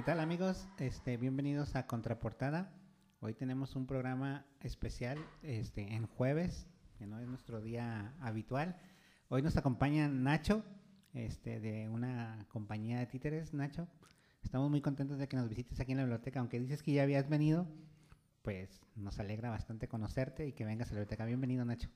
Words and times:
¿Qué 0.00 0.06
tal 0.06 0.20
amigos? 0.20 0.66
Este, 0.78 1.18
bienvenidos 1.18 1.76
a 1.76 1.86
Contraportada. 1.86 2.72
Hoy 3.20 3.34
tenemos 3.34 3.76
un 3.76 3.86
programa 3.86 4.46
especial 4.62 5.18
este, 5.42 5.94
en 5.94 6.06
jueves, 6.06 6.66
que 6.96 7.06
no 7.06 7.20
es 7.20 7.28
nuestro 7.28 7.60
día 7.60 8.14
habitual. 8.18 8.80
Hoy 9.28 9.42
nos 9.42 9.58
acompaña 9.58 10.08
Nacho, 10.08 10.64
este, 11.12 11.60
de 11.60 11.90
una 11.90 12.46
compañía 12.48 12.98
de 12.98 13.08
títeres. 13.08 13.52
Nacho, 13.52 13.88
estamos 14.42 14.70
muy 14.70 14.80
contentos 14.80 15.18
de 15.18 15.28
que 15.28 15.36
nos 15.36 15.50
visites 15.50 15.78
aquí 15.80 15.92
en 15.92 15.98
la 15.98 16.04
biblioteca. 16.04 16.40
Aunque 16.40 16.58
dices 16.58 16.82
que 16.82 16.92
ya 16.92 17.02
habías 17.02 17.28
venido, 17.28 17.66
pues 18.40 18.80
nos 18.96 19.20
alegra 19.20 19.50
bastante 19.50 19.86
conocerte 19.86 20.46
y 20.46 20.54
que 20.54 20.64
vengas 20.64 20.88
a 20.88 20.94
la 20.94 21.00
biblioteca. 21.00 21.26
Bienvenido, 21.26 21.66
Nacho. 21.66 21.90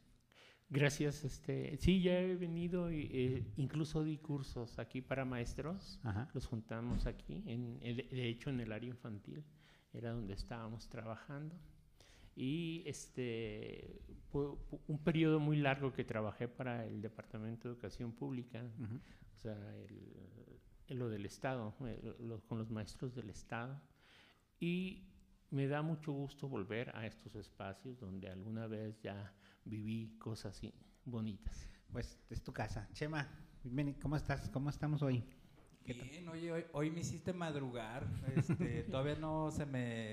Gracias. 0.75 1.25
Este, 1.25 1.77
sí, 1.79 2.03
ya 2.03 2.19
he 2.21 2.35
venido, 2.37 2.91
y, 2.93 3.09
eh, 3.13 3.45
incluso 3.57 4.03
di 4.03 4.19
cursos 4.19 4.79
aquí 4.79 5.01
para 5.01 5.25
maestros. 5.25 6.01
Ajá. 6.03 6.29
Los 6.35 6.47
juntamos 6.47 7.07
aquí, 7.07 7.43
en, 7.47 7.79
en- 7.81 7.97
de 7.97 8.29
hecho 8.29 8.51
en 8.51 8.61
el 8.61 8.73
área 8.73 8.89
infantil, 8.91 9.45
era 9.93 10.11
donde 10.13 10.35
estábamos 10.35 10.89
trabajando. 10.89 11.55
Y 12.37 12.83
este, 12.87 14.01
un 14.33 14.99
periodo 15.05 15.39
muy 15.39 15.57
largo 15.57 15.93
que 15.93 16.03
trabajé 16.05 16.49
para 16.49 16.85
el 16.85 17.01
Departamento 17.01 17.69
de 17.69 17.75
Educación 17.75 18.13
Pública, 18.13 18.61
o 19.37 19.39
sea, 19.39 19.57
el, 19.77 20.13
el- 20.89 20.99
lo 20.99 21.09
del 21.09 21.25
Estado, 21.27 21.73
el- 21.87 22.29
lo- 22.29 22.41
con 22.49 22.59
los 22.59 22.71
maestros 22.71 23.15
del 23.15 23.31
Estado. 23.31 23.81
Y 24.59 25.05
me 25.51 25.67
da 25.69 25.83
mucho 25.83 26.13
gusto 26.13 26.49
volver 26.49 26.95
a 26.97 27.07
estos 27.07 27.35
espacios 27.37 27.99
donde 27.99 28.29
alguna 28.29 28.67
vez 28.67 29.01
ya 29.01 29.33
viví 29.65 30.17
cosas 30.19 30.57
así 30.57 30.75
bonitas. 31.05 31.69
Pues 31.93 32.19
es 32.31 32.43
tu 32.43 32.53
casa. 32.53 32.89
Chema, 32.93 33.29
¿cómo 34.03 34.17
estás? 34.17 34.49
¿Cómo 34.51 34.71
estamos 34.71 35.03
hoy? 35.03 35.25
¿Qué 35.85 35.95
tal? 35.95 36.09
Bien, 36.09 36.29
oye, 36.29 36.51
hoy, 36.53 36.65
hoy 36.73 36.91
me 36.91 37.01
hiciste 37.01 37.33
madrugar. 37.33 38.07
Este, 38.37 38.83
todavía 38.91 39.17
no 39.17 39.51
se 39.51 39.67
me. 39.67 40.13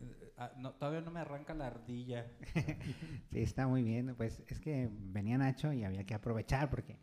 eh, 0.00 0.32
ah, 0.38 0.52
no, 0.58 0.72
todavía 0.74 1.00
no 1.00 1.10
me 1.10 1.20
arranca 1.20 1.54
la 1.54 1.66
ardilla. 1.66 2.30
Sí, 3.30 3.40
está 3.42 3.66
muy 3.66 3.82
bien. 3.82 4.14
Pues 4.16 4.42
es 4.46 4.60
que 4.60 4.88
venía 4.92 5.36
Nacho 5.38 5.72
y 5.72 5.84
había 5.84 6.04
que 6.04 6.14
aprovechar 6.14 6.70
porque 6.70 6.98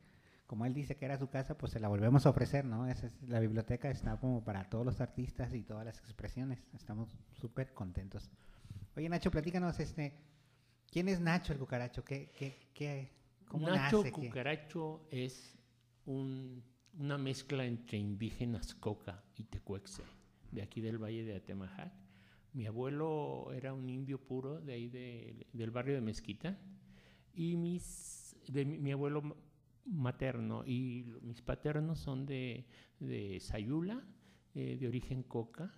como 0.52 0.66
él 0.66 0.74
dice 0.74 0.98
que 0.98 1.06
era 1.06 1.18
su 1.18 1.30
casa, 1.30 1.58
pues 1.58 1.72
se 1.72 1.80
la 1.80 1.88
volvemos 1.88 2.26
a 2.26 2.30
ofrecer, 2.30 2.66
¿no? 2.66 2.86
Esa 2.86 3.08
es, 3.08 3.14
la 3.30 3.40
biblioteca 3.40 3.90
está 3.90 4.18
como 4.20 4.44
para 4.44 4.70
todos 4.70 4.86
los 4.86 5.00
artistas 5.00 5.54
y 5.54 5.64
todas 5.64 5.86
las 5.86 5.98
expresiones. 6.00 6.68
Estamos 6.74 7.16
súper 7.32 7.74
contentos. 7.74 8.30
Oye, 8.98 9.08
Nacho, 9.08 9.32
platícanos, 9.32 9.80
este, 9.80 10.14
¿quién 10.92 11.08
es 11.08 11.22
Nacho 11.22 11.54
el 11.54 11.60
cucaracho? 11.60 12.04
¿Qué, 12.04 12.32
qué, 12.38 12.68
qué, 12.74 13.14
cómo 13.48 13.70
Nacho 13.70 14.00
nace? 14.00 14.12
¿Qué- 14.12 14.28
Cucaracho 14.28 15.08
es 15.10 15.58
un- 16.06 16.62
una 17.00 17.18
mezcla 17.18 17.64
entre 17.64 17.98
indígenas 17.98 18.76
Coca 18.76 19.24
y 19.38 19.46
Tecuexe, 19.46 20.04
de 20.52 20.62
aquí 20.64 20.82
del 20.82 20.98
Valle 21.02 21.24
de 21.24 21.38
Atemajac. 21.38 21.94
Mi 22.52 22.66
abuelo 22.66 23.54
era 23.54 23.74
un 23.74 23.90
indio 23.90 24.20
puro 24.20 24.60
de 24.60 24.74
ahí 24.74 24.90
de- 24.90 25.48
del 25.54 25.72
barrio 25.72 25.96
de 25.96 26.02
Mezquita 26.02 26.58
y 27.34 27.56
mis, 27.56 28.36
de 28.50 28.66
mi, 28.66 28.78
mi 28.80 28.92
abuelo 28.92 29.38
materno 29.86 30.64
y 30.66 31.06
mis 31.22 31.42
paternos 31.42 32.00
son 32.00 32.26
de, 32.26 32.66
de 33.00 33.40
Sayula, 33.40 34.04
eh, 34.54 34.78
de 34.80 34.88
origen 34.88 35.24
Coca. 35.24 35.74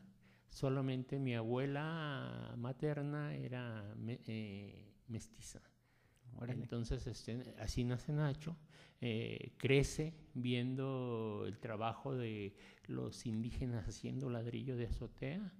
Solamente 0.50 1.19
mi 1.19 1.36
abuela 1.36 2.53
materna 2.58 3.36
era 3.36 3.94
me- 3.97 4.22
eh, 4.28 4.94
mestiza. 5.08 5.62
Órale. 6.38 6.63
Entonces, 6.63 7.06
este, 7.08 7.56
así 7.59 7.84
nace 7.84 8.12
Nacho, 8.12 8.58
eh, 9.02 9.53
crece 9.58 10.13
viendo 10.34 11.44
el 11.46 11.59
trabajo 11.59 12.16
de 12.16 12.56
los 12.88 13.25
indígenas 13.25 13.88
haciendo 13.88 14.30
ladrillo 14.30 14.75
de 14.75 14.86
azotea 14.88 15.53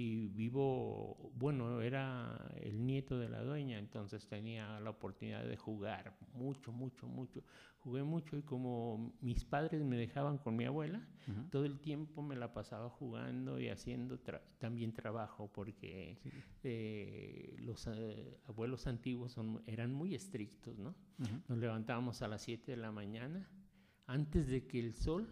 y 0.00 0.28
vivo, 0.28 1.32
bueno, 1.34 1.80
era 1.82 2.52
el 2.60 2.86
nieto 2.86 3.18
de 3.18 3.28
la 3.28 3.42
dueña, 3.42 3.78
entonces 3.80 4.28
tenía 4.28 4.78
la 4.78 4.90
oportunidad 4.90 5.44
de 5.44 5.56
jugar 5.56 6.16
mucho, 6.34 6.70
mucho, 6.70 7.08
mucho. 7.08 7.42
Jugué 7.80 8.04
mucho 8.04 8.36
y 8.36 8.42
como 8.42 9.12
mis 9.20 9.44
padres 9.44 9.82
me 9.82 9.96
dejaban 9.96 10.38
con 10.38 10.54
mi 10.54 10.66
abuela, 10.66 11.04
todo 11.50 11.64
el 11.64 11.80
tiempo 11.80 12.22
me 12.22 12.36
la 12.36 12.52
pasaba 12.52 12.88
jugando 12.90 13.58
y 13.58 13.70
haciendo 13.70 14.22
tra- 14.22 14.40
también 14.58 14.92
trabajo 14.92 15.50
porque 15.52 16.16
Sí. 16.22 16.30
eh, 16.62 17.56
los 17.58 17.88
eh, 17.88 18.38
abuelos 18.46 18.86
antiguos 18.86 19.32
son- 19.32 19.64
eran 19.66 19.92
muy 19.92 20.14
estrictos, 20.14 20.78
¿no? 20.78 20.94
Nos 21.48 21.58
levantábamos 21.58 22.22
a 22.22 22.28
las 22.28 22.42
7 22.42 22.70
de 22.70 22.76
la 22.76 22.92
mañana 22.92 23.50
antes 24.06 24.46
de 24.46 24.64
que 24.68 24.78
el 24.78 24.92
sol 24.94 25.28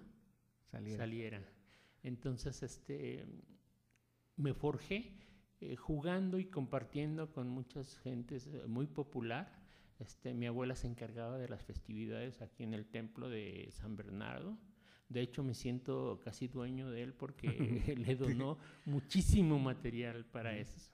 Saliera. 0.73 0.97
saliera. 1.05 1.49
Entonces, 2.03 2.63
este, 2.65 3.25
me 4.37 4.55
forjé 4.55 5.13
eh, 5.61 5.77
jugando 5.77 6.39
y 6.39 6.45
compartiendo 6.47 7.33
con 7.33 7.49
muchas 7.49 7.97
gentes 7.99 8.47
eh, 8.47 8.63
muy 8.67 8.87
popular. 8.87 9.51
Este, 9.99 10.35
mi 10.35 10.47
abuela 10.47 10.77
se 10.77 10.87
encargaba 10.87 11.39
de 11.39 11.49
las 11.49 11.65
festividades 11.65 12.43
aquí 12.43 12.63
en 12.63 12.75
el 12.75 12.87
templo 12.87 13.31
de 13.31 13.69
San 13.71 13.97
Bernardo. 13.97 14.59
De 15.09 15.21
hecho, 15.23 15.43
me 15.43 15.55
siento 15.55 16.21
casi 16.23 16.49
dueño 16.49 16.91
de 16.91 17.03
él 17.03 17.15
porque 17.15 17.49
le 17.97 18.17
donó 18.17 18.59
muchísimo 18.85 19.59
material 19.59 20.27
para 20.27 20.57
eso. 20.57 20.93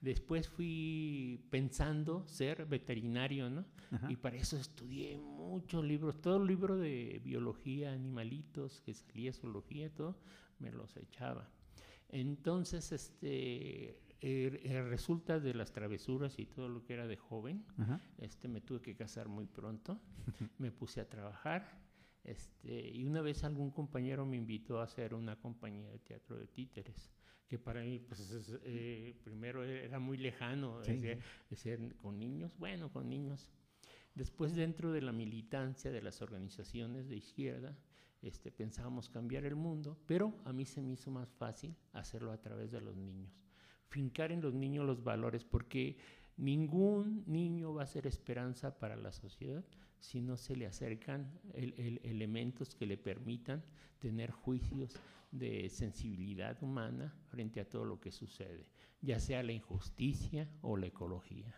Después 0.00 0.48
fui 0.48 1.44
pensando 1.50 2.26
ser 2.26 2.64
veterinario, 2.64 3.50
¿no? 3.50 3.66
Ajá. 3.90 4.10
Y 4.10 4.16
para 4.16 4.36
eso 4.36 4.56
estudié 4.56 5.18
muchos 5.18 5.84
libros, 5.84 6.22
todo 6.22 6.38
el 6.38 6.46
libro 6.46 6.78
de 6.78 7.20
biología, 7.22 7.92
animalitos, 7.92 8.80
que 8.80 8.94
salía 8.94 9.30
zoología, 9.34 9.92
todo, 9.92 10.16
me 10.58 10.72
los 10.72 10.96
echaba. 10.96 11.50
Entonces, 12.12 12.92
este, 12.92 13.90
eh, 14.20 14.60
eh, 14.64 14.82
resulta 14.82 15.40
de 15.40 15.54
las 15.54 15.72
travesuras 15.72 16.38
y 16.38 16.46
todo 16.46 16.68
lo 16.68 16.84
que 16.84 16.94
era 16.94 17.06
de 17.06 17.16
joven, 17.16 17.64
Ajá. 17.78 18.00
este, 18.18 18.48
me 18.48 18.60
tuve 18.60 18.80
que 18.82 18.94
casar 18.94 19.28
muy 19.28 19.46
pronto, 19.46 20.00
me 20.58 20.70
puse 20.70 21.00
a 21.00 21.08
trabajar, 21.08 21.80
este, 22.24 22.88
y 22.90 23.04
una 23.04 23.22
vez 23.22 23.44
algún 23.44 23.70
compañero 23.70 24.26
me 24.26 24.36
invitó 24.36 24.80
a 24.80 24.84
hacer 24.84 25.14
una 25.14 25.36
compañía 25.36 25.88
de 25.90 25.98
teatro 26.00 26.36
de 26.36 26.46
títeres, 26.48 27.12
que 27.48 27.58
para 27.58 27.82
mí, 27.82 27.98
pues, 27.98 28.20
es, 28.30 28.58
eh, 28.64 29.16
primero 29.24 29.64
era 29.64 29.98
muy 29.98 30.18
lejano, 30.18 30.84
Sí, 30.84 31.00
decía, 31.48 31.78
con 31.96 32.18
niños, 32.18 32.56
bueno, 32.58 32.92
con 32.92 33.08
niños. 33.08 33.50
Después, 34.14 34.54
dentro 34.54 34.92
de 34.92 35.02
la 35.02 35.12
militancia 35.12 35.90
de 35.90 36.02
las 36.02 36.20
organizaciones 36.20 37.08
de 37.08 37.16
izquierda, 37.16 37.76
este, 38.22 38.50
pensábamos 38.50 39.08
cambiar 39.08 39.44
el 39.44 39.56
mundo, 39.56 39.98
pero 40.06 40.34
a 40.44 40.52
mí 40.52 40.64
se 40.64 40.82
me 40.82 40.92
hizo 40.92 41.10
más 41.10 41.28
fácil 41.30 41.74
hacerlo 41.92 42.32
a 42.32 42.40
través 42.40 42.70
de 42.70 42.80
los 42.80 42.96
niños. 42.96 43.32
Fincar 43.88 44.30
en 44.32 44.40
los 44.40 44.54
niños 44.54 44.86
los 44.86 45.02
valores, 45.02 45.44
porque 45.44 45.96
ningún 46.36 47.24
niño 47.26 47.74
va 47.74 47.82
a 47.82 47.86
ser 47.86 48.06
esperanza 48.06 48.78
para 48.78 48.96
la 48.96 49.12
sociedad 49.12 49.64
si 49.98 50.20
no 50.22 50.36
se 50.36 50.56
le 50.56 50.66
acercan 50.66 51.30
el- 51.52 51.74
el- 51.76 52.00
elementos 52.04 52.74
que 52.74 52.86
le 52.86 52.96
permitan 52.96 53.62
tener 53.98 54.30
juicios 54.30 54.94
de 55.30 55.68
sensibilidad 55.68 56.60
humana 56.62 57.14
frente 57.28 57.60
a 57.60 57.68
todo 57.68 57.84
lo 57.84 58.00
que 58.00 58.10
sucede, 58.10 58.66
ya 59.02 59.20
sea 59.20 59.42
la 59.42 59.52
injusticia 59.52 60.48
o 60.62 60.76
la 60.76 60.86
ecología. 60.86 61.54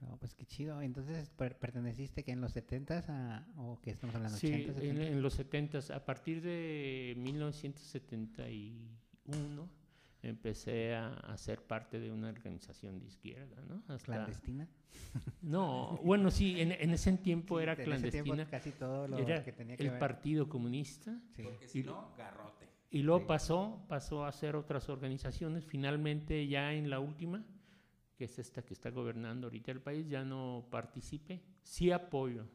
No, 0.00 0.16
pues 0.18 0.34
qué 0.34 0.44
chido. 0.44 0.80
Entonces, 0.82 1.30
per- 1.30 1.58
¿perteneciste 1.58 2.22
que 2.22 2.32
en 2.32 2.40
los 2.40 2.54
70s 2.54 3.08
a, 3.08 3.46
o 3.56 3.80
que 3.80 3.90
estamos 3.90 4.14
hablando? 4.14 4.36
Sí, 4.36 4.48
80s, 4.48 4.80
en, 4.82 4.96
70s? 4.98 5.06
en 5.06 5.22
los 5.22 5.32
70, 5.34 5.78
a 5.94 6.04
partir 6.04 6.42
de 6.42 7.14
1971, 7.16 9.68
empecé 10.22 10.94
a, 10.94 11.14
a 11.14 11.36
ser 11.38 11.62
parte 11.62 11.98
de 12.00 12.10
una 12.12 12.28
organización 12.28 12.98
de 12.98 13.06
izquierda, 13.06 13.62
¿no? 13.68 13.82
Hasta- 13.88 14.04
¿Clandestina? 14.04 14.68
no, 15.42 15.98
bueno, 16.02 16.30
sí, 16.30 16.60
en, 16.60 16.72
en 16.72 16.90
ese 16.90 17.12
tiempo 17.18 17.58
Sí, 17.58 17.62
era 17.62 17.72
en 17.74 17.80
ese 17.92 18.10
tiempo 18.10 18.32
clandestina, 18.32 18.50
casi 18.50 18.70
todo 18.72 19.06
lo 19.08 19.18
era 19.18 19.44
que 19.44 19.52
tenía 19.52 19.76
que 19.76 19.84
el 19.84 19.90
ver. 19.90 19.98
Partido 19.98 20.48
Comunista, 20.48 21.18
Sí. 21.36 21.42
Porque 21.42 21.68
si 21.68 21.80
Y- 21.80 21.84
no, 21.84 22.12
garrote. 22.18 22.66
y 22.90 23.02
luego 23.02 23.20
Sí. 23.20 23.26
pasó, 23.28 23.84
pasó 23.88 24.24
a 24.24 24.28
hacer 24.28 24.56
otras 24.56 24.88
organizaciones, 24.88 25.64
finalmente 25.64 26.46
ya 26.48 26.72
en 26.72 26.90
la 26.90 26.98
última, 27.00 27.44
que 28.16 28.24
es 28.24 28.38
esta 28.38 28.62
que 28.62 28.74
está 28.74 28.90
gobernando 28.90 29.46
ahorita 29.46 29.70
el 29.72 29.80
país, 29.80 30.08
ya 30.08 30.24
no 30.24 30.66
participé, 30.70 31.42
sí 31.62 31.90
apoyo, 31.90 32.46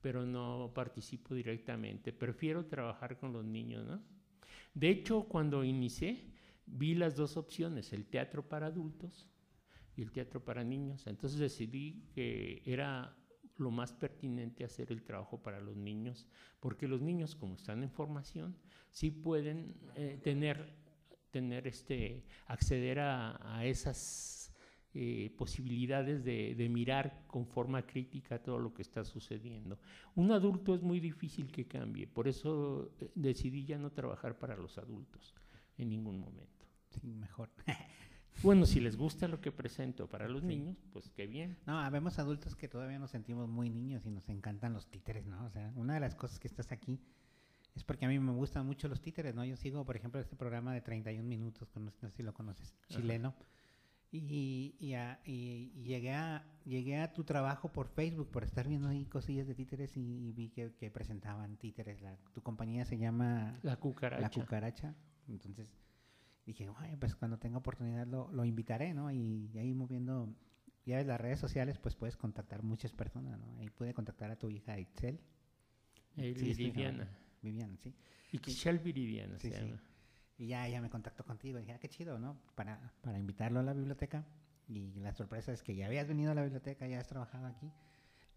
pero 0.00 0.26
no 0.26 0.72
participo 0.74 1.34
directamente, 1.34 2.12
prefiero 2.12 2.66
trabajar 2.66 3.18
con 3.18 3.32
los 3.32 3.44
niños, 3.44 3.86
¿no? 3.86 4.02
De 4.74 4.90
hecho, 4.90 5.24
cuando 5.24 5.64
inicié, 5.64 6.32
vi 6.66 6.94
las 6.94 7.16
dos 7.16 7.36
opciones, 7.36 7.92
el 7.92 8.06
teatro 8.06 8.48
para 8.48 8.66
adultos 8.66 9.28
y 9.96 10.02
el 10.02 10.12
teatro 10.12 10.44
para 10.44 10.62
niños, 10.64 11.06
entonces 11.06 11.38
decidí 11.38 12.04
que 12.14 12.62
era 12.64 13.16
lo 13.56 13.70
más 13.70 13.92
pertinente 13.92 14.64
hacer 14.64 14.92
el 14.92 15.02
trabajo 15.02 15.42
para 15.42 15.60
los 15.60 15.76
niños, 15.76 16.28
porque 16.60 16.86
los 16.86 17.00
niños, 17.02 17.34
como 17.34 17.54
están 17.54 17.82
en 17.82 17.90
formación, 17.90 18.56
sí 18.90 19.10
pueden 19.10 19.74
eh, 19.96 20.20
tener, 20.22 20.74
tener 21.30 21.66
este, 21.66 22.24
acceder 22.46 23.00
a, 23.00 23.56
a 23.56 23.64
esas 23.64 24.37
eh, 24.94 25.30
posibilidades 25.36 26.24
de, 26.24 26.54
de 26.54 26.68
mirar 26.68 27.24
con 27.26 27.46
forma 27.46 27.86
crítica 27.86 28.42
todo 28.42 28.58
lo 28.58 28.72
que 28.72 28.82
está 28.82 29.04
sucediendo. 29.04 29.78
Un 30.14 30.32
adulto 30.32 30.74
es 30.74 30.82
muy 30.82 30.98
difícil 30.98 31.52
que 31.52 31.66
cambie, 31.66 32.06
por 32.06 32.26
eso 32.26 32.90
eh, 33.00 33.10
decidí 33.14 33.64
ya 33.64 33.78
no 33.78 33.90
trabajar 33.90 34.38
para 34.38 34.56
los 34.56 34.78
adultos. 34.78 35.34
en 35.76 35.90
ningún 35.90 36.18
momento. 36.18 36.66
Sí, 36.90 37.14
mejor. 37.14 37.50
Bueno, 38.42 38.66
si 38.66 38.78
les 38.78 38.96
gusta 38.96 39.26
lo 39.26 39.40
que 39.40 39.50
presento 39.50 40.06
para 40.06 40.28
los 40.28 40.44
niños, 40.44 40.76
pues 40.92 41.10
qué 41.10 41.26
bien. 41.26 41.58
No, 41.66 41.80
habemos 41.80 42.20
adultos 42.20 42.54
que 42.54 42.68
todavía 42.68 42.98
nos 42.98 43.10
sentimos 43.10 43.48
muy 43.48 43.68
niños 43.68 44.06
y 44.06 44.10
nos 44.10 44.28
encantan 44.28 44.72
los 44.72 44.86
títeres, 44.86 45.26
¿no? 45.26 45.44
O 45.44 45.50
sea, 45.50 45.72
una 45.74 45.94
de 45.94 46.00
las 46.00 46.14
cosas 46.14 46.38
que 46.38 46.46
estás 46.46 46.70
aquí 46.70 47.00
es 47.74 47.82
porque 47.82 48.04
a 48.04 48.08
mí 48.08 48.18
me 48.18 48.32
gustan 48.32 48.64
mucho 48.64 48.86
los 48.86 49.00
títeres, 49.00 49.34
¿no? 49.34 49.44
Yo 49.44 49.56
sigo, 49.56 49.84
por 49.84 49.96
ejemplo, 49.96 50.20
este 50.20 50.36
programa 50.36 50.72
de 50.72 50.80
31 50.80 51.28
minutos, 51.28 51.68
no 51.76 51.90
sé 51.90 52.10
si 52.10 52.22
lo 52.22 52.32
conoces, 52.32 52.76
chileno. 52.88 53.34
Y, 54.10 54.74
y, 54.80 54.94
y, 55.26 55.82
llegué, 55.82 56.14
a, 56.14 56.44
llegué 56.64 56.96
a 56.96 57.12
tu 57.12 57.24
trabajo 57.24 57.70
por 57.70 57.88
Facebook, 57.88 58.30
por 58.30 58.42
estar 58.42 58.66
viendo 58.66 58.88
ahí 58.88 59.04
cosillas 59.04 59.46
de 59.46 59.54
títeres 59.54 59.96
y, 59.96 60.32
vi 60.32 60.48
que, 60.48 60.72
que, 60.74 60.90
presentaban 60.90 61.56
títeres. 61.58 62.00
La, 62.00 62.16
tu 62.32 62.42
compañía 62.42 62.84
se 62.86 62.96
llama... 62.96 63.58
La 63.62 63.76
Cucaracha. 63.76 64.22
La 64.22 64.30
Cucaracha. 64.30 64.94
Entonces 65.28 65.70
dije, 66.46 66.66
pues 66.98 67.14
cuando 67.14 67.38
tenga 67.38 67.58
oportunidad 67.58 68.06
lo, 68.06 68.32
lo 68.32 68.44
invitaré, 68.44 68.94
¿no? 68.94 69.10
Y, 69.10 69.50
ahí 69.58 69.74
moviendo, 69.74 70.34
ya 70.86 70.96
ves, 70.96 71.06
las 71.06 71.20
redes 71.20 71.38
sociales, 71.38 71.78
pues 71.78 71.94
puedes 71.94 72.16
contactar 72.16 72.62
muchas 72.62 72.92
personas, 72.92 73.38
¿no? 73.38 73.58
Ahí 73.58 73.68
pude 73.68 73.92
contactar 73.92 74.30
a 74.30 74.36
tu 74.36 74.48
hija 74.48 74.78
Itzel. 74.78 75.20
Eh, 76.16 76.32
Viviana. 76.56 77.08
Viviana, 77.42 77.76
sí. 77.76 77.94
Ixchel 78.32 78.78
Viridiana 78.78 79.38
sí, 79.38 79.50
sí. 79.50 79.74
Y 80.38 80.48
ya 80.48 80.66
ella 80.66 80.80
me 80.80 80.88
contactó 80.88 81.24
contigo. 81.24 81.58
Y 81.58 81.62
dije, 81.62 81.72
ah, 81.74 81.78
qué 81.78 81.88
chido, 81.88 82.18
¿no? 82.18 82.38
Para, 82.54 82.92
para 83.02 83.18
invitarlo 83.18 83.60
a 83.60 83.62
la 83.62 83.74
biblioteca. 83.74 84.24
Y 84.68 84.94
la 85.00 85.12
sorpresa 85.12 85.52
es 85.52 85.62
que 85.62 85.74
ya 85.74 85.86
habías 85.86 86.06
venido 86.06 86.32
a 86.32 86.34
la 86.34 86.42
biblioteca, 86.42 86.86
ya 86.86 87.00
has 87.00 87.08
trabajado 87.08 87.46
aquí. 87.46 87.70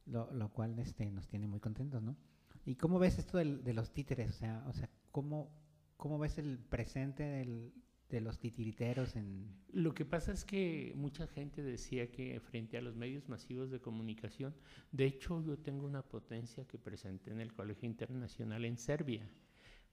Lo, 0.06 0.32
lo 0.34 0.50
cual 0.50 0.78
este, 0.80 1.10
nos 1.12 1.28
tiene 1.28 1.48
muy 1.48 1.60
contentos, 1.60 2.02
¿no? 2.02 2.18
¿Y 2.66 2.76
cómo 2.76 3.00
ves 3.00 3.20
esto 3.20 3.38
del, 3.38 3.64
de 3.64 3.74
los 3.74 3.92
títeres? 3.92 4.32
O 4.32 4.34
sea, 4.34 4.64
o 4.68 4.74
sea 4.74 4.90
¿cómo, 5.12 5.52
¿cómo 5.98 6.18
ves 6.18 6.38
el 6.38 6.58
presente 6.58 7.24
del, 7.24 7.74
de 8.12 8.22
los 8.22 8.40
titiriteros 8.40 9.16
en... 9.16 9.48
Lo 9.72 9.94
que 9.94 10.06
pasa 10.06 10.32
es 10.32 10.44
que 10.44 10.94
mucha 10.96 11.28
gente 11.28 11.64
decía 11.64 12.12
que 12.12 12.40
frente 12.40 12.78
a 12.78 12.82
los 12.82 12.96
medios 12.96 13.28
masivos 13.30 13.72
de 13.72 13.80
comunicación, 13.80 14.54
de 14.92 15.06
hecho 15.06 15.42
yo 15.42 15.58
tengo 15.58 15.86
una 15.86 16.04
potencia 16.04 16.68
que 16.68 16.78
presenté 16.78 17.32
en 17.32 17.40
el 17.40 17.54
Colegio 17.54 17.88
Internacional 17.88 18.66
en 18.66 18.78
Serbia, 18.78 19.28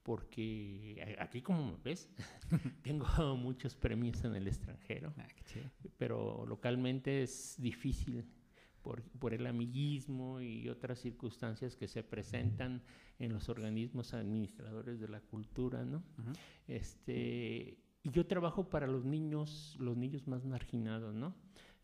porque 0.09 1.15
aquí 1.19 1.43
como 1.43 1.79
ves, 1.85 2.09
tengo 2.83 3.05
muchos 3.37 3.77
premios 3.77 4.25
en 4.25 4.35
el 4.37 4.49
extranjero, 4.49 5.13
ah, 5.19 5.29
pero 5.99 6.47
localmente 6.47 7.23
es 7.23 7.57
difícil 7.59 8.25
por, 8.81 9.03
por, 9.03 9.35
el 9.35 9.47
amiguismo 9.47 10.41
y 10.41 10.71
otras 10.71 11.01
circunstancias 11.01 11.77
que 11.77 11.89
se 11.89 12.03
presentan 12.03 12.83
en 13.19 13.35
los 13.35 13.51
organismos 13.51 14.15
administradores 14.15 14.99
de 14.99 15.09
la 15.09 15.21
cultura, 15.21 15.85
¿no? 15.85 16.03
Este 16.67 17.77
y 18.03 18.11
yo 18.11 18.27
trabajo 18.27 18.71
para 18.71 18.87
los 18.87 19.05
niños, 19.05 19.77
los 19.79 19.95
niños 19.95 20.27
más 20.27 20.47
marginados, 20.47 21.15
¿no? 21.15 21.35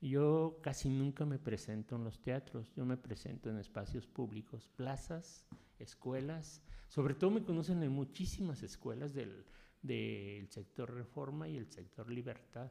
Yo 0.05 0.59
casi 0.61 0.91
nunca 0.91 1.25
me 1.25 1.39
presento 1.39 1.97
en 1.97 2.05
los 2.05 2.21
teatros, 2.21 2.71
yo 2.77 2.85
me 2.85 2.99
presento 2.99 3.49
en 3.49 3.57
espacios 3.57 4.07
públicos, 4.07 4.69
plazas, 4.77 5.47
escuelas, 5.79 6.63
sobre 6.89 7.15
todo 7.15 7.31
me 7.31 7.43
conocen 7.43 7.83
en 7.83 7.91
muchísimas 7.91 8.63
escuelas 8.63 9.15
del, 9.15 9.47
del 9.81 10.47
sector 10.51 10.93
reforma 10.93 11.49
y 11.49 11.57
el 11.57 11.71
sector 11.71 12.11
libertad, 12.11 12.71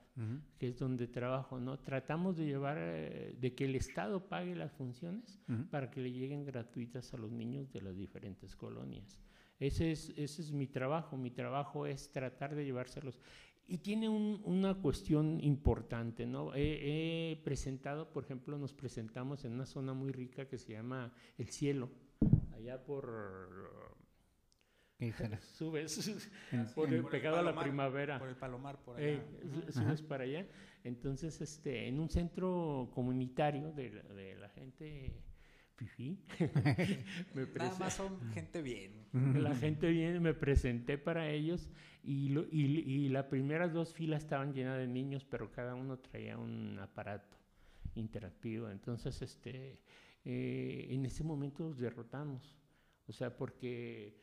que 0.59 0.67
es 0.67 0.77
donde 0.77 1.07
trabajo, 1.07 1.59
¿no? 1.59 1.79
Tratamos 1.79 2.37
de 2.37 2.45
llevar, 2.45 2.77
eh, 2.79 3.35
de 3.39 3.55
que 3.55 3.65
el 3.65 3.75
Estado 3.75 4.29
pague 4.29 4.55
las 4.55 4.71
funciones 4.71 5.41
para 5.71 5.89
que 5.89 6.01
le 6.01 6.11
lleguen 6.11 6.45
gratuitas 6.45 7.15
a 7.15 7.17
los 7.17 7.31
niños 7.31 7.73
de 7.73 7.81
las 7.81 7.97
diferentes 7.97 8.55
colonias. 8.55 9.19
Ese 9.59 9.91
es, 9.91 10.09
ese 10.17 10.41
es 10.41 10.51
mi 10.51 10.67
trabajo. 10.67 11.17
Mi 11.17 11.31
trabajo 11.31 11.87
es 11.87 12.11
tratar 12.11 12.53
de 12.53 12.65
llevárselos. 12.65 13.19
Y 13.65 13.77
tiene 13.77 14.09
una 14.09 14.75
cuestión 14.75 15.39
importante, 15.41 16.25
¿no? 16.25 16.51
He, 16.53 17.39
presentado, 17.43 18.11
por 18.11 18.23
ejemplo, 18.23 18.57
nos 18.57 18.73
presentamos 18.73 19.45
en 19.45 19.53
una 19.53 19.65
zona 19.65 19.93
muy 19.93 20.11
rica 20.11 20.47
que 20.47 20.57
se 20.57 20.73
llama 20.73 21.13
El 21.37 21.49
Cielo, 21.49 21.89
allá 22.53 22.83
por... 22.83 23.95
subes, 25.57 26.29
por, 26.75 27.09
pegado 27.09 27.37
a 27.37 27.41
la 27.41 27.59
primavera. 27.59 28.19
Por 28.19 28.29
el 28.29 28.35
Palomar, 28.35 28.77
por 28.83 28.97
allá. 28.97 29.23
subes 29.69 30.01
para 30.01 30.23
allá. 30.23 30.45
Entonces, 30.83 31.39
este, 31.41 31.87
en 31.87 31.99
un 31.99 32.09
centro 32.09 32.89
comunitario 32.93 33.71
de, 33.71 33.89
de 33.89 34.35
la 34.35 34.49
gente 34.49 35.13
fifí. 35.75 36.17
me 37.33 37.45
Nada 37.55 37.77
más 37.79 37.93
son 37.93 38.19
gente 38.31 38.61
bien. 38.61 38.91
La 39.13 39.55
gente 39.55 39.89
bien, 39.89 40.21
me 40.21 40.33
presenté 40.33 40.97
para 40.97 41.29
ellos 41.29 41.69
y, 42.03 42.29
lo, 42.29 42.45
y, 42.51 42.79
y, 42.79 43.09
las 43.09 43.25
primeras 43.25 43.71
dos 43.71 43.93
filas 43.93 44.23
estaban 44.23 44.53
llenas 44.53 44.77
de 44.77 44.87
niños, 44.87 45.23
pero 45.23 45.51
cada 45.51 45.75
uno 45.75 45.99
traía 45.99 46.37
un 46.37 46.79
aparato 46.79 47.37
interactivo. 47.95 48.69
Entonces, 48.69 49.21
este, 49.21 49.79
eh, 50.25 50.87
en 50.89 51.05
ese 51.05 51.23
momento 51.23 51.63
los 51.63 51.77
derrotamos. 51.77 52.57
O 53.07 53.13
sea, 53.13 53.35
porque 53.35 54.17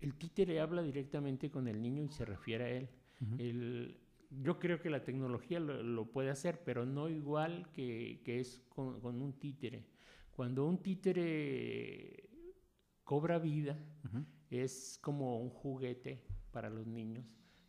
el 0.00 0.14
títere 0.14 0.60
habla 0.60 0.82
directamente 0.82 1.50
con 1.50 1.68
el 1.68 1.80
niño 1.80 2.04
y 2.04 2.08
se 2.08 2.24
refiere 2.24 2.64
a 2.64 2.70
él. 2.70 2.88
el, 3.38 3.98
yo 4.30 4.58
creo 4.58 4.80
que 4.80 4.90
la 4.90 5.02
tecnología 5.04 5.58
lo, 5.58 6.12
puede 6.12 6.30
hacer, 6.30 6.62
pero 6.64 6.86
no 6.86 7.08
igual 7.08 7.68
que, 7.72 8.20
que 8.24 8.40
es 8.40 8.62
con, 8.68 9.00
con 9.00 9.20
un 9.20 9.32
títere. 9.32 9.84
Cuando 10.32 10.66
un 10.66 10.78
títere 10.78 12.28
cobra 13.04 13.38
vida, 13.38 13.78
es 14.50 14.98
como 15.02 15.40
un 15.40 15.50
juguete 15.50 16.24
para 16.50 16.70
los 16.70 16.86
niños 16.86 17.24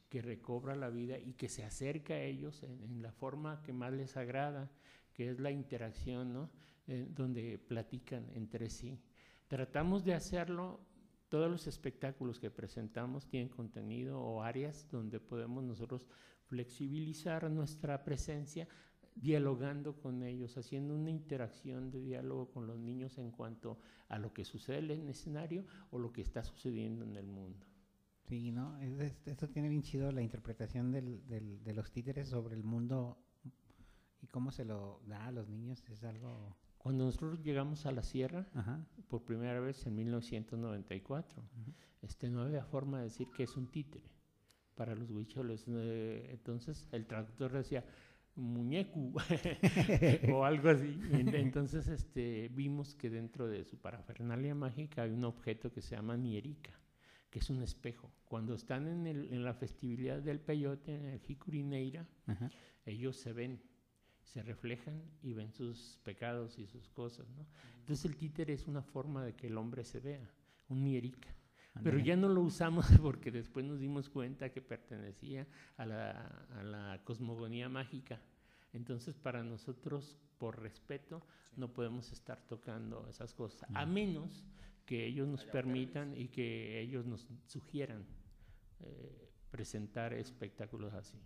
que 0.10 0.22
recobra 0.22 0.76
la 0.76 0.90
vida 0.90 1.18
y 1.18 1.34
que 1.34 1.48
se 1.48 1.64
acerca 1.64 2.16
a 2.16 2.22
ellos 2.22 2.64
en, 2.64 3.02
la 3.02 3.14
forma 3.14 3.62
que 3.64 3.72
más 3.72 3.94
les 3.94 4.18
agrada, 4.18 4.70
que 5.14 5.30
es 5.30 5.40
la 5.40 5.52
interacción, 5.52 6.34
¿no? 6.34 6.52
Eh, 6.88 7.08
donde 7.10 7.58
platican 7.58 8.30
entre 8.34 8.70
sí. 8.70 9.00
Tratamos 9.48 10.04
de 10.04 10.14
hacerlo, 10.14 10.82
todos 11.30 11.50
los 11.50 11.66
espectáculos 11.66 12.40
que 12.40 12.52
presentamos 12.52 13.26
tienen 13.28 13.48
contenido 13.48 14.20
o 14.20 14.44
áreas 14.44 14.86
donde 14.92 15.22
podemos 15.22 15.64
nosotros 15.64 16.06
flexibilizar 16.44 17.50
nuestra 17.50 18.04
presencia 18.04 18.68
dialogando 19.16 19.96
con 20.00 20.24
ellos, 20.24 20.58
haciendo 20.58 20.96
una 20.96 21.10
interacción 21.10 21.92
de 21.92 22.02
diálogo 22.02 22.50
con 22.52 22.68
los 22.68 22.80
niños 22.80 23.18
en 23.18 23.32
cuanto 23.32 23.80
a 24.08 24.18
lo 24.18 24.34
que 24.34 24.46
sucede 24.46 24.94
en 24.94 25.02
el 25.02 25.10
escenario 25.10 25.66
o 25.92 26.00
lo 26.00 26.12
que 26.12 26.22
está 26.22 26.44
sucediendo 26.44 27.04
en 27.06 27.16
el 27.16 27.28
mundo. 27.28 27.66
Sí, 28.28 28.52
¿no? 28.52 28.78
esto 29.26 29.50
tiene 29.50 29.68
bien 29.68 29.82
chido 29.82 30.12
la 30.12 30.22
interpretación 30.22 30.92
del, 30.92 31.28
del, 31.28 31.64
de 31.64 31.74
los 31.74 31.92
títeres 31.92 32.30
sobre 32.30 32.56
el 32.56 32.64
mundo 32.64 33.18
y 34.22 34.28
cómo 34.28 34.52
se 34.52 34.64
lo 34.64 35.02
da 35.08 35.28
a 35.28 35.32
los 35.32 35.50
niños. 35.50 35.84
Es 35.90 36.04
algo... 36.04 36.56
Cuando 36.78 37.06
nosotros 37.06 37.42
llegamos 37.44 37.86
a 37.86 37.92
la 37.92 38.02
sierra, 38.02 38.48
por 39.08 39.24
primera 39.24 39.60
vez 39.60 39.86
en 39.86 39.96
1994, 39.96 41.44
este, 42.02 42.30
no 42.30 42.42
había 42.42 42.64
forma 42.64 43.00
de 43.00 43.04
decir 43.06 43.28
que 43.36 43.44
es 43.44 43.56
un 43.56 43.68
títere 43.68 44.10
para 44.74 44.96
los 44.96 45.12
huicholes. 45.12 45.66
Eh, 45.68 46.30
entonces 46.32 46.88
el 46.92 47.06
traductor 47.06 47.52
decía, 47.52 47.86
muñeco 48.36 49.14
o 50.34 50.46
algo 50.46 50.70
así. 50.70 51.00
Entonces 51.12 51.88
este, 51.88 52.50
vimos 52.50 52.96
que 52.96 53.10
dentro 53.10 53.48
de 53.48 53.64
su 53.64 53.78
parafernalia 53.78 54.56
mágica 54.56 55.04
hay 55.04 55.12
un 55.12 55.24
objeto 55.24 55.72
que 55.72 55.82
se 55.82 55.96
llama 55.96 56.18
nierica, 56.18 56.72
que 57.30 57.40
es 57.40 57.50
un 57.50 57.62
espejo. 57.62 58.12
Cuando 58.26 58.56
están 58.56 58.88
en, 58.88 59.08
el, 59.08 59.34
en 59.34 59.44
la 59.44 59.54
festividad 59.54 60.22
del 60.22 60.40
peyote, 60.40 60.96
en 60.96 61.06
el 61.06 61.20
Jicurineira, 61.20 62.08
ellos 62.86 63.18
se 63.18 63.34
ven, 63.34 63.62
se 64.24 64.42
reflejan 64.42 65.02
y 65.22 65.34
ven 65.34 65.52
sus 65.52 66.00
pecados 66.04 66.58
y 66.58 66.68
sus 66.68 66.90
cosas. 66.90 67.30
¿no? 67.32 67.46
Entonces 67.80 68.06
el 68.06 68.18
títer 68.18 68.50
es 68.50 68.68
una 68.68 68.82
forma 68.82 69.24
de 69.24 69.36
que 69.36 69.48
el 69.48 69.58
hombre 69.58 69.84
se 69.84 70.00
vea, 70.00 70.30
un 70.70 70.84
nierica. 70.84 71.36
Pero 71.84 72.00
ya 72.00 72.16
no 72.16 72.28
lo 72.28 72.42
usamos 72.42 72.86
porque 73.02 73.32
después 73.32 73.66
nos 73.66 73.80
dimos 73.80 74.10
cuenta 74.10 74.52
que 74.52 74.62
pertenecía 74.62 75.48
a 75.78 75.86
la, 75.86 76.12
a 76.58 76.64
la 76.64 77.02
cosmogonía 77.04 77.70
mágica. 77.70 78.22
Entonces, 78.74 79.16
para 79.16 79.44
nosotros, 79.44 80.18
por 80.38 80.62
respeto, 80.62 81.22
no 81.56 81.74
podemos 81.74 82.12
estar 82.12 82.42
tocando 82.48 83.08
esas 83.10 83.34
cosas, 83.34 83.70
a 83.74 83.86
menos 83.86 84.46
que 84.86 85.06
ellos 85.06 85.28
nos 85.28 85.46
permitan 85.46 86.18
y 86.18 86.28
que 86.30 86.80
ellos 86.80 87.06
nos 87.06 87.28
sugieran 87.46 88.06
eh, 88.80 89.30
presentar 89.50 90.14
espectáculos 90.14 90.94
así. 90.94 91.18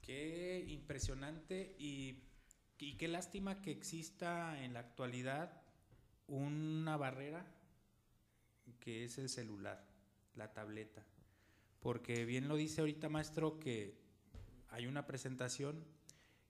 Qué 0.00 0.64
impresionante 0.68 1.74
y, 1.78 2.22
y 2.78 2.96
qué 2.96 3.08
lástima 3.08 3.60
que 3.60 3.72
exista 3.72 4.62
en 4.62 4.74
la 4.74 4.80
actualidad 4.80 5.62
una 6.28 6.96
barrera 6.96 7.44
que 8.80 9.04
es 9.04 9.18
el 9.18 9.28
celular, 9.28 9.86
la 10.34 10.52
tableta. 10.52 11.04
Porque 11.80 12.24
bien 12.24 12.48
lo 12.48 12.56
dice 12.56 12.80
ahorita 12.80 13.08
maestro 13.08 13.58
que 13.60 13.98
hay 14.68 14.86
una 14.86 15.06
presentación 15.06 15.84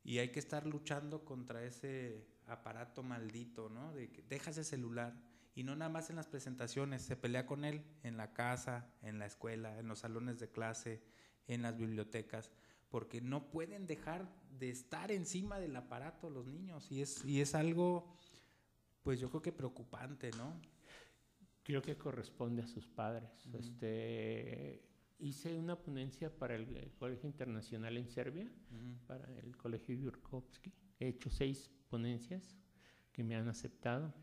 y 0.03 0.19
hay 0.19 0.31
que 0.31 0.39
estar 0.39 0.67
luchando 0.67 1.25
contra 1.25 1.65
ese 1.65 2.27
aparato 2.47 3.03
maldito, 3.03 3.69
¿no? 3.69 3.93
De 3.93 4.11
que 4.11 4.23
deja 4.23 4.51
ese 4.51 4.65
celular 4.65 5.15
Y 5.55 5.63
no 5.65 5.75
nada 5.75 5.91
más 5.91 6.11
en 6.11 6.17
las 6.17 6.27
presentaciones, 6.27 7.03
se 7.03 7.17
pelea 7.17 7.47
con 7.47 7.65
él 7.65 7.83
en 8.03 8.19
la 8.19 8.35
casa, 8.35 8.93
en 9.01 9.19
la 9.19 9.25
escuela, 9.25 9.79
en 9.79 9.89
los 9.89 10.01
salones 10.01 10.39
de 10.39 10.51
clase, 10.51 11.03
en 11.47 11.63
las 11.63 11.79
bibliotecas, 11.79 12.51
porque 12.91 13.23
no 13.23 13.51
pueden 13.51 13.87
dejar 13.87 14.29
de 14.51 14.69
estar 14.69 15.11
encima 15.11 15.59
del 15.59 15.75
aparato 15.75 16.29
los 16.29 16.47
niños. 16.47 16.93
Y 16.93 17.01
es, 17.01 17.25
y 17.25 17.41
es 17.41 17.55
algo, 17.55 18.15
pues 19.03 19.19
yo 19.19 19.31
creo 19.31 19.41
que 19.41 19.53
preocupante, 19.53 20.31
¿no? 20.33 20.61
Creo 21.67 21.83
que 21.83 21.97
corresponde 21.97 22.63
a 22.63 22.67
sus 22.69 22.87
padres. 22.87 23.29
este, 23.53 24.85
hice 25.19 25.57
una 25.57 25.75
ponencia 25.75 26.31
para 26.31 26.55
el, 26.55 26.93
Colegio 26.97 27.29
Internacional 27.29 27.97
en 27.97 28.09
Serbia, 28.09 28.49
para 29.09 29.37
el 29.41 29.57
Colegio 29.57 29.97
Yurkovsky. 29.97 30.73
He 31.01 31.09
hecho 31.09 31.29
seis 31.29 31.69
ponencias 31.89 32.57
que 33.11 33.25
me 33.25 33.35
han 33.35 33.49
aceptado. 33.49 34.15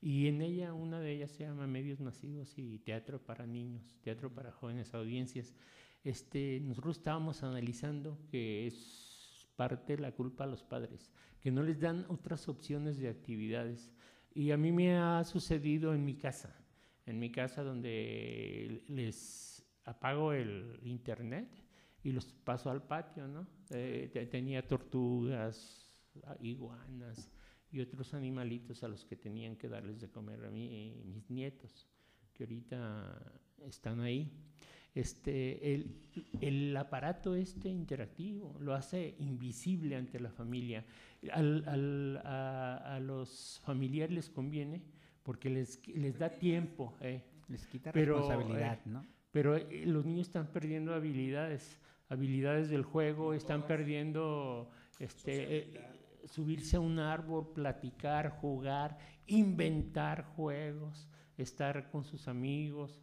Y 0.00 0.28
en 0.28 0.42
ella, 0.42 0.74
una 0.74 1.00
de 1.00 1.10
ellas 1.10 1.32
se 1.32 1.42
llama 1.42 1.66
Medios 1.66 1.98
Masivos 1.98 2.56
y 2.56 2.78
Teatro 2.78 3.20
para 3.20 3.48
Niños, 3.48 3.98
Teatro 4.02 4.32
para 4.32 4.52
Jóvenes 4.52 4.94
Audiencias. 4.94 5.56
Este, 6.04 6.60
nosotros 6.60 6.98
estábamos 6.98 7.42
analizando 7.42 8.16
que 8.30 8.68
es 8.68 9.48
parte 9.56 9.98
la 9.98 10.12
culpa 10.12 10.44
a 10.44 10.46
los 10.46 10.62
padres, 10.62 11.10
que 11.40 11.50
no 11.50 11.64
les 11.64 11.80
dan 11.80 12.06
otras 12.08 12.48
opciones 12.48 12.96
de 12.96 13.08
actividades. 13.08 13.90
Y 14.32 14.52
a 14.52 14.56
mí 14.56 14.70
me 14.70 14.96
ha 14.96 15.24
sucedido 15.24 15.94
en 15.94 16.04
mi 16.04 16.14
casa, 16.14 16.61
en 17.06 17.18
mi 17.18 17.30
casa 17.30 17.62
donde 17.62 18.84
les 18.88 19.64
apago 19.84 20.32
el 20.32 20.78
internet 20.84 21.48
y 22.02 22.12
los 22.12 22.26
paso 22.26 22.70
al 22.70 22.82
patio, 22.82 23.26
¿no? 23.28 23.46
Eh, 23.70 24.28
tenía 24.30 24.66
tortugas, 24.66 25.90
iguanas, 26.40 27.30
y 27.70 27.80
otros 27.80 28.12
animalitos 28.14 28.82
a 28.82 28.88
los 28.88 29.04
que 29.04 29.16
tenían 29.16 29.56
que 29.56 29.68
darles 29.68 30.00
de 30.00 30.10
comer 30.10 30.44
a 30.44 30.50
mí, 30.50 31.02
mis 31.06 31.30
nietos, 31.30 31.88
que 32.32 32.44
ahorita 32.44 33.40
están 33.66 34.00
ahí. 34.00 34.30
Este, 34.94 35.74
el, 35.74 35.96
el, 36.42 36.76
aparato 36.76 37.34
este 37.34 37.70
interactivo 37.70 38.58
lo 38.60 38.74
hace 38.74 39.14
invisible 39.18 39.96
ante 39.96 40.20
la 40.20 40.30
familia. 40.30 40.84
Al, 41.32 41.64
al, 41.66 42.20
a, 42.24 42.96
a, 42.96 43.00
los 43.00 43.62
familiares 43.64 44.14
les 44.14 44.28
conviene 44.28 44.82
porque 45.22 45.50
les, 45.50 45.86
les 45.88 46.18
da 46.18 46.28
tiempo. 46.28 46.94
Eh. 47.00 47.22
Les 47.48 47.66
quita 47.66 47.92
responsabilidad, 47.92 48.78
eh, 48.78 48.88
¿no? 48.88 49.04
Pero 49.30 49.56
eh, 49.56 49.84
los 49.86 50.04
niños 50.04 50.28
están 50.28 50.46
perdiendo 50.46 50.94
habilidades, 50.94 51.78
habilidades 52.08 52.68
del 52.68 52.82
juego, 52.82 53.34
están 53.34 53.66
perdiendo 53.66 54.70
este, 54.98 55.58
eh, 55.58 55.80
subirse 56.24 56.76
a 56.76 56.80
un 56.80 56.98
árbol, 56.98 57.52
platicar, 57.52 58.30
jugar, 58.30 58.98
inventar 59.26 60.24
juegos, 60.36 61.08
estar 61.36 61.90
con 61.90 62.04
sus 62.04 62.28
amigos, 62.28 63.02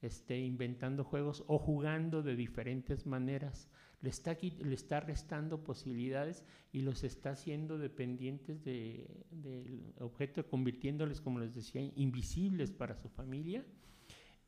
este, 0.00 0.38
inventando 0.38 1.04
juegos 1.04 1.44
o 1.46 1.58
jugando 1.58 2.22
de 2.22 2.36
diferentes 2.36 3.06
maneras. 3.06 3.68
Le 4.02 4.10
está, 4.10 4.36
le 4.40 4.74
está 4.74 5.00
restando 5.00 5.62
posibilidades 5.62 6.44
y 6.72 6.80
los 6.80 7.04
está 7.04 7.30
haciendo 7.30 7.78
dependientes 7.78 8.64
del 8.64 9.06
de, 9.30 9.94
objeto, 10.00 10.46
convirtiéndoles, 10.48 11.20
como 11.20 11.38
les 11.38 11.54
decía, 11.54 11.82
invisibles 11.96 12.70
para 12.70 12.96
su 12.96 13.08
familia 13.08 13.64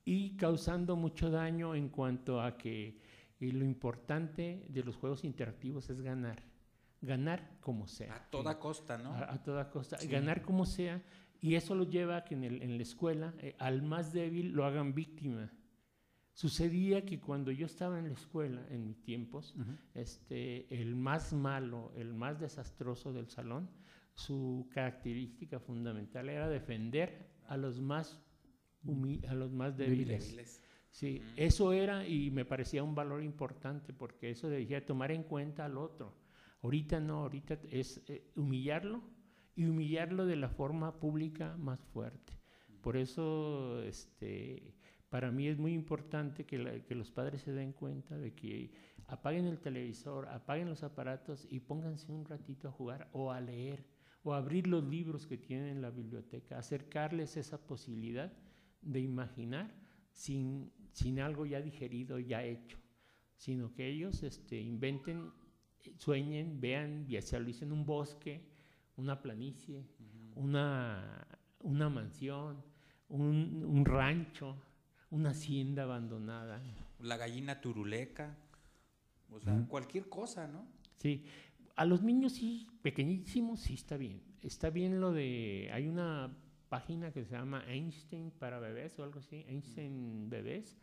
y 0.05 0.37
causando 0.37 0.97
mucho 0.97 1.31
daño 1.31 1.75
en 1.75 1.91
cuanto 1.91 2.41
a 2.41 2.57
que 2.57 2.99
eh, 3.41 3.53
lo 3.53 3.65
importante 3.65 4.65
de 4.69 4.83
los 4.83 4.97
juegos 4.97 5.25
interactivos 5.25 5.91
es 5.91 6.01
ganar 6.01 6.43
ganar 7.03 7.59
como 7.61 7.87
sea. 7.87 8.15
A 8.15 8.31
toda 8.31 8.59
costa, 8.59 8.97
¿no? 8.97 9.13
A, 9.13 9.43
toda 9.43 9.69
costa, 9.69 9.99
ganar 10.09 10.43
como 10.43 10.65
sea. 10.65 11.03
Y 11.41 11.57
eso 11.57 11.75
lo 11.75 11.85
lleva 11.85 12.19
a 12.19 12.25
que 12.25 12.35
en, 12.35 12.45
el, 12.45 12.63
en 12.63 12.77
la 12.77 12.83
escuela 12.83 13.35
eh, 13.41 13.57
al 13.59 13.83
más 13.83 14.13
débil 14.13 14.53
lo 14.53 14.65
hagan 14.65 14.95
víctima. 14.95 15.53
Sucedía 16.35 17.05
que 17.05 17.21
cuando 17.21 17.51
yo 17.51 17.67
estaba 17.67 17.99
en 17.99 18.09
la 18.09 18.15
escuela, 18.15 18.67
en 18.71 18.87
mis 18.87 19.03
tiempos, 19.03 19.55
este, 19.95 20.67
el 20.81 20.97
más 20.97 21.33
malo, 21.33 21.93
el 21.97 22.15
más 22.15 22.41
desastroso 22.41 23.13
del 23.13 23.29
salón, 23.29 23.69
su 24.15 24.69
característica 24.73 25.61
fundamental 25.61 26.29
era 26.29 26.49
defender 26.49 27.31
a 27.49 27.57
los 27.57 27.81
más, 27.81 28.19
a 29.29 29.35
los 29.35 29.53
más 29.53 29.77
débiles. 29.77 30.63
Sí, 30.91 31.23
eso 31.37 31.73
era 31.73 32.07
y 32.07 32.31
me 32.31 32.45
parecía 32.45 32.83
un 32.83 32.95
valor 32.95 33.23
importante 33.23 33.95
porque 33.95 34.31
eso 34.31 34.49
decía 34.49 34.85
tomar 34.85 35.11
en 35.11 35.23
cuenta 35.23 35.65
al 35.65 35.79
otro. 35.79 36.15
Ahorita 36.63 37.01
no, 37.01 37.23
ahorita 37.23 37.59
es 37.71 38.03
eh, 38.09 38.31
humillarlo 38.37 39.03
y 39.57 39.65
humillarlo 39.65 40.27
de 40.27 40.37
la 40.37 40.49
forma 40.49 41.01
pública 41.01 41.57
más 41.57 41.85
fuerte. 41.87 42.39
Por 42.83 42.97
eso, 42.97 43.83
este, 43.83 44.75
para 45.13 45.31
mí 45.31 45.47
es 45.47 45.59
muy 45.59 45.75
importante 45.75 46.47
que, 46.47 46.83
que, 46.89 46.95
los 46.95 47.11
padres 47.11 47.43
se 47.43 47.53
den 47.53 47.75
cuenta 47.75 48.17
de 48.17 48.33
que 48.33 48.73
apaguen 49.09 49.45
el 49.45 49.59
televisor, 49.59 50.27
apaguen 50.31 50.71
los 50.71 50.83
aparatos 50.85 51.47
y 51.51 51.61
pónganse 51.61 52.11
un 52.11 52.25
ratito 52.25 52.69
a 52.69 52.73
jugar 52.73 53.11
o 53.13 53.31
a 53.31 53.39
leer 53.39 53.85
o 54.23 54.33
a 54.33 54.39
abrir 54.39 54.67
los 54.67 54.83
libros 54.85 55.27
que 55.27 55.37
tienen 55.37 55.69
en 55.69 55.83
la 55.83 55.91
biblioteca, 55.91 56.57
acercarles 56.57 57.37
esa 57.37 57.59
posibilidad 57.59 58.33
de 58.81 59.01
imaginar 59.01 59.71
sin, 60.13 60.73
sin 60.93 61.21
algo 61.21 61.45
ya 61.45 61.61
digerido, 61.61 62.19
ya 62.19 62.43
hecho, 62.43 62.79
sino 63.37 63.71
que 63.75 63.89
ellos 63.89 64.23
este, 64.23 64.63
inventen 64.63 65.31
sueñen, 65.99 66.59
vean, 66.59 67.07
ya 67.07 67.21
sea 67.21 67.39
lo 67.39 67.51
en 67.51 67.71
un 67.71 67.85
bosque, 67.85 68.49
una 68.97 69.21
planicie, 69.21 69.85
una, 70.37 71.27
una 71.61 71.91
mansión, 71.91 72.65
un, 73.11 73.63
un, 73.63 73.85
rancho, 73.85 74.57
una 75.13 75.31
hacienda 75.31 75.85
abandonada. 75.85 76.61
La 76.99 77.17
gallina 77.17 77.61
turuleca, 77.61 78.37
o 79.31 79.39
sea, 79.39 79.65
cualquier 79.69 80.09
cosa, 80.09 80.49
¿no? 80.49 80.67
Sí, 80.97 81.25
a 81.77 81.85
los 81.85 82.03
niños 82.03 82.33
sí, 82.33 82.67
pequeñísimos, 82.83 83.61
sí 83.61 83.75
está 83.75 83.97
bien. 83.97 84.21
Está 84.43 84.71
bien 84.71 85.01
lo 85.01 85.13
de, 85.13 85.71
hay 85.73 85.87
una 85.87 86.37
página 86.69 87.13
que 87.13 87.25
se 87.25 87.33
llama 87.33 87.65
Einstein 87.69 88.33
para 88.33 88.59
bebés 88.59 88.99
o 88.99 89.05
algo 89.05 89.21
así, 89.21 89.45
Einstein 89.47 90.29
bebés, 90.29 90.77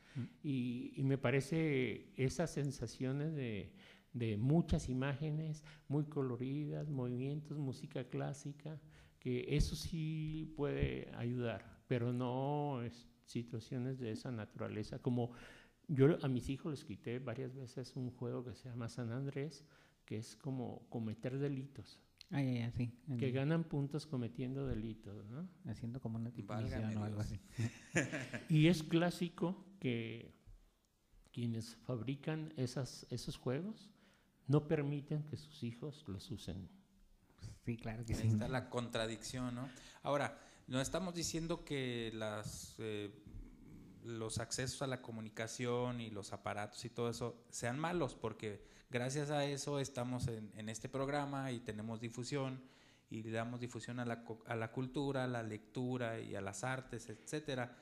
y, 0.43 0.93
y 0.95 1.03
me 1.03 1.17
parece 1.17 2.13
esas 2.15 2.51
sensaciones 2.51 3.35
de 3.35 3.73
de 4.13 4.37
muchas 4.37 4.89
imágenes 4.89 5.63
muy 5.87 6.05
coloridas, 6.05 6.89
movimientos, 6.89 7.57
música 7.57 8.05
clásica, 8.05 8.79
que 9.19 9.45
eso 9.55 9.75
sí 9.75 10.53
puede 10.55 11.11
ayudar, 11.15 11.83
pero 11.87 12.13
no 12.13 12.81
es 12.81 13.07
situaciones 13.29 13.99
de 13.99 14.11
esa 14.11 14.31
naturaleza. 14.31 14.99
Como 14.99 15.31
yo 15.87 16.17
a 16.23 16.27
mis 16.27 16.49
hijos 16.49 16.71
les 16.71 16.83
quité 16.83 17.19
varias 17.19 17.55
veces 17.55 17.95
un 17.95 18.11
juego 18.11 18.43
que 18.43 18.53
se 18.55 18.69
llama 18.69 18.89
San 18.89 19.11
Andrés, 19.11 19.65
que 20.05 20.17
es 20.17 20.35
como 20.35 20.87
cometer 20.89 21.37
delitos. 21.37 21.99
Ah, 22.31 22.43
ya, 22.43 22.71
sí. 22.71 22.91
Que 23.17 23.31
ganan 23.31 23.63
puntos 23.63 24.05
cometiendo 24.05 24.67
delitos, 24.67 25.27
¿no? 25.29 25.49
Haciendo 25.65 25.99
como 25.99 26.17
una 26.17 26.31
tipología 26.31 26.91
o 26.95 27.03
algo 27.03 27.21
así. 27.21 27.39
y 28.49 28.67
es 28.67 28.83
clásico 28.83 29.65
que 29.79 30.35
quienes 31.31 31.75
fabrican 31.75 32.53
esas, 32.55 33.07
esos 33.09 33.37
juegos 33.37 33.89
no 34.47 34.67
permiten 34.67 35.23
que 35.23 35.37
sus 35.37 35.63
hijos 35.63 36.03
los 36.07 36.29
usen. 36.29 36.69
Sí, 37.65 37.77
claro 37.77 38.05
que 38.05 38.13
Ahí 38.13 38.21
sí. 38.21 38.27
está 38.27 38.47
la 38.47 38.69
contradicción, 38.69 39.55
¿no? 39.55 39.69
Ahora, 40.03 40.39
no 40.69 40.79
estamos 40.79 41.13
diciendo 41.13 41.65
que 41.65 42.13
eh, 42.77 43.11
los 44.03 44.39
accesos 44.39 44.81
a 44.81 44.87
la 44.87 45.01
comunicación 45.01 45.99
y 45.99 46.09
los 46.09 46.31
aparatos 46.31 46.85
y 46.85 46.89
todo 46.89 47.09
eso 47.09 47.43
sean 47.49 47.77
malos, 47.77 48.15
porque 48.15 48.63
gracias 48.89 49.29
a 49.31 49.43
eso 49.45 49.79
estamos 49.79 50.27
en, 50.27 50.69
este 50.69 50.87
programa 50.87 51.51
y 51.51 51.59
tenemos 51.59 51.99
difusión 51.99 52.61
y 53.09 53.23
le 53.23 53.31
damos 53.31 53.59
difusión 53.59 53.99
a 53.99 54.05
la, 54.05 54.23
a 54.45 54.55
la 54.55 54.71
cultura, 54.71 55.25
a 55.25 55.27
la 55.27 55.43
lectura 55.43 56.19
y 56.19 56.35
a 56.35 56.41
las 56.41 56.63
artes, 56.63 57.09
etcétera 57.09 57.75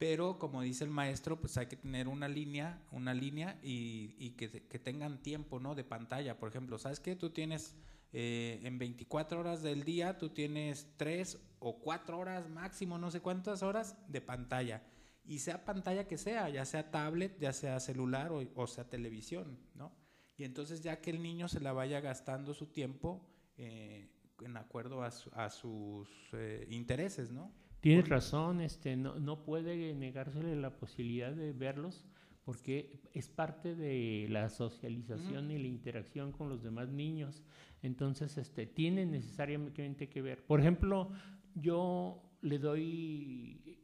pero 0.00 0.38
como 0.38 0.62
dice 0.62 0.84
el 0.84 0.88
maestro, 0.88 1.38
pues 1.38 1.58
hay 1.58 1.66
que 1.66 1.76
tener 1.76 2.08
una 2.08 2.26
línea, 2.26 2.82
una 2.90 3.12
línea 3.12 3.58
y, 3.62 4.30
que, 4.30 4.48
tengan 4.48 5.22
tiempo, 5.22 5.60
¿no? 5.60 5.74
De 5.74 5.84
pantalla, 5.84 6.38
por 6.38 6.48
ejemplo, 6.48 6.78
¿sabes 6.78 7.00
qué? 7.00 7.16
Tú 7.16 7.28
tienes 7.28 7.76
eh, 8.14 8.60
en 8.62 8.78
24 8.78 9.38
horas 9.38 9.60
del 9.60 9.84
día, 9.84 10.16
tú 10.16 10.30
tienes 10.30 10.88
3 10.96 11.38
o 11.60 11.78
4 11.78 12.18
horas 12.18 12.48
máximo, 12.48 12.98
no 12.98 13.10
sé 13.10 13.20
cuántas 13.20 13.62
horas 13.62 13.96
de 14.08 14.20
pantalla. 14.20 14.82
Y 15.24 15.38
sea 15.38 15.64
pantalla 15.64 16.08
que 16.08 16.18
sea, 16.18 16.48
ya 16.48 16.64
sea 16.64 16.90
tablet, 16.90 17.38
ya 17.38 17.52
sea 17.52 17.78
celular 17.78 18.32
o, 18.32 18.66
sea 18.66 18.88
televisión, 18.88 19.58
¿no? 19.74 19.92
Y 20.36 20.44
entonces 20.44 20.82
ya 20.82 21.00
que 21.00 21.10
el 21.10 21.22
niño 21.22 21.46
se 21.46 21.60
la 21.60 21.72
vaya 21.72 22.00
gastando 22.00 22.54
su 22.54 22.66
tiempo 22.66 23.28
eh, 23.58 24.08
en 24.40 24.56
acuerdo 24.56 25.02
a, 25.02 25.50
sus 25.50 26.08
eh, 26.32 26.66
intereses, 26.70 27.30
¿no? 27.30 27.52
Tienes 27.80 28.08
razón, 28.08 28.60
este, 28.60 28.96
no, 28.96 29.18
no 29.18 29.44
puede 29.44 29.94
negársele 29.94 30.56
la 30.56 30.76
posibilidad 30.76 31.32
de 31.32 31.52
verlos 31.52 32.04
porque 32.44 33.00
es 33.12 33.28
parte 33.28 33.74
de 33.76 34.26
la 34.28 34.48
socialización 34.48 35.50
y 35.50 35.58
la 35.58 35.68
interacción 35.68 36.32
con 36.32 36.48
los 36.48 36.62
demás 36.62 36.88
niños. 36.88 37.44
Entonces, 37.82 38.36
este, 38.38 38.66
tienen 38.66 39.12
necesariamente 39.12 40.08
que 40.08 40.22
ver. 40.22 40.44
Por 40.44 40.60
ejemplo, 40.60 41.12
yo 41.60 42.22
le 42.42 42.58
doy 42.58 43.78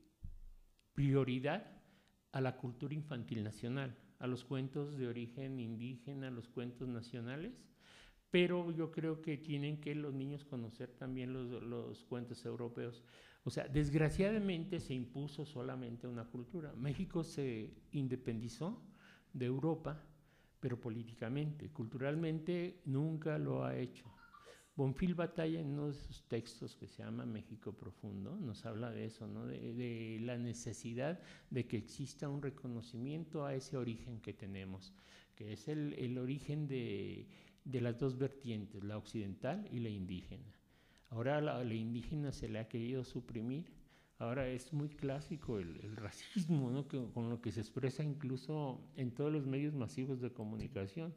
prioridad 0.94 1.76
a 2.32 2.40
la 2.40 2.56
cultura 2.56 2.94
infantil 2.94 3.44
nacional, 3.44 3.96
a 4.18 4.26
los 4.26 4.44
cuentos 4.44 4.96
de 4.96 5.08
origen 5.08 5.60
indígena, 5.60 6.28
a 6.28 6.30
los 6.30 6.48
cuentos 6.48 6.88
nacionales, 6.88 7.52
pero 8.30 8.70
yo 8.72 8.90
creo 8.90 9.22
que 9.22 9.36
tienen 9.36 9.80
que 9.80 9.94
los 9.94 10.12
niños 10.12 10.44
conocer 10.44 10.90
también 10.90 11.32
los, 11.32 12.04
cuentos 12.04 12.44
europeos. 12.44 13.02
O 13.44 13.50
sea, 13.50 13.68
desgraciadamente 13.68 14.80
se 14.80 14.94
impuso 14.94 15.44
solamente 15.44 16.06
una 16.06 16.24
cultura. 16.24 16.74
México 16.74 17.22
se 17.22 17.72
independizó 17.92 18.82
de 19.32 19.46
Europa, 19.46 20.02
pero 20.60 20.80
políticamente, 20.80 21.70
culturalmente 21.70 22.80
nunca 22.86 23.38
lo 23.38 23.64
ha 23.64 23.76
hecho. 23.76 24.15
Bonfil 24.76 25.14
Batalla 25.14 25.58
en 25.58 25.72
uno 25.72 25.86
de 25.88 25.94
sus 25.94 26.22
textos 26.24 26.76
que 26.76 26.86
se 26.86 27.02
llama 27.02 27.24
México 27.24 27.72
Profundo 27.72 28.36
nos 28.36 28.66
habla 28.66 28.90
de 28.90 29.06
eso, 29.06 29.26
¿no? 29.26 29.46
de, 29.46 30.18
la 30.20 30.36
necesidad 30.36 31.18
de 31.48 31.66
que 31.66 31.78
exista 31.78 32.28
un 32.28 32.42
reconocimiento 32.42 33.46
a 33.46 33.54
ese 33.54 33.78
origen 33.78 34.20
que 34.20 34.34
tenemos, 34.34 34.92
que 35.34 35.54
es 35.54 35.68
el, 35.68 36.18
origen 36.18 36.68
de, 36.68 37.26
las 37.64 37.98
dos 37.98 38.18
vertientes, 38.18 38.84
la 38.84 38.98
occidental 38.98 39.66
y 39.72 39.80
la 39.80 39.88
indígena. 39.88 40.52
Ahora 41.08 41.40
la, 41.40 41.64
indígena 41.72 42.30
se 42.30 42.46
le 42.46 42.58
ha 42.58 42.68
querido 42.68 43.02
suprimir, 43.02 43.72
ahora 44.18 44.46
es 44.46 44.74
muy 44.74 44.90
clásico 44.90 45.58
el, 45.58 45.96
racismo, 45.96 46.86
con 47.14 47.30
lo 47.30 47.40
que 47.40 47.50
se 47.50 47.60
expresa 47.60 48.04
incluso 48.04 48.78
en 48.94 49.12
todos 49.12 49.32
los 49.32 49.46
medios 49.46 49.72
masivos 49.72 50.20
de 50.20 50.34
comunicación. 50.34 51.14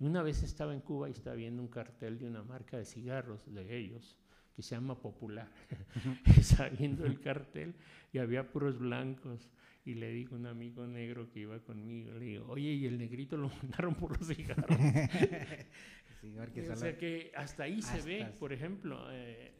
Una 0.00 0.22
vez 0.22 0.42
estaba 0.42 0.74
en 0.74 0.80
Cuba 0.80 1.08
y 1.08 1.12
estaba 1.12 1.36
viendo 1.36 1.62
un 1.62 1.68
cartel 1.68 2.18
de 2.18 2.26
una 2.26 2.42
marca 2.42 2.76
de 2.76 2.84
cigarros 2.84 3.52
de 3.52 3.76
ellos 3.76 4.18
que 4.54 4.62
se 4.62 4.74
llama 4.74 5.00
Popular. 5.00 5.48
estaba 6.38 6.68
viendo 6.68 7.06
el 7.06 7.20
cartel 7.20 7.74
y 8.12 8.18
había 8.18 8.50
puros 8.50 8.78
blancos. 8.78 9.50
Y 9.86 9.94
le 9.94 10.10
digo 10.12 10.34
a 10.34 10.38
un 10.38 10.46
amigo 10.46 10.86
negro 10.86 11.30
que 11.30 11.40
iba 11.40 11.58
conmigo, 11.60 12.14
le 12.14 12.24
digo, 12.24 12.46
oye, 12.48 12.72
y 12.72 12.86
el 12.86 12.96
negrito 12.96 13.36
lo 13.36 13.48
mandaron 13.62 13.94
por 13.94 14.18
los 14.18 14.26
cigarros. 14.26 14.66
o 16.72 16.76
sea 16.76 16.96
que 16.96 17.32
hasta 17.36 17.64
ahí 17.64 17.82
se 17.82 18.00
ve, 18.00 18.32
por 18.38 18.54
ejemplo, 18.54 19.08
eh, 19.10 19.52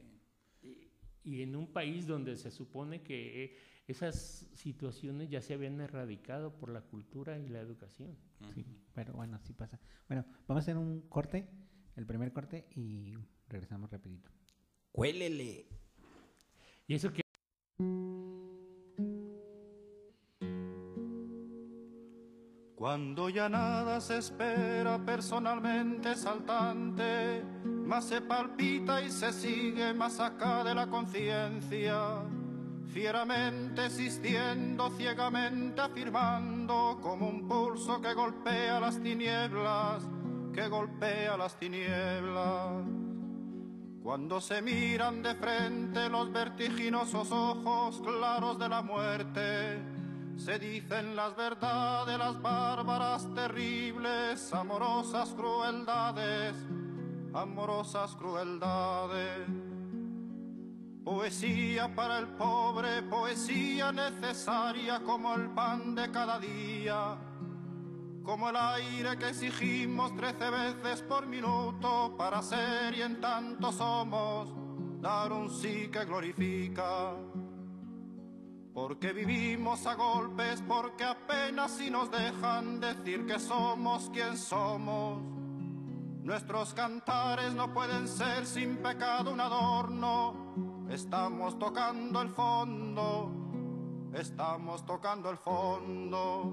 y, 0.62 0.88
y, 1.24 1.42
en 1.42 1.54
un 1.54 1.66
país 1.66 2.06
donde 2.06 2.36
se 2.36 2.50
supone 2.50 3.02
que 3.02 3.44
eh, 3.44 3.56
esas 3.86 4.48
situaciones 4.54 5.28
ya 5.28 5.42
se 5.42 5.52
habían 5.52 5.78
erradicado 5.82 6.56
por 6.56 6.70
la 6.70 6.80
cultura 6.80 7.38
y 7.38 7.48
la 7.48 7.60
educación. 7.60 8.16
Sí, 8.54 8.64
pero 8.94 9.12
bueno, 9.14 9.38
sí 9.42 9.52
pasa. 9.52 9.78
Bueno, 10.08 10.24
vamos 10.46 10.62
a 10.62 10.64
hacer 10.64 10.76
un 10.76 11.02
corte, 11.08 11.48
el 11.96 12.06
primer 12.06 12.32
corte, 12.32 12.68
y 12.76 13.14
regresamos 13.48 13.90
rapidito. 13.90 14.30
Cuélele. 14.92 15.66
Y 16.86 16.94
eso 16.94 17.12
que... 17.12 17.22
Cuando 22.76 23.30
ya 23.30 23.48
nada 23.48 24.00
se 24.00 24.18
espera 24.18 25.02
personalmente 25.04 26.14
saltante, 26.14 27.42
más 27.64 28.04
se 28.04 28.20
palpita 28.20 29.02
y 29.02 29.10
se 29.10 29.32
sigue 29.32 29.94
más 29.94 30.20
acá 30.20 30.62
de 30.62 30.74
la 30.74 30.86
conciencia 30.88 32.22
fieramente 32.94 33.86
existiendo, 33.86 34.88
ciegamente 34.90 35.80
afirmando, 35.80 37.00
como 37.02 37.28
un 37.28 37.48
pulso 37.48 38.00
que 38.00 38.14
golpea 38.14 38.78
las 38.78 39.02
tinieblas, 39.02 40.04
que 40.52 40.68
golpea 40.68 41.36
las 41.36 41.58
tinieblas. 41.58 42.84
Cuando 44.00 44.40
se 44.40 44.62
miran 44.62 45.22
de 45.24 45.34
frente 45.34 46.08
los 46.08 46.30
vertiginosos 46.30 47.32
ojos 47.32 48.00
claros 48.00 48.60
de 48.60 48.68
la 48.68 48.80
muerte, 48.80 49.82
se 50.36 50.60
dicen 50.60 51.16
las 51.16 51.34
verdades, 51.34 52.16
las 52.16 52.40
bárbaras, 52.40 53.26
terribles, 53.34 54.52
amorosas 54.54 55.30
crueldades, 55.30 56.54
amorosas 57.32 58.14
crueldades. 58.14 59.63
Poesía 61.04 61.94
para 61.94 62.18
el 62.18 62.28
pobre, 62.28 63.02
poesía 63.02 63.92
necesaria 63.92 65.00
como 65.00 65.34
el 65.34 65.50
pan 65.50 65.94
de 65.94 66.10
cada 66.10 66.38
día, 66.38 67.18
como 68.22 68.48
el 68.48 68.56
aire 68.56 69.18
que 69.18 69.28
exigimos 69.28 70.16
trece 70.16 70.48
veces 70.48 71.02
por 71.02 71.26
minuto 71.26 72.14
para 72.16 72.40
ser 72.40 72.94
y 72.94 73.02
en 73.02 73.20
tanto 73.20 73.70
somos, 73.70 74.48
dar 75.02 75.30
un 75.30 75.50
sí 75.50 75.88
que 75.92 76.06
glorifica. 76.06 77.12
Porque 78.72 79.12
vivimos 79.12 79.86
a 79.86 79.96
golpes, 79.96 80.62
porque 80.66 81.04
apenas 81.04 81.72
si 81.72 81.90
nos 81.90 82.10
dejan 82.10 82.80
decir 82.80 83.26
que 83.26 83.38
somos 83.38 84.08
quien 84.08 84.38
somos. 84.38 85.22
Nuestros 86.22 86.72
cantares 86.72 87.52
no 87.52 87.74
pueden 87.74 88.08
ser 88.08 88.46
sin 88.46 88.78
pecado 88.78 89.30
un 89.30 89.40
adorno 89.40 90.73
Estamos 90.90 91.58
tocando 91.58 92.20
el 92.20 92.28
fondo, 92.28 93.30
estamos 94.12 94.84
tocando 94.84 95.30
el 95.30 95.38
fondo. 95.38 96.52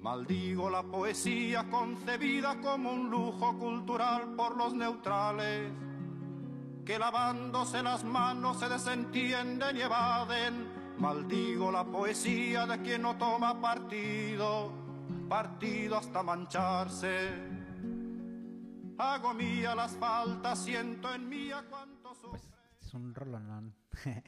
Maldigo 0.00 0.70
la 0.70 0.82
poesía 0.82 1.68
concebida 1.68 2.60
como 2.60 2.92
un 2.92 3.10
lujo 3.10 3.58
cultural 3.58 4.34
por 4.34 4.56
los 4.56 4.72
neutrales, 4.72 5.72
que 6.86 6.98
lavándose 6.98 7.82
las 7.82 8.04
manos 8.04 8.60
se 8.60 8.68
desentienden 8.68 9.76
y 9.76 9.80
evaden. 9.82 10.80
Maldigo 10.98 11.72
la 11.72 11.84
poesía 11.84 12.66
de 12.66 12.80
quien 12.82 13.02
no 13.02 13.16
toma 13.16 13.60
partido, 13.60 14.72
partido 15.28 15.96
hasta 15.98 16.22
mancharse. 16.22 17.30
Hago 18.96 19.34
mía 19.34 19.74
las 19.74 19.96
faltas, 19.96 20.58
siento 20.60 21.12
en 21.12 21.28
mía 21.28 21.64
cuánto 21.68 22.14
sufre. 22.14 22.59
Es 22.90 22.94
un 22.94 23.14
rolonón. 23.14 23.72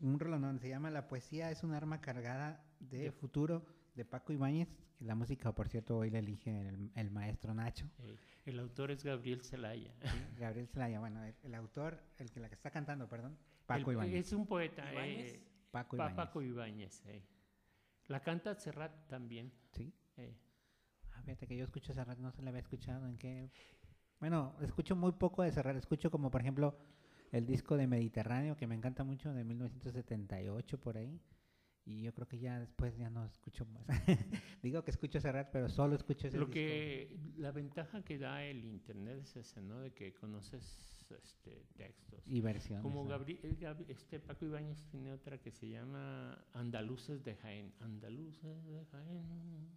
un 0.00 0.20
rolonón. 0.20 0.60
Se 0.60 0.68
llama 0.68 0.88
La 0.88 1.08
poesía 1.08 1.50
es 1.50 1.64
un 1.64 1.74
arma 1.74 2.00
cargada 2.00 2.64
de, 2.78 3.10
futuro 3.10 3.66
de 3.96 4.04
Paco 4.04 4.32
Ibáñez. 4.32 4.68
La 5.00 5.16
música, 5.16 5.52
por 5.52 5.66
cierto, 5.66 5.98
hoy 5.98 6.08
la 6.08 6.20
elige 6.20 6.68
el, 6.68 6.92
el 6.94 7.10
maestro 7.10 7.54
Nacho. 7.54 7.90
El, 7.98 8.16
el, 8.44 8.60
autor 8.60 8.92
es 8.92 9.02
Gabriel 9.02 9.42
Zelaya. 9.42 9.92
Sí, 10.00 10.36
Gabriel 10.38 10.68
Zelaya, 10.68 11.00
bueno, 11.00 11.24
el, 11.24 11.34
el, 11.42 11.54
autor, 11.56 12.00
el 12.18 12.30
que 12.30 12.38
la 12.38 12.48
que 12.48 12.54
está 12.54 12.70
cantando, 12.70 13.08
perdón, 13.08 13.36
Paco 13.66 13.90
Ibáñez. 13.90 14.26
Es 14.26 14.32
un 14.32 14.46
poeta. 14.46 14.84
Eh, 14.94 15.42
Paco 15.72 15.96
Ibáñez. 15.96 16.14
Paco 16.16 16.40
Ibáñez 16.40 17.02
eh. 17.06 17.24
La 18.06 18.20
canta 18.20 18.54
Serrat 18.54 19.08
también. 19.08 19.52
Sí. 19.72 19.92
Eh. 20.18 20.38
Ah, 21.14 21.22
fíjate 21.22 21.48
que 21.48 21.56
yo 21.56 21.64
escucho 21.64 21.92
Serrat, 21.92 22.18
no 22.18 22.30
se 22.30 22.42
le 22.42 22.50
había 22.50 22.60
escuchado 22.60 23.08
en 23.08 23.18
qué. 23.18 23.50
Bueno, 24.20 24.54
escucho 24.60 24.94
muy 24.94 25.10
poco 25.10 25.42
de 25.42 25.50
Serrat. 25.50 25.74
Escucho 25.74 26.12
como, 26.12 26.30
por 26.30 26.40
ejemplo, 26.40 26.78
el 27.32 27.46
disco 27.46 27.76
de 27.76 27.86
Mediterráneo, 27.86 28.56
que 28.56 28.66
me 28.66 28.74
encanta 28.74 29.04
mucho, 29.04 29.32
de 29.32 29.44
1978 29.44 30.80
por 30.80 30.96
ahí. 30.96 31.20
Y 31.84 32.02
yo 32.02 32.12
creo 32.12 32.28
que 32.28 32.38
ya 32.38 32.60
después 32.60 32.98
ya 32.98 33.08
no 33.08 33.24
escucho 33.24 33.64
más. 33.64 33.86
Digo 34.62 34.84
que 34.84 34.90
escucho 34.90 35.20
Serrat, 35.20 35.50
pero 35.50 35.70
solo 35.70 35.96
escucho 35.96 36.28
ese 36.28 36.36
Lo 36.36 36.44
disco. 36.44 36.52
que 36.52 37.18
la 37.38 37.50
ventaja 37.50 38.04
que 38.04 38.18
da 38.18 38.44
el 38.44 38.62
internet 38.66 39.20
es 39.22 39.36
ese, 39.36 39.62
¿no? 39.62 39.80
De 39.80 39.94
que 39.94 40.12
conoces 40.12 41.06
este, 41.10 41.64
textos 41.76 42.22
y 42.26 42.42
versiones. 42.42 42.82
Como 42.82 43.04
¿no? 43.04 43.08
Gabriel, 43.08 43.56
Gab, 43.58 43.82
este 43.88 44.20
Paco 44.20 44.44
Ibáñez 44.44 44.84
tiene 44.90 45.12
otra 45.12 45.38
que 45.38 45.50
se 45.50 45.66
llama 45.66 46.44
Andaluces 46.52 47.24
de 47.24 47.36
Jaén. 47.36 47.72
Andaluces 47.80 48.66
de 48.66 48.84
Jaén. 48.84 49.70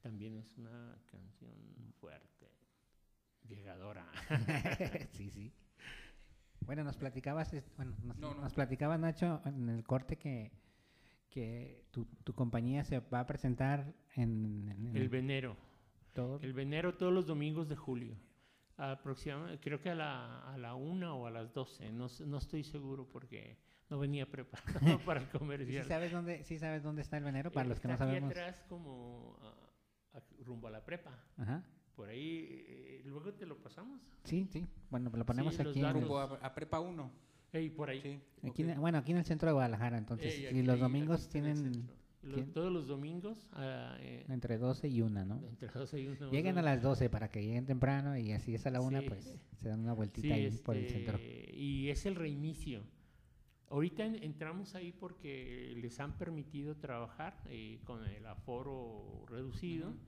También 0.00 0.38
es 0.38 0.56
una 0.56 0.98
canción 1.04 1.52
fuerte, 2.00 2.50
llegadora. 3.46 4.10
sí, 5.12 5.28
sí. 5.30 5.52
Bueno, 6.66 6.84
nos 6.84 6.96
platicabas, 6.96 7.52
bueno, 7.76 7.94
nos, 8.04 8.16
No, 8.18 8.34
no. 8.34 8.40
nos 8.42 8.52
platicaba 8.54 8.96
Nacho 8.98 9.40
en 9.44 9.68
el 9.68 9.84
corte 9.84 10.16
que, 10.16 10.52
que 11.30 11.84
tu, 11.90 12.04
tu 12.24 12.34
compañía 12.34 12.84
se 12.84 13.00
va 13.00 13.20
a 13.20 13.26
presentar 13.26 13.92
en, 14.14 14.68
en 14.70 14.96
El 14.96 15.08
Venero. 15.08 15.56
todo. 16.12 16.38
El 16.42 16.52
Venero 16.52 16.94
todos 16.96 17.12
los 17.12 17.26
domingos 17.26 17.68
de 17.68 17.76
julio. 17.76 18.16
Aproximadamente, 18.76 19.60
creo 19.62 19.80
que 19.80 19.90
a 19.90 19.94
la, 19.94 20.40
a 20.52 20.56
la 20.58 20.74
una 20.74 21.14
o 21.14 21.26
a 21.26 21.30
las 21.30 21.52
doce, 21.52 21.92
no, 21.92 22.06
s- 22.06 22.24
no 22.26 22.38
estoy 22.38 22.64
seguro 22.64 23.06
porque 23.06 23.58
no 23.90 23.98
venía 23.98 24.28
preparado 24.30 24.98
para 25.06 25.20
el 25.20 25.26
¿Sí 25.26 25.38
comercial. 25.38 25.84
sabes 25.86 26.10
dónde, 26.10 26.42
sí 26.44 26.58
sabes 26.58 26.82
dónde 26.82 27.02
está 27.02 27.18
el 27.18 27.24
venero? 27.24 27.52
Para 27.52 27.66
Eh, 27.66 27.68
los 27.68 27.80
que 27.80 27.88
no 27.88 27.94
está 27.94 28.04
aquí 28.04 28.12
sabemos. 28.14 28.30
atrás 28.30 28.64
como 28.68 29.36
ah, 29.42 29.54
a- 30.18 30.44
rumbo 30.44 30.68
a 30.68 30.70
la 30.70 30.84
prepa. 30.84 31.10
Ajá. 31.36 31.62
Por 31.96 32.08
ahí, 32.08 32.46
eh, 32.68 33.02
luego 33.04 33.32
te 33.34 33.46
lo 33.46 33.56
pasamos. 33.58 34.00
Sí, 34.24 34.46
sí. 34.50 34.66
Bueno, 34.90 35.10
lo 35.14 35.26
ponemos 35.26 35.54
Sí, 35.54 35.62
los 35.62 35.72
aquí. 35.72 35.80
en 35.84 35.96
el- 35.96 36.10
a, 36.12 36.22
a 36.46 36.54
Prepa 36.54 36.80
1. 36.80 37.10
Ey, 37.52 37.68
por 37.68 37.90
ahí. 37.90 38.00
Sí. 38.00 38.18
aquí 38.48 38.62
en 38.62 38.68
ok. 38.70 38.74
el- 38.74 38.80
bueno, 38.80 38.98
aquí 38.98 39.12
en 39.12 39.18
el 39.18 39.24
centro 39.24 39.48
de 39.48 39.52
Guadalajara. 39.52 39.98
Entonces, 39.98 40.34
Ey, 40.38 40.46
aquí- 40.46 40.62
los 40.62 40.74
aquí 40.74 40.82
domingos 40.82 41.28
tienen. 41.28 41.88
Los- 42.22 42.52
todos 42.52 42.72
los 42.72 42.86
domingos 42.86 43.48
ah, 43.52 43.96
eh, 43.98 44.24
entre 44.28 44.56
12 44.56 44.86
y 44.88 45.02
1, 45.02 45.24
¿no? 45.24 45.40
entre 45.44 45.68
12 45.68 46.00
y 46.00 46.06
1. 46.06 46.30
Lleguen 46.30 46.56
a 46.56 46.62
las 46.62 46.80
12 46.80 47.10
para 47.10 47.28
que 47.28 47.42
lleguen 47.42 47.66
temprano 47.66 48.16
y 48.16 48.30
así 48.32 48.54
es 48.54 48.64
a 48.64 48.70
la 48.70 48.80
1, 48.80 49.00
Sí. 49.00 49.08
pues 49.08 49.38
se 49.56 49.68
dan 49.68 49.80
una 49.80 49.92
vueltita 49.92 50.28
Sí, 50.28 50.32
ahí 50.32 50.50
por 50.64 50.76
el 50.76 50.84
este, 50.84 50.98
centro. 50.98 51.18
Y 51.20 51.88
es 51.88 52.06
el 52.06 52.14
reinicio. 52.14 52.84
Ahorita 53.70 54.04
en- 54.04 54.22
entramos 54.22 54.74
ahí 54.76 54.92
porque 54.92 55.74
les 55.76 55.98
han 55.98 56.16
permitido 56.16 56.76
trabajar 56.76 57.42
eh, 57.46 57.80
con 57.84 58.04
el 58.06 58.24
aforo 58.26 59.24
reducido 59.26 59.88
Ujú. 59.88 59.98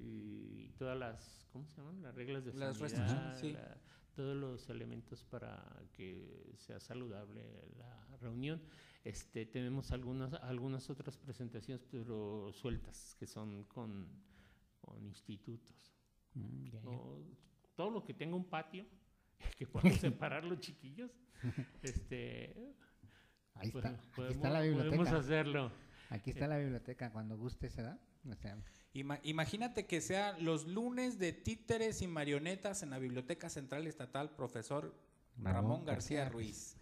Y 0.00 0.70
todas 0.78 0.98
las, 0.98 1.46
¿cómo 1.52 1.66
se 1.66 1.76
llaman? 1.76 2.02
Las 2.02 2.14
reglas 2.14 2.44
de 2.44 2.54
Las 2.54 2.76
sanidad, 2.78 3.38
sí. 3.38 3.52
la- 3.52 3.76
todos 4.14 4.36
los 4.36 4.68
elementos 4.68 5.24
para 5.24 5.62
que 5.92 6.52
sea 6.56 6.80
saludable 6.80 7.68
la 7.78 8.16
reunión. 8.20 8.60
Este, 9.04 9.46
tenemos 9.46 9.92
algunas, 9.92 10.34
algunas 10.34 10.90
otras 10.90 11.16
presentaciones, 11.16 11.84
pero 11.90 12.52
sueltas, 12.52 13.14
que 13.18 13.26
son 13.26 13.64
con, 13.64 14.08
con 14.80 15.06
institutos. 15.06 15.94
Mm, 16.34 16.64
ya, 16.66 16.80
ya. 16.82 16.88
O 16.90 17.22
todo 17.76 17.90
lo 17.90 18.04
que 18.04 18.12
tenga 18.14 18.36
un 18.36 18.44
patio, 18.44 18.84
que 19.56 19.66
podamos 19.66 19.98
separar 20.00 20.44
los 20.44 20.58
chiquillos, 20.60 21.10
este, 21.82 22.74
Ahí 23.54 23.70
pues, 23.70 23.84
está, 23.84 23.96
aquí 23.96 24.10
podemos- 24.16 24.36
está 24.36 24.50
la 24.50 24.58
Podemos 24.60 24.84
biblioteca. 24.84 25.16
hacerlo. 25.18 25.72
Aquí 26.10 26.30
está 26.30 26.48
la 26.48 26.58
biblioteca, 26.58 27.12
cuando 27.12 27.36
gustes, 27.38 27.76
¿verdad? 27.76 28.00
O 28.28 28.34
sea, 28.34 28.58
Ima- 28.92 29.20
imagínate 29.22 29.86
que 29.86 30.00
sea 30.00 30.36
los 30.38 30.66
lunes 30.66 31.18
de 31.18 31.32
títeres 31.32 32.02
y 32.02 32.06
marionetas 32.08 32.82
en 32.82 32.90
la 32.90 32.98
Biblioteca 32.98 33.48
Central 33.48 33.86
Estatal, 33.86 34.30
profesor 34.34 34.94
Ramón 35.36 35.54
Ramón, 35.54 35.84
García, 35.84 36.20
García 36.24 36.32
Ruiz. 36.32 36.76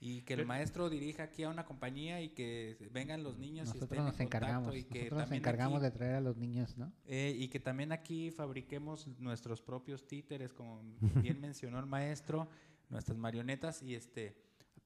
Y 0.00 0.22
que 0.22 0.34
el 0.34 0.38
Pero- 0.40 0.48
maestro 0.48 0.90
dirija 0.90 1.22
aquí 1.24 1.44
a 1.44 1.48
una 1.50 1.64
compañía 1.64 2.20
y 2.20 2.30
que 2.30 2.76
vengan 2.92 3.22
los 3.22 3.38
niños 3.38 3.68
y 3.68 3.74
nosotros 3.78 3.90
estén 3.92 4.04
nos 4.04 4.16
en 4.16 4.22
encargamos, 4.26 4.74
y 4.76 4.84
que 4.84 4.98
nosotros 4.98 5.12
nos 5.12 5.22
también 5.24 5.40
encargamos 5.42 5.76
aquí- 5.78 5.84
de 5.84 5.90
traer 5.92 6.14
a 6.16 6.20
los 6.20 6.36
niños, 6.36 6.76
¿no? 6.76 6.92
Eh, 7.06 7.34
y 7.38 7.48
que 7.48 7.60
también 7.60 7.92
aquí 7.92 8.30
fabriquemos 8.30 9.06
nuestros 9.18 9.62
propios 9.62 10.06
títeres, 10.06 10.52
como 10.52 10.82
bien 11.38 11.40
mencionó 11.40 11.78
el 11.78 11.86
maestro, 11.86 12.48
nuestras 12.90 13.16
marionetas 13.18 13.82
y 13.82 13.94
este 13.94 14.36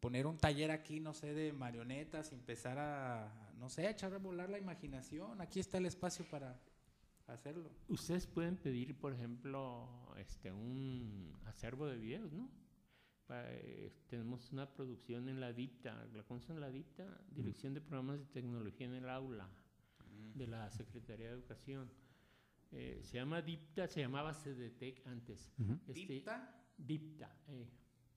poner 0.01 0.27
un 0.27 0.39
taller 0.39 0.71
aquí, 0.71 1.01
no 1.01 1.15
sé, 1.15 1.35
de 1.35 1.53
marionetas 1.53 2.31
y 2.31 2.35
empezar 2.37 2.79
a, 2.79 3.48
no 3.59 3.69
sé, 3.69 3.89
echar 3.89 4.13
a 4.15 4.19
volar 4.19 4.49
la 4.51 4.59
imaginación. 4.59 5.41
Aquí 5.41 5.61
está 5.61 5.79
el 5.79 5.87
espacio 5.87 6.25
para 6.31 6.61
hacerlo. 7.27 7.71
Ustedes 7.89 8.27
pueden 8.27 8.57
pedir, 8.57 8.99
por 8.99 9.13
ejemplo, 9.13 10.15
este, 10.17 10.53
un 10.53 11.37
acervo 11.45 11.87
de 11.87 11.99
videos, 11.99 12.33
¿no? 12.33 12.51
Eh, 13.31 13.93
tenemos 14.07 14.51
una 14.53 14.73
producción 14.73 15.29
en 15.29 15.39
la 15.39 15.53
DIPTA, 15.53 16.07
¿la 16.15 16.23
conocen 16.23 16.61
la 16.61 16.71
DIPTA? 16.71 17.21
Dirección 17.31 17.75
de 17.75 17.83
Programas 17.83 18.21
de 18.21 18.27
Tecnología 18.27 18.87
en 18.87 18.95
el 18.95 19.09
Aula, 19.09 19.51
de 20.35 20.47
la 20.47 20.71
Secretaría 20.71 21.27
de 21.27 21.35
Educación. 21.35 21.91
Eh, 22.71 23.01
se 23.03 23.19
llama 23.19 23.43
DIPTA, 23.43 23.87
se 23.87 24.01
llamaba 24.01 24.33
CDTEC 24.33 25.07
antes. 25.07 25.53
Ujú. 25.59 25.79
Este, 25.89 26.15
¿Dicta? 26.15 26.65
DIPTA, 26.79 27.37
eh, 27.49 27.69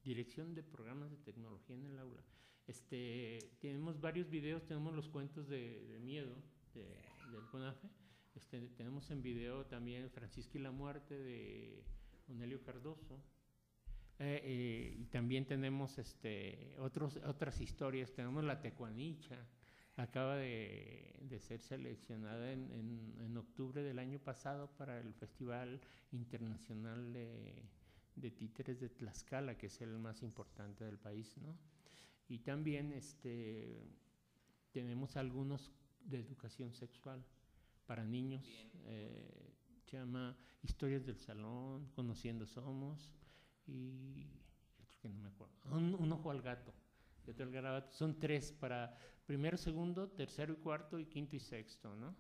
Dirección 0.04 0.56
de 0.56 0.64
Programas 0.64 1.12
de 1.12 1.18
Tecnología 1.18 1.76
en 1.76 1.86
el 1.86 2.00
Aula. 2.00 2.24
Este, 2.68 3.40
tenemos 3.60 4.00
varios 4.00 4.30
videos, 4.30 4.66
tenemos 4.66 4.94
los 4.96 5.10
cuentos 5.10 5.48
de, 5.48 5.86
de 5.88 6.00
miedo 6.00 6.36
de- 6.74 7.02
del 7.32 7.46
CONAFE. 7.52 7.88
Este, 8.36 8.62
tenemos 8.78 9.10
en 9.12 9.22
video 9.22 9.66
también 9.66 10.10
Francisco 10.10 10.58
y 10.58 10.62
la 10.62 10.72
muerte 10.72 11.18
de 11.18 11.84
Onelio 12.30 12.62
Cardoso. 12.64 13.22
Eh, 14.20 14.40
eh, 14.44 14.96
y 15.00 15.06
también 15.06 15.46
tenemos 15.46 15.98
este, 15.98 16.76
otros, 16.80 17.18
otras 17.26 17.60
historias. 17.60 18.14
Tenemos 18.14 18.44
la 18.44 18.62
Tecuanicha. 18.62 19.38
Acaba 19.98 20.38
de, 20.38 21.16
de 21.22 21.40
ser 21.40 21.60
seleccionada 21.62 22.52
en, 22.54 22.72
en- 22.72 23.16
en 23.22 23.38
octubre 23.38 23.84
del 23.84 24.00
año 24.00 24.20
pasado 24.20 24.70
para 24.78 25.00
el 25.00 25.14
Festival 25.14 25.82
Internacional 26.12 27.12
de, 27.12 27.64
de 28.16 28.32
Títeres 28.32 28.80
de 28.80 28.90
Tlaxcala, 28.90 29.58
que 29.58 29.68
es 29.68 29.82
el 29.82 29.98
más 30.00 30.24
importante 30.24 30.86
del 30.86 30.98
país, 30.98 31.36
¿no? 31.38 31.58
Y 32.32 32.40
también 32.40 32.94
este, 32.94 33.84
tenemos 34.72 35.18
algunos 35.18 35.70
de 36.00 36.20
educación 36.20 36.74
sexual 36.74 37.26
para 37.86 38.06
niños. 38.06 38.48
eh, 38.86 39.54
se 39.84 39.98
llama 39.98 40.38
Historias 40.64 41.06
del 41.06 41.18
Salón, 41.18 41.92
Conociendo 41.94 42.46
Somos 42.46 43.12
y 43.68 44.30
otro 44.82 44.98
que 45.02 45.10
no 45.10 45.20
me 45.20 45.28
acuerdo. 45.28 45.56
Un, 45.72 45.94
un 45.94 46.12
ojo 46.14 46.32
al 46.32 46.42
gato. 46.42 46.74
y 47.28 47.32
otro 47.32 47.44
al 47.44 47.52
garabato. 47.52 47.92
Son 47.92 48.18
tres 48.18 48.54
para 48.54 48.98
primero, 49.26 49.58
segundo, 49.58 50.08
tercero 50.08 50.54
y 50.54 50.56
cuarto 50.56 51.00
y 51.00 51.08
quinto 51.08 51.36
y 51.36 51.40
sexto, 51.42 51.94
¿no? 51.98 52.16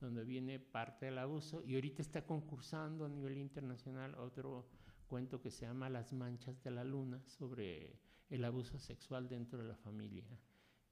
Donde 0.00 0.22
viene 0.22 0.60
parte 0.60 1.06
del 1.06 1.18
abuso 1.18 1.64
y 1.64 1.74
ahorita 1.74 2.00
está 2.00 2.24
concursando 2.24 3.06
a 3.06 3.08
nivel 3.08 3.36
internacional 3.38 4.14
otro 4.14 4.68
cuento 5.08 5.40
que 5.40 5.50
se 5.50 5.66
llama 5.66 5.90
Las 5.90 6.12
manchas 6.12 6.62
de 6.62 6.70
la 6.70 6.84
luna 6.84 7.20
sobre 7.26 7.98
el 8.30 8.44
abuso 8.44 8.78
sexual 8.78 9.28
dentro 9.28 9.58
de 9.58 9.68
la 9.68 9.76
familia 9.76 10.24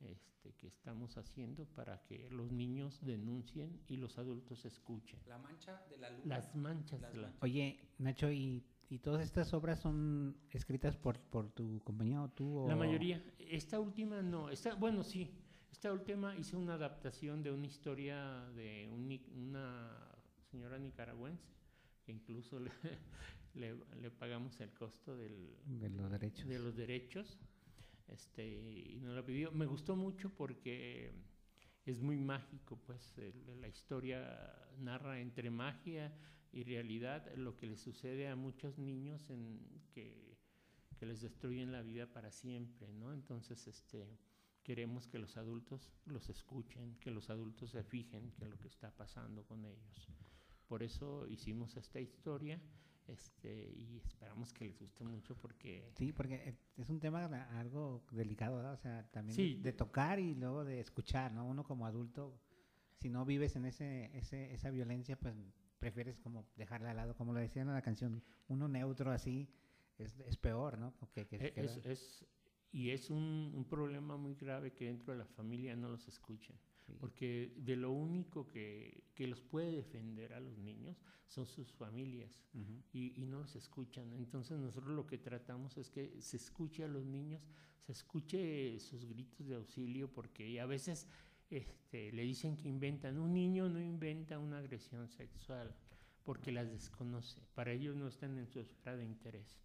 este, 0.01 0.53
que 0.55 0.67
estamos 0.67 1.17
haciendo 1.17 1.65
para 1.67 2.03
que 2.05 2.29
los 2.31 2.53
niños 2.53 3.01
denuncien 3.03 3.81
y 3.89 3.97
los 3.97 4.19
adultos 4.19 4.65
escuchen. 4.65 5.21
La 5.27 5.39
mancha 5.39 5.83
de 5.89 5.99
la 5.99 6.11
luna. 6.11 6.37
Las 6.37 6.55
manchas 6.55 7.01
Las 7.01 7.13
de 7.13 7.17
la 7.17 7.23
manchas. 7.29 7.43
Oye, 7.43 7.81
Nacho, 7.99 8.31
¿y, 8.31 8.65
y 8.89 8.99
todas 8.99 9.25
estas 9.25 9.55
obras 9.55 9.81
son 9.81 10.37
escritas 10.51 10.97
por, 10.97 11.19
por 11.19 11.51
tu 11.51 11.81
compañía 11.81 12.23
o 12.23 12.29
tú? 12.29 12.59
O... 12.59 12.69
La 12.69 12.77
mayoría. 12.77 13.23
Esta 13.39 13.81
última 13.81 14.23
no. 14.23 14.51
Esta, 14.51 14.75
bueno, 14.75 15.03
sí. 15.03 15.31
Esta 15.71 15.93
última 15.93 16.37
hice 16.37 16.57
una 16.57 16.75
adaptación 16.75 17.43
de 17.43 17.53
una 17.53 17.67
historia 17.67 18.49
de 18.55 18.89
un 18.91 19.21
una 19.37 20.17
señora 20.51 20.79
nicaragüense 20.79 21.57
que 22.05 22.13
incluso 22.13 22.59
le, 22.61 22.71
le- 23.57 23.75
le 24.01 24.11
pagamos 24.11 24.61
el 24.61 24.73
costo 24.73 25.17
del, 25.17 25.57
De 25.67 25.89
los 25.91 26.11
derechos. 26.11 26.49
de 26.49 26.59
los 26.59 26.77
derechos. 26.77 27.39
Este, 28.09 28.47
y 28.47 29.01
nos 29.01 29.17
la 29.17 29.25
pidió. 29.25 29.51
Me 29.51 29.67
gustó 29.67 29.97
mucho 29.97 30.31
porque 30.31 31.13
es 31.85 32.01
muy 32.01 32.17
mágico, 32.19 32.79
pues 32.87 33.17
el- 33.19 33.61
la 33.61 33.69
historia 33.69 34.71
narra 34.79 35.19
entre 35.21 35.51
magia 35.51 36.13
y 36.53 36.63
realidad 36.65 37.35
lo 37.37 37.57
que 37.57 37.67
le 37.67 37.77
sucede 37.77 38.29
a 38.29 38.37
muchos 38.37 38.79
niños 38.79 39.29
en 39.31 39.61
que, 39.93 40.37
que 40.99 41.07
les 41.07 41.21
destruyen 41.21 41.73
la 41.73 41.83
vida 41.83 42.07
para 42.13 42.31
siempre, 42.31 42.93
¿no? 42.93 43.13
Entonces, 43.13 43.67
este 43.67 44.19
queremos 44.63 45.07
que 45.07 45.19
los 45.21 45.37
adultos 45.37 45.93
los 46.07 46.29
escuchen, 46.29 46.97
que 46.99 47.13
los 47.13 47.31
adultos 47.31 47.71
se 47.71 47.85
fijen 47.85 48.33
que 48.33 48.47
lo 48.49 48.59
que 48.59 48.67
está 48.67 48.91
pasando 48.91 49.45
con 49.45 49.65
ellos. 49.65 50.09
Por 50.67 50.83
eso 50.83 51.25
hicimos 51.29 51.77
esta 51.77 52.01
historia 52.01 52.61
este, 53.09 53.71
y 53.77 53.99
esperamos 53.99 54.53
que 54.53 54.65
les 54.67 54.79
guste 54.79 55.05
mucho 55.05 55.37
porque 55.37 55.91
Sí, 55.95 56.13
porque 56.13 56.55
es 56.77 56.89
un 56.89 57.01
tema 57.01 57.25
algo 57.59 58.05
delicado, 58.11 58.57
¿verdad? 58.57 58.73
O 58.75 58.79
sea, 58.79 59.09
también 59.11 59.37
Sí. 59.37 59.61
de, 59.63 59.73
tocar 59.73 60.19
y 60.19 60.35
luego 60.35 60.65
de 60.65 60.81
escuchar, 60.81 61.33
¿no? 61.33 61.45
Uno 61.47 61.65
como 61.65 61.87
adulto, 61.87 62.39
si 62.99 63.09
no 63.11 63.25
vives 63.25 63.57
en 63.57 63.65
ese, 63.67 64.11
ese 64.17 64.53
esa 64.53 64.71
violencia, 64.71 65.19
pues 65.19 65.35
prefieres 65.79 66.19
como 66.19 66.47
dejarla 66.57 66.91
al 66.91 66.97
lado, 66.97 67.15
como 67.15 67.33
lo 67.33 67.41
decían 67.41 67.69
en 67.69 67.75
la 67.75 67.83
canción, 67.83 68.23
uno 68.49 68.67
neutro 68.69 69.11
así 69.13 69.49
es, 69.99 70.19
es 70.21 70.37
peor, 70.37 70.79
¿no? 70.79 70.95
Que, 71.13 71.27
que 71.27 71.39
se 71.39 71.47
Eh, 71.49 71.53
Es, 71.57 71.77
es- 71.87 72.27
y 72.73 72.91
es 72.91 73.09
un, 73.11 73.53
un 73.55 73.65
problema 73.65 74.17
muy 74.17 74.35
grave 74.35 74.73
que 74.73 74.87
dentro 74.87 75.13
de 75.13 75.19
la 75.19 75.25
familia 75.25 75.75
no 75.77 75.89
los 75.89 76.09
escuchen, 76.09 76.59
sí. 76.87 76.95
porque 77.01 77.53
de 77.57 77.77
lo 77.77 77.93
único 77.93 78.49
que, 78.49 79.05
que 79.15 79.27
los 79.27 79.43
puede 79.43 79.73
defender 79.73 80.33
a 80.33 80.41
los 80.41 80.57
niños 80.59 80.97
son 81.27 81.47
sus 81.47 81.73
familias 81.73 82.45
y 82.93 83.25
no 83.27 83.41
los 83.41 83.57
escuchan. 83.57 84.13
Entonces 84.13 84.59
nosotros 84.59 84.95
lo 84.95 85.07
que 85.07 85.19
tratamos 85.19 85.77
es 85.77 85.91
que 85.91 86.21
se 86.21 86.37
escuche 86.37 86.85
a 86.85 86.89
los 86.89 87.05
niños, 87.05 87.43
se 87.85 87.93
escuche 87.93 88.79
sus 88.79 89.05
gritos 89.05 89.47
de 89.47 89.57
auxilio, 89.57 90.13
porque 90.13 90.61
a 90.61 90.67
veces 90.67 91.09
este, 91.51 92.11
le 92.13 92.23
dicen 92.23 92.57
que 92.57 92.69
inventan. 92.69 93.19
Un 93.19 93.35
niño 93.35 93.69
no 93.69 93.81
inventa 93.81 94.39
una 94.39 94.59
agresión 94.59 95.09
sexual 95.09 95.75
porque 96.25 96.51
las 96.51 96.71
desconoce. 96.71 97.41
Para 97.55 97.73
ellos 97.73 97.97
no 97.97 98.09
están 98.09 98.37
en 98.39 98.49
su 98.49 98.61
esfera 98.61 98.97
de 98.97 99.05
interés. 99.05 99.61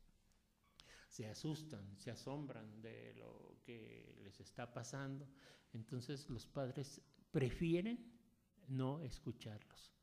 Se 1.09 1.27
asustan, 1.27 1.97
se 1.97 2.11
asombran 2.11 2.81
de 2.81 3.13
lo 3.15 3.57
que 3.63 4.15
les 4.23 4.39
está 4.39 4.71
pasando. 4.73 5.27
Entonces 5.73 6.29
los 6.29 6.45
padres 6.45 7.01
prefieren 7.31 8.11
no 8.67 9.01
escucharlos. 9.01 9.93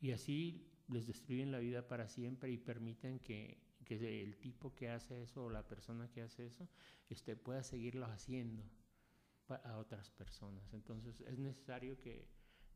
Y 0.00 0.12
así 0.12 0.68
les 0.88 1.06
destruyen 1.06 1.52
la 1.52 1.58
vida 1.58 1.86
para 1.86 2.08
siempre 2.08 2.50
y 2.50 2.58
permiten 2.58 3.20
que, 3.20 3.62
que 3.84 4.22
el 4.22 4.36
tipo 4.38 4.74
que 4.74 4.90
hace 4.90 5.22
eso 5.22 5.44
o 5.44 5.50
la 5.50 5.66
persona 5.66 6.10
que 6.10 6.22
hace 6.22 6.46
eso 6.46 6.68
este, 7.08 7.36
pueda 7.36 7.62
seguirlo 7.62 8.06
haciendo 8.06 8.64
a 9.48 9.78
otras 9.78 10.10
personas. 10.10 10.72
Entonces 10.72 11.20
es 11.20 11.38
necesario 11.38 11.98
que, 12.00 12.28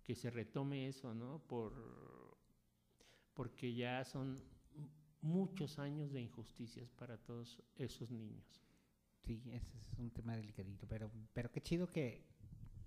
que 0.02 0.14
se 0.14 0.30
retome 0.30 0.88
eso, 0.88 1.14
¿no? 1.14 1.40
Por, 1.46 2.38
porque 3.34 3.74
ya 3.74 4.04
son 4.04 4.42
muchos 5.20 5.78
años 5.78 6.12
de 6.12 6.20
injusticias 6.20 6.90
para 6.92 7.18
todos 7.18 7.62
esos 7.76 8.10
niños. 8.10 8.62
Sí, 9.22 9.42
ese 9.50 9.78
es 9.78 9.98
un 9.98 10.10
tema 10.10 10.36
delicadito, 10.36 10.86
pero, 10.86 11.10
pero 11.32 11.50
qué 11.50 11.60
chido 11.60 11.88
que, 11.88 12.24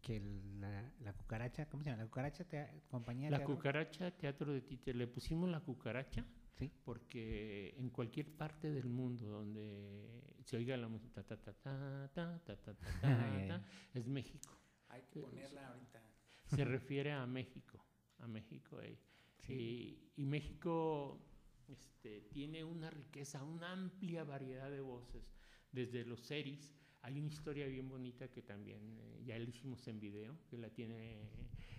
que 0.02 0.20
la, 0.60 0.92
la, 1.02 1.14
cucaracha, 1.14 1.68
¿cómo 1.70 1.84
se 1.84 1.90
llama? 1.90 2.04
La 2.04 2.08
cucaracha 2.08 2.44
te, 2.44 2.84
compañía. 2.88 3.30
La 3.30 3.38
teatro? 3.38 3.56
cucaracha 3.56 4.12
teatro 4.12 4.54
de 4.54 4.62
títeres. 4.62 4.98
Le 4.98 5.08
pusimos 5.08 5.50
la 5.50 5.60
cucaracha 5.60 6.26
¿Sí? 6.58 6.72
porque 6.84 7.74
en 7.78 7.90
cualquier 7.90 8.36
parte 8.36 8.72
del 8.72 8.90
mundo 8.90 9.28
donde 9.28 10.36
se 10.44 10.58
oiga 10.58 10.76
la 10.78 10.88
música 10.88 11.24
ta 11.24 11.38
ta 11.38 11.54
ta 11.54 12.10
ta 12.14 12.42
ta 12.44 12.56
ta 12.58 12.74
ta, 12.74 13.00
ta 13.02 13.66
es 13.94 14.08
México. 14.08 14.58
Hay 14.90 15.04
que 15.12 15.22
ponerla 15.22 15.68
ahorita. 15.68 16.02
Se 16.48 16.66
refiere 16.66 17.12
a 17.12 17.26
México, 17.28 17.86
a 18.18 18.28
México. 18.28 18.82
Eh. 18.82 18.98
Sí. 19.38 19.54
Y, 19.54 20.22
y 20.24 20.26
México 20.26 21.22
este, 21.68 22.22
tiene 22.22 22.64
una 22.64 22.90
riqueza, 22.90 23.44
una 23.44 23.72
amplia 23.72 24.24
variedad 24.24 24.72
de 24.72 24.82
voces, 24.82 25.24
desde 25.72 26.04
los 26.04 26.22
seris 26.22 26.79
hay 27.02 27.18
una 27.20 27.28
historia 27.28 27.66
bien 27.68 27.88
bonita 27.88 28.28
que 28.28 28.42
también 28.42 28.98
eh, 29.00 29.24
ya 29.26 29.38
la 29.38 29.46
hicimos 29.46 29.88
en 29.88 30.00
video, 30.00 30.38
que 30.50 30.58
la 30.58 30.70
tiene, 30.70 31.30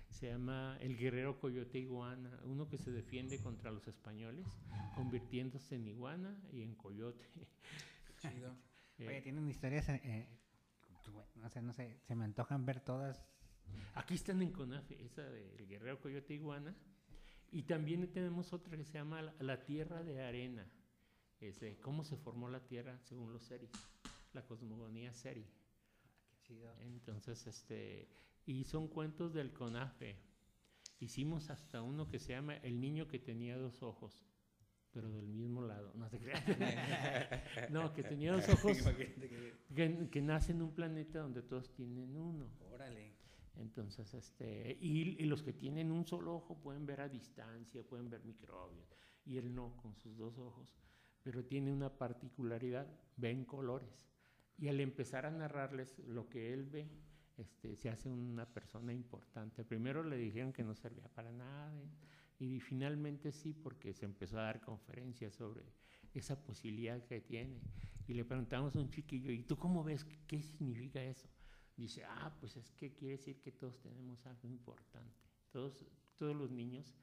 se 0.08 0.28
llama 0.28 0.76
El 0.80 0.96
guerrero 0.96 1.38
coyote 1.38 1.78
iguana, 1.78 2.40
uno 2.44 2.68
que 2.68 2.78
se 2.78 2.90
defiende 2.90 3.38
contra 3.38 3.70
los 3.70 3.86
españoles, 3.86 4.46
convirtiéndose 4.94 5.76
en 5.76 5.88
iguana 5.88 6.36
y 6.52 6.62
en 6.62 6.74
coyote. 6.74 7.26
Chido. 8.18 8.56
Eh, 9.00 9.08
Oye, 9.08 9.22
tienen 9.22 9.48
historias, 9.48 9.88
eh, 9.88 9.98
eh, 10.04 10.28
bueno, 11.10 11.46
o 11.46 11.48
sea, 11.48 11.62
no 11.62 11.72
sé, 11.72 11.98
se 12.06 12.14
me 12.14 12.26
antojan 12.26 12.66
ver 12.66 12.80
todas. 12.80 13.24
Aquí 13.94 14.12
están 14.12 14.42
en 14.42 14.52
CONAFE, 14.52 15.02
esa 15.02 15.22
del 15.22 15.66
guerrero 15.66 15.98
coyote 16.00 16.34
iguana. 16.34 16.74
Y 17.52 17.62
también 17.62 18.06
tenemos 18.12 18.52
otra 18.52 18.76
que 18.76 18.84
se 18.84 18.92
llama 18.92 19.22
La, 19.40 19.64
Tierra 19.64 20.02
de 20.02 20.22
Arena. 20.22 20.70
Es 21.40 21.58
de 21.60 21.80
cómo 21.80 22.04
se 22.04 22.16
formó 22.16 22.48
la 22.48 22.64
Tierra 22.64 22.98
según 23.00 23.32
los 23.32 23.42
series, 23.42 23.72
la 24.32 24.44
cosmogonía 24.44 25.12
serie. 25.12 25.50
Entonces, 26.80 27.46
este, 27.46 28.08
y 28.46 28.64
son 28.64 28.88
cuentos 28.88 29.32
del 29.32 29.52
CONAFE. 29.52 30.16
Hicimos 30.98 31.48
hasta 31.50 31.82
uno 31.82 32.08
que 32.08 32.18
se 32.18 32.32
llama 32.32 32.56
El 32.56 32.80
niño 32.80 33.06
que 33.06 33.18
tenía 33.18 33.56
dos 33.56 33.82
ojos, 33.82 34.24
pero 34.90 35.10
del 35.10 35.28
mismo 35.28 35.62
lado. 35.62 35.92
No 35.94 36.08
te 36.08 36.18
creas. 36.18 36.42
no, 37.70 37.94
que 37.94 38.02
tenía 38.02 38.32
dos 38.32 38.48
ojos 38.48 38.78
que 39.74 40.22
nace 40.22 40.52
en 40.52 40.62
un 40.62 40.74
planeta 40.74 41.20
donde 41.20 41.42
todos 41.42 41.72
tienen 41.72 42.16
uno. 42.16 42.50
Órale. 42.72 43.14
Entonces, 43.56 44.12
este, 44.14 44.76
y, 44.80 45.22
y 45.22 45.26
los 45.26 45.42
que 45.42 45.52
tienen 45.52 45.90
un 45.90 46.06
solo 46.06 46.34
ojo 46.34 46.58
pueden 46.60 46.86
ver 46.86 47.02
a 47.02 47.08
distancia, 47.08 47.82
pueden 47.82 48.08
ver 48.08 48.24
microbios, 48.24 48.90
y 49.24 49.36
él 49.36 49.54
no, 49.54 49.76
con 49.76 49.94
sus 49.96 50.16
dos 50.16 50.38
ojos. 50.38 50.74
Pero 51.22 51.44
tiene 51.44 51.72
una 51.72 51.90
particularidad, 51.90 52.86
ven 53.16 53.44
colores. 53.44 54.09
Y 54.60 54.68
al 54.68 54.78
empezar 54.80 55.24
a 55.26 55.30
narrarles 55.30 55.98
lo 56.00 56.28
que 56.28 56.52
él 56.52 56.66
ve, 56.66 56.86
este, 57.38 57.74
se 57.76 57.88
hace 57.88 58.10
una 58.10 58.46
persona 58.46 58.92
importante. 58.92 59.64
Primero 59.64 60.04
le 60.04 60.18
dijeron 60.18 60.52
que 60.52 60.62
no 60.62 60.74
servía 60.74 61.08
para 61.08 61.32
nada, 61.32 61.72
y, 62.38 62.56
y 62.56 62.60
finalmente 62.60 63.32
sí, 63.32 63.54
porque 63.54 63.94
se 63.94 64.04
empezó 64.04 64.38
a 64.38 64.42
dar 64.42 64.60
conferencias 64.60 65.34
sobre 65.34 65.62
esa 66.14 66.42
posibilidad 66.42 67.02
que 67.06 67.20
tiene. 67.20 67.60
Y 68.06 68.14
le 68.14 68.24
preguntamos 68.24 68.76
a 68.76 68.80
un 68.80 68.90
chiquillo, 68.90 69.30
¿y 69.30 69.42
tú 69.44 69.56
cómo 69.56 69.84
ves? 69.84 70.04
¿Qué, 70.26 70.42
significa 70.42 71.02
eso? 71.02 71.28
Dice, 71.76 72.04
ah, 72.04 72.36
pues 72.40 72.56
es 72.56 72.70
que 72.72 72.92
quiere 72.92 73.16
decir 73.16 73.40
que 73.40 73.52
todos 73.52 73.80
tenemos 73.80 74.26
algo 74.26 74.48
importante. 74.48 75.16
Todos, 75.50 75.84
todos 76.16 76.36
los 76.36 76.50
niños 76.50 76.94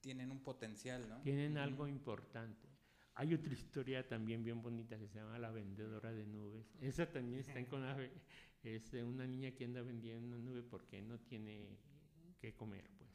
Tienen 0.00 0.30
un 0.30 0.40
potencial, 0.40 1.06
¿no? 1.08 1.20
tienen 1.22 1.58
algo 1.58 1.86
importante. 1.86 2.68
Hay 3.14 3.34
otra 3.34 3.52
historia 3.52 4.06
también 4.06 4.42
bien 4.42 4.62
bonita 4.62 4.98
que 4.98 5.08
se 5.08 5.18
llama 5.18 5.38
La 5.38 5.50
vendedora 5.50 6.12
de 6.12 6.26
nubes. 6.26 6.39
Esa 6.80 7.06
también 7.10 7.40
está 7.40 7.58
en 7.58 7.66
Conave. 7.66 8.10
Es 8.62 8.90
de 8.92 9.02
una 9.04 9.26
niña 9.26 9.52
que 9.52 9.64
anda 9.64 9.82
vendiendo 9.82 10.26
una 10.26 10.38
nube 10.38 10.62
porque 10.62 11.00
no 11.02 11.18
tiene 11.18 11.78
que 12.40 12.54
comer, 12.54 12.90
pues. 12.98 13.10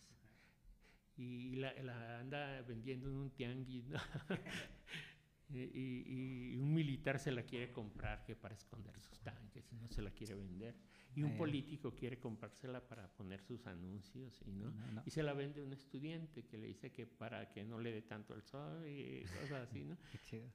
Y 1.17 1.55
la, 1.55 1.71
la 1.83 2.19
anda 2.19 2.61
vendiendo 2.63 3.07
en 3.09 3.15
un 3.15 3.29
tianguis. 3.31 3.87
¿no? 3.87 3.99
y, 5.49 5.59
y- 5.59 6.53
y 6.53 6.57
un 6.57 6.73
militar 6.73 7.19
se 7.19 7.31
la 7.31 7.43
quiere 7.43 7.71
comprar 7.71 8.23
que 8.25 8.35
para 8.35 8.55
esconder 8.55 8.99
sus 8.99 9.19
tanques 9.21 9.71
y 9.71 9.75
no 9.75 9.87
se 9.89 10.01
la 10.01 10.11
quiere 10.11 10.35
vender. 10.35 10.75
Y 11.15 11.23
un 11.23 11.31
Eh. 11.31 11.37
político 11.37 11.95
quiere 11.95 12.19
comprársela 12.19 12.85
para 12.85 13.07
poner 13.15 13.41
sus 13.41 13.65
anuncios 13.67 14.41
y 14.45 14.51
no. 14.51 14.71
No, 14.71 14.91
no. 14.91 15.03
Y 15.05 15.11
se 15.11 15.23
la 15.23 15.33
vende 15.33 15.61
un 15.61 15.71
estudiante 15.71 16.43
que 16.45 16.57
le 16.57 16.67
dice 16.67 16.91
que 16.91 17.05
para 17.07 17.49
que 17.51 17.63
no 17.63 17.79
le 17.79 17.91
dé 17.93 18.01
tanto 18.01 18.33
el 18.33 18.41
sol 18.43 18.85
y 18.87 19.21
cosas 19.41 19.69
así, 19.69 19.85
¿no? 19.85 19.95
Qué 20.11 20.17
chido. 20.19 20.49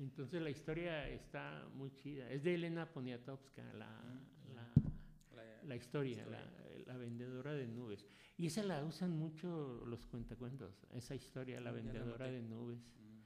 Entonces 0.00 0.40
la 0.42 0.50
historia 0.50 1.08
está 1.08 1.68
muy 1.74 1.92
chida. 1.94 2.28
Es 2.30 2.42
de 2.42 2.54
Elena 2.54 2.90
Poniatowska, 2.90 3.62
la, 3.74 3.86
la, 4.54 4.72
La- 5.36 5.62
la 5.62 5.76
historia, 5.76 6.24
la, 6.26 6.96
vendedora 6.96 7.52
de 7.54 7.66
nubes. 7.68 8.04
Y 8.36 8.46
esa 8.46 8.62
la 8.64 8.82
usan 8.84 9.10
mucho 9.16 9.84
los 9.86 10.06
cuentacuentos, 10.06 10.74
esa 10.92 11.14
historia, 11.14 11.60
la 11.60 11.70
Mm, 11.70 11.74
vendedora 11.76 12.26
de 12.30 12.42
nubes, 12.42 12.78
Mm. 12.98 13.20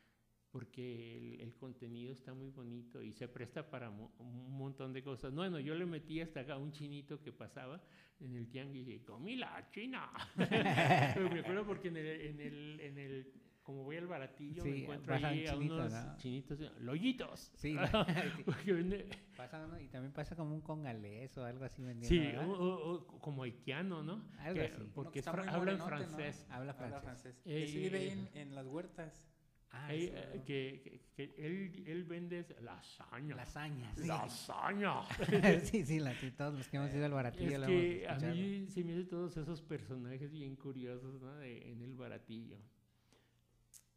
porque 0.51 1.17
el, 1.17 1.41
el 1.41 1.55
contenido 1.57 2.13
está 2.13 2.35
muy 2.35 2.51
bonito 2.51 3.01
y 3.03 3.13
se 3.13 3.27
presta 3.29 3.71
para 3.71 3.91
mo- 3.91 4.13
un 4.19 4.57
montón 4.59 4.93
de 4.93 5.03
cosas. 5.03 5.33
Bueno, 5.33 5.59
yo 5.61 5.75
le 5.77 5.87
metí 5.87 6.21
hasta 6.21 6.41
acá 6.41 6.59
un 6.59 6.73
chinito 6.73 7.21
que 7.23 7.33
pasaba 7.33 7.81
en 8.21 8.35
el 8.37 8.49
tianguis 8.49 8.87
y 8.89 8.99
comí 9.01 9.37
la 9.37 9.69
china. 9.71 10.11
Pero 10.37 11.31
me 11.33 11.41
acuerdo 11.41 11.65
porque 11.67 11.89
en 11.89 11.97
el, 11.97 12.07
en 12.21 12.41
el, 12.41 12.81
en 12.81 12.99
el 12.99 13.33
como 13.65 13.83
voy 13.83 13.97
al 13.97 14.07
baratillo, 14.07 14.63
me 14.65 14.73
Sí, 14.73 14.83
encuentro 14.83 15.15
pasan 15.15 15.33
ahí 15.33 15.47
a 15.47 15.53
chinitos, 15.55 15.79
unos 15.79 15.93
¿no? 16.07 16.17
chinitos, 16.19 16.61
loyitos. 16.81 17.51
Sí, 17.55 17.75
sí. 18.65 19.05
Pasa 19.37 19.65
uno 19.67 19.81
y 19.81 19.89
también 19.89 20.13
pasa 20.13 20.37
como 20.37 20.55
un 20.55 20.61
congalés 20.61 21.37
o 21.39 21.45
algo 21.45 21.65
así 21.65 21.83
vendiendo. 21.83 22.09
Sí, 22.31 22.37
o- 22.37 22.53
o- 22.53 22.93
o 22.95 23.07
como 23.21 23.43
haitiano, 23.43 24.03
¿no? 24.03 24.23
Algo 24.39 24.61
Que- 24.61 24.67
así. 24.67 24.77
Que 24.85 24.91
Porque 24.95 25.19
está 25.21 25.33
fra- 25.33 25.43
hablan 25.51 25.79
morenote, 25.79 25.79
¿no? 25.79 25.87
francés. 25.89 26.47
Habla 26.51 26.73
Habla 26.73 26.75
francés. 26.75 27.03
francés. 27.03 27.43
Eh, 27.47 27.65
Ese 27.65 27.79
vive 27.79 28.07
eh, 28.07 28.13
en, 28.13 28.29
en 28.39 28.55
las 28.55 28.67
huertas. 28.67 29.27
Ah, 29.71 29.87
Ahí, 29.87 30.07
sí, 30.07 30.13
eh, 30.15 30.33
¿no? 30.37 30.45
que, 30.45 30.81
que- 31.17 31.35
que 31.35 31.47
él, 31.47 31.85
él 31.89 32.05
vende 32.05 32.47
lasaña. 32.61 33.35
Lasaña, 33.35 33.93
sí. 33.97 34.07
Lasaña. 34.07 35.03
sí, 35.65 35.85
sí, 35.85 35.99
la, 35.99 36.15
sí, 36.15 36.31
todos 36.31 36.55
los 36.55 36.69
que 36.69 36.77
hemos 36.77 36.95
ido 36.95 37.05
al 37.07 37.13
baratillo 37.13 37.51
es 37.53 37.59
lo 37.61 37.67
que 37.67 38.05
hemos 38.05 38.23
a 38.23 38.27
mí 38.29 38.67
se 38.69 38.85
me 38.85 38.93
hacen 38.93 39.09
todos 39.09 39.37
esos 39.37 39.63
personajes 39.63 40.31
bien 40.31 40.55
curiosos 40.55 41.21
¿no? 41.21 41.35
de- 41.39 41.73
en 41.73 41.83
el 41.83 41.95
baratillo. 41.95 42.57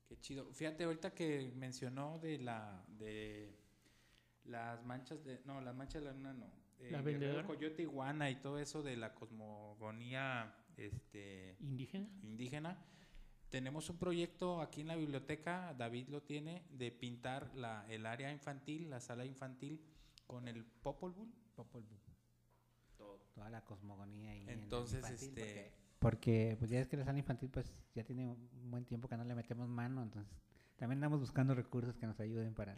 Qué 0.07 0.19
chido. 0.19 0.51
Fíjate, 0.53 0.85
ahorita 0.85 1.13
que 1.13 1.51
mencionó 1.55 2.17
de 2.19 2.37
la 2.39 2.85
de 2.87 3.53
las 4.45 4.83
manchas 4.85 5.23
de 5.23 5.41
no, 5.45 5.59
las 5.61 5.75
manchas 5.75 6.01
de 6.01 6.07
la 6.07 6.13
luna 6.13 6.33
no. 6.33 6.51
Eh, 6.79 6.91
¿La 6.91 7.01
vendedora? 7.01 7.45
Coyote 7.45 7.81
iguana 7.81 8.29
y 8.29 8.35
todo 8.35 8.59
eso 8.59 8.83
de 8.83 8.95
la 8.95 9.13
cosmogonía 9.13 10.55
este 10.77 11.57
¿Indígena? 11.59 12.07
indígena. 12.21 12.77
Tenemos 13.49 13.89
un 13.89 13.97
proyecto 13.97 14.61
aquí 14.61 14.81
en 14.81 14.87
la 14.87 14.95
biblioteca, 14.95 15.73
David 15.77 16.09
lo 16.09 16.21
tiene, 16.21 16.63
de 16.69 16.91
pintar 16.91 17.55
la, 17.55 17.85
el 17.89 18.05
área 18.05 18.31
infantil, 18.31 18.89
la 18.89 18.99
sala 18.99 19.25
infantil, 19.25 19.81
con 20.25 20.47
el 20.49 20.65
Popol 20.65 21.13
Vuh. 21.13 21.31
Popol 21.55 21.83
Vuh. 21.83 21.97
Toda 23.33 23.49
la 23.49 23.63
cosmogonía 23.63 24.35
y 24.35 24.49
Entonces, 24.49 25.07
este, 25.09 25.46
Porque, 26.09 26.55
pues 26.57 26.71
ya 26.71 26.79
es 26.79 26.87
que 26.87 26.95
la 26.95 27.03
sala 27.03 27.19
infantil, 27.19 27.49
pues 27.49 27.73
ya 27.93 28.03
tiene 28.05 28.25
un 28.25 28.71
buen 28.71 28.85
tiempo 28.85 29.09
que 29.09 29.17
no 29.17 29.25
le 29.25 29.35
metemos 29.35 29.67
mano, 29.67 30.01
entonces 30.03 30.31
también 30.77 30.97
andamos 30.99 31.19
buscando 31.19 31.53
recursos 31.53 31.97
que 31.97 32.05
nos 32.05 32.17
ayuden 32.19 32.53
para 32.53 32.77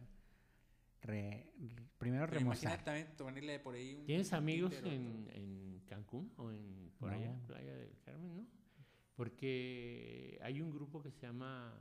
re- 1.01 1.51
primero 1.97 2.25
pero 2.25 2.39
remozar. 2.39 2.63
imagínate 2.63 2.83
también 2.83 3.07
ponerle 3.17 3.59
por 3.59 3.75
ahí 3.75 3.95
un 3.95 4.05
¿Tienes 4.05 4.33
amigos 4.33 4.73
en, 4.83 5.29
en 5.33 5.81
Cancún 5.85 6.31
o 6.37 6.49
en 6.51 6.91
por 6.99 7.13
allá, 7.13 7.31
No. 7.33 7.45
Playa 7.47 7.75
del 7.75 7.99
Carmen, 7.99 8.35
no? 8.37 8.47
Porque 9.15 10.39
hay 10.41 10.61
un 10.61 10.71
grupo 10.71 11.01
que 11.03 11.11
se 11.11 11.21
llama 11.27 11.73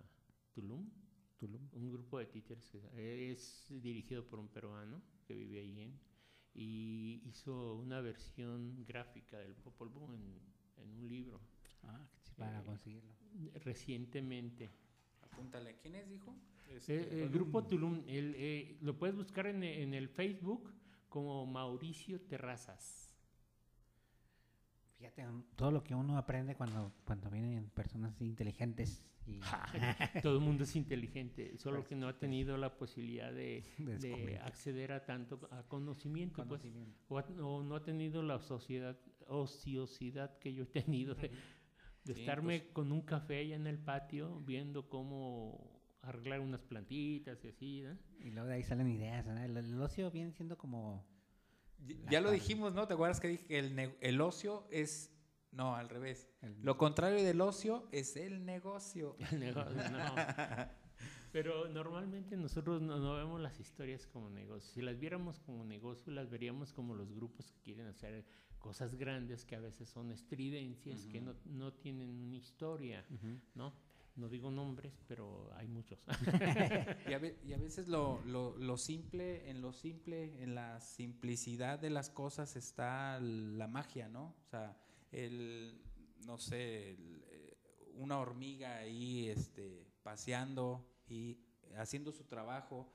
Tulum, 0.52 0.90
Tulum. 1.38 1.62
un 1.72 1.90
grupo 1.90 2.18
de 2.18 2.26
títeres 2.26 2.68
que 2.70 3.30
es 3.32 3.66
dirigido 3.70 4.24
por 4.28 4.38
un 4.38 4.48
peruano 4.48 5.00
que 5.26 5.34
vive 5.34 5.60
ahí 5.60 5.80
en 5.80 5.98
y 6.54 7.22
hizo 7.24 7.76
una 7.76 8.00
versión 8.00 8.84
gráfica 8.84 9.38
del 9.38 9.54
Popol 9.54 9.88
Vuh 9.90 10.12
en, 10.14 10.57
en 10.82 10.90
un 10.94 11.08
libro 11.08 11.40
Ah, 11.84 12.00
para 12.36 12.60
Eh, 12.60 12.64
conseguirlo. 12.64 13.12
recientemente. 13.64 14.70
Apúntale. 15.22 15.76
¿Quién 15.80 15.94
es, 15.96 16.08
dijo? 16.08 16.34
Eh, 16.68 16.76
Este, 16.76 17.22
el 17.22 17.30
grupo 17.30 17.64
Tulum, 17.64 18.02
el, 18.06 18.34
eh, 18.36 18.76
lo 18.82 18.98
puedes 18.98 19.16
buscar 19.16 19.46
en, 19.46 19.62
en 19.62 19.94
el 19.94 20.08
Facebook 20.08 20.72
como 21.08 21.46
Mauricio 21.46 22.20
Terrazas. 22.22 23.10
Fíjate, 24.98 25.24
todo 25.54 25.70
lo 25.70 25.84
que 25.84 25.94
uno 25.94 26.18
aprende 26.18 26.56
cuando, 26.56 26.92
cuando 27.04 27.30
vienen 27.30 27.70
personas 27.70 28.20
inteligentes 28.20 29.04
y 29.26 29.38
Todo 30.22 30.34
el 30.38 30.40
mundo 30.40 30.64
es 30.64 30.74
inteligente, 30.74 31.56
solo 31.58 31.76
Pues, 31.78 31.88
que 31.88 31.94
no 31.96 32.08
ha 32.08 32.18
tenido 32.18 32.56
la 32.56 32.76
posibilidad 32.76 33.30
de, 33.32 33.62
de 33.78 33.84
de 33.98 34.08
descubrir 34.08 34.38
acceder 34.38 34.90
a 34.92 35.04
tanto 35.04 35.46
a 35.52 35.62
conocimiento, 35.68 36.44
pues, 36.46 36.62
o 37.40 37.62
no 37.62 37.76
ha 37.76 37.82
tenido 37.84 38.22
la 38.22 38.40
sociedad, 38.40 38.98
ociosidad 39.28 40.38
que 40.38 40.52
yo 40.52 40.64
he 40.64 40.66
tenido 40.66 41.14
de, 41.14 41.30
de 42.04 42.14
Sí, 42.14 42.20
estarme 42.20 42.60
pues. 42.60 42.72
con 42.72 42.92
un 42.92 43.02
café 43.02 43.40
allá 43.40 43.56
en 43.56 43.66
el 43.66 43.78
patio 43.78 44.40
viendo 44.40 44.88
cómo 44.88 45.80
arreglar 46.02 46.40
unas 46.40 46.62
plantitas 46.62 47.44
y 47.44 47.48
así, 47.48 47.82
¿no? 47.82 47.98
Y 48.20 48.30
luego 48.30 48.48
de 48.48 48.54
ahí 48.54 48.62
salen 48.62 48.88
ideas, 48.88 49.26
¿no? 49.26 49.38
El, 49.42 49.56
el 49.56 49.80
ocio 49.82 50.10
viene 50.10 50.32
siendo 50.32 50.56
como... 50.56 51.06
Ya 52.10 52.20
lo 52.20 52.30
dijimos, 52.32 52.74
¿no? 52.74 52.86
¿Te 52.88 52.94
acuerdas 52.94 53.20
que 53.20 53.28
dije 53.28 53.46
que 53.46 53.58
el, 53.58 53.96
el 54.00 54.20
ocio 54.20 54.66
es... 54.70 55.14
No, 55.52 55.74
al 55.76 55.88
revés. 55.88 56.28
el- 56.42 56.60
Lo 56.62 56.76
contrario 56.76 57.22
del 57.24 57.40
ocio 57.40 57.88
es 57.92 58.16
el 58.16 58.44
negocio. 58.44 59.16
El 59.32 59.40
negocio, 59.40 59.90
no. 59.90 60.14
Pero 61.32 61.68
normalmente 61.68 62.36
nosotros 62.36 62.80
no, 62.82 62.98
no, 62.98 63.14
vemos 63.16 63.40
las 63.40 63.60
historias 63.60 64.06
como 64.06 64.28
negocio. 64.30 64.72
Si 64.72 64.80
las 64.82 64.98
viéramos 64.98 65.38
como 65.40 65.64
negocio, 65.64 66.12
las 66.12 66.28
veríamos 66.30 66.72
como 66.72 66.94
los 66.94 67.12
grupos 67.12 67.50
que 67.52 67.60
quieren 67.60 67.86
hacer 67.86 68.24
cosas 68.58 68.94
grandes 68.94 69.44
que 69.44 69.56
a 69.56 69.60
veces 69.60 69.88
son 69.88 70.10
estridencias, 70.10 71.06
que 71.06 71.20
no, 71.20 71.34
no, 71.46 71.72
tienen 71.72 72.10
una 72.10 72.36
historia, 72.36 73.04
¿no? 73.54 73.72
No 74.16 74.28
digo 74.28 74.50
nombres, 74.50 74.92
pero 75.06 75.48
hay 75.54 75.68
muchos. 75.68 76.00
y, 77.08 77.12
a 77.12 77.20
y, 77.44 77.52
a 77.52 77.58
veces 77.58 77.86
lo, 77.86 78.20
lo, 78.24 78.56
lo, 78.58 78.76
simple, 78.76 79.48
en 79.48 79.62
lo 79.62 79.72
simple, 79.72 80.42
en 80.42 80.56
la 80.56 80.80
simplicidad 80.80 81.78
de 81.78 81.90
las 81.90 82.10
cosas 82.10 82.56
está 82.56 83.20
la 83.20 83.68
magia, 83.68 84.08
¿no? 84.08 84.34
O 84.44 84.48
sea, 84.50 84.76
el, 85.12 85.80
no 86.26 86.36
sé, 86.36 86.90
el, 86.90 87.24
eh, 87.28 87.56
una 87.94 88.18
hormiga 88.18 88.78
ahí 88.78 89.28
este, 89.28 89.86
paseando 90.02 90.84
y 91.08 91.38
haciendo 91.76 92.10
su 92.10 92.24
trabajo, 92.24 92.92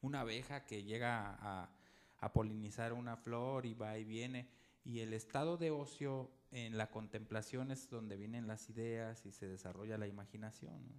una 0.00 0.22
abeja 0.22 0.66
que 0.66 0.82
llega 0.82 1.36
a, 1.40 1.70
a 2.18 2.32
polinizar 2.32 2.92
una 2.92 3.16
flor 3.16 3.66
y 3.66 3.74
va 3.74 3.96
y 3.98 4.04
viene, 4.04 4.48
y 4.86 5.00
el 5.00 5.12
estado 5.12 5.56
de 5.56 5.72
ocio 5.72 6.30
en 6.52 6.78
la 6.78 6.90
contemplación 6.90 7.72
es 7.72 7.90
donde 7.90 8.16
vienen 8.16 8.46
las 8.46 8.70
ideas 8.70 9.26
y 9.26 9.32
se 9.32 9.48
desarrolla 9.48 9.98
la 9.98 10.06
imaginación. 10.06 10.86
¿no? 10.88 10.94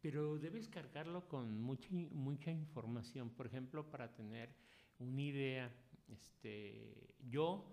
Pero 0.00 0.38
debes 0.38 0.68
cargarlo 0.68 1.28
con 1.28 1.60
mucha, 1.60 1.88
mucha 2.12 2.52
información, 2.52 3.30
por 3.30 3.46
ejemplo, 3.46 3.90
para 3.90 4.14
tener 4.14 4.54
una 5.00 5.22
idea. 5.22 5.74
Este, 6.08 7.16
yo, 7.28 7.64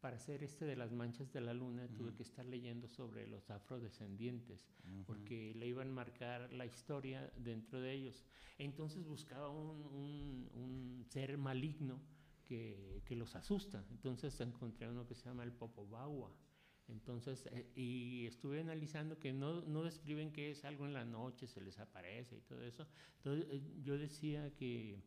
para 0.00 0.16
hacer 0.16 0.42
este 0.42 0.64
de 0.64 0.74
las 0.76 0.92
manchas 0.92 1.32
de 1.32 1.40
la 1.40 1.54
luna, 1.54 1.84
uh 1.84 1.86
-huh. 1.86 1.96
tuve 1.96 2.14
que 2.14 2.24
estar 2.24 2.44
leyendo 2.44 2.88
sobre 2.88 3.28
los 3.28 3.48
afrodescendientes, 3.48 4.66
uh 4.84 4.88
-huh. 4.88 5.04
porque 5.04 5.54
le 5.54 5.66
iban 5.68 5.88
a 5.88 5.92
marcar 5.92 6.52
la 6.52 6.66
historia 6.66 7.32
dentro 7.36 7.80
de 7.80 7.92
ellos. 7.92 8.24
Entonces 8.58 9.06
buscaba 9.06 9.50
un, 9.50 9.84
un, 9.86 10.50
un 10.54 11.04
ser 11.08 11.38
maligno 11.38 12.00
que, 12.50 13.16
los 13.16 13.34
asusta. 13.36 13.84
Entonces 13.90 14.40
encontré 14.40 14.88
uno 14.88 15.06
que 15.06 15.14
se 15.14 15.26
llama 15.26 15.44
el 15.44 15.52
Popobawa. 15.52 16.32
Entonces, 16.88 17.46
eh, 17.52 17.70
y 17.76 18.26
estuve 18.26 18.60
analizando 18.60 19.18
que 19.18 19.32
no, 19.32 19.62
no, 19.62 19.84
describen 19.84 20.32
que 20.32 20.50
es 20.50 20.64
algo 20.64 20.86
en 20.86 20.92
la 20.92 21.04
noche, 21.04 21.46
se 21.46 21.60
les 21.60 21.78
aparece 21.78 22.36
y 22.36 22.40
todo 22.40 22.62
eso. 22.62 22.86
Entonces, 23.18 23.46
eh, 23.50 23.62
yo 23.82 23.96
decía 23.98 24.54
que 24.56 25.00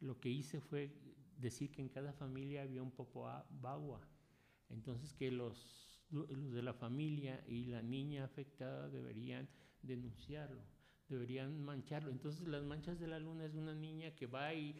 lo 0.00 0.18
que 0.18 0.30
hice 0.30 0.60
fue 0.60 0.92
decir 1.38 1.70
que 1.70 1.82
en 1.82 1.88
cada 1.88 2.12
familia 2.12 2.62
había 2.62 2.82
un 2.82 2.90
Popobawa. 2.90 4.00
Entonces, 4.70 5.12
que 5.12 5.30
los, 5.30 6.00
los 6.10 6.52
de 6.52 6.62
la 6.62 6.74
familia 6.74 7.44
y 7.46 7.66
la 7.66 7.82
niña 7.82 8.24
afectada 8.24 8.88
deberían 8.88 9.48
denunciarlo, 9.82 10.62
deberían 11.08 11.62
mancharlo. 11.62 12.10
Entonces, 12.10 12.48
las 12.48 12.64
manchas 12.64 12.98
de 12.98 13.06
la 13.06 13.20
luna 13.20 13.44
es 13.44 13.54
una 13.54 13.74
niña 13.74 14.14
que 14.16 14.26
va 14.26 14.54
y 14.54 14.74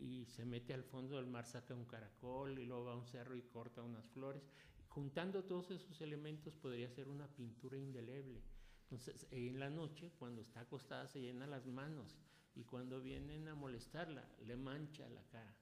y 0.00 0.24
se 0.26 0.44
mete 0.44 0.72
al 0.74 0.84
fondo 0.84 1.16
del 1.16 1.26
mar, 1.26 1.46
saca 1.46 1.74
un 1.74 1.84
caracol 1.84 2.58
y 2.58 2.64
luego 2.64 2.84
va 2.84 2.92
a 2.92 2.96
un 2.96 3.06
cerro 3.06 3.36
y 3.36 3.42
corta 3.42 3.82
unas 3.82 4.08
flores. 4.08 4.42
Juntando 4.88 5.44
todos 5.44 5.70
esos 5.70 6.00
elementos 6.00 6.56
podría 6.56 6.90
ser 6.90 7.08
una 7.08 7.28
pintura 7.28 7.76
indeleble. 7.76 8.42
Entonces, 8.82 9.26
en 9.30 9.60
la 9.60 9.70
noche, 9.70 10.10
cuando 10.18 10.40
está 10.40 10.60
acostada, 10.60 11.06
se 11.06 11.20
llena 11.20 11.46
las 11.46 11.66
manos 11.66 12.18
y 12.56 12.64
cuando 12.64 13.00
vienen 13.00 13.46
a 13.46 13.54
molestarla, 13.54 14.28
le 14.44 14.56
mancha 14.56 15.08
la 15.08 15.22
cara. 15.28 15.54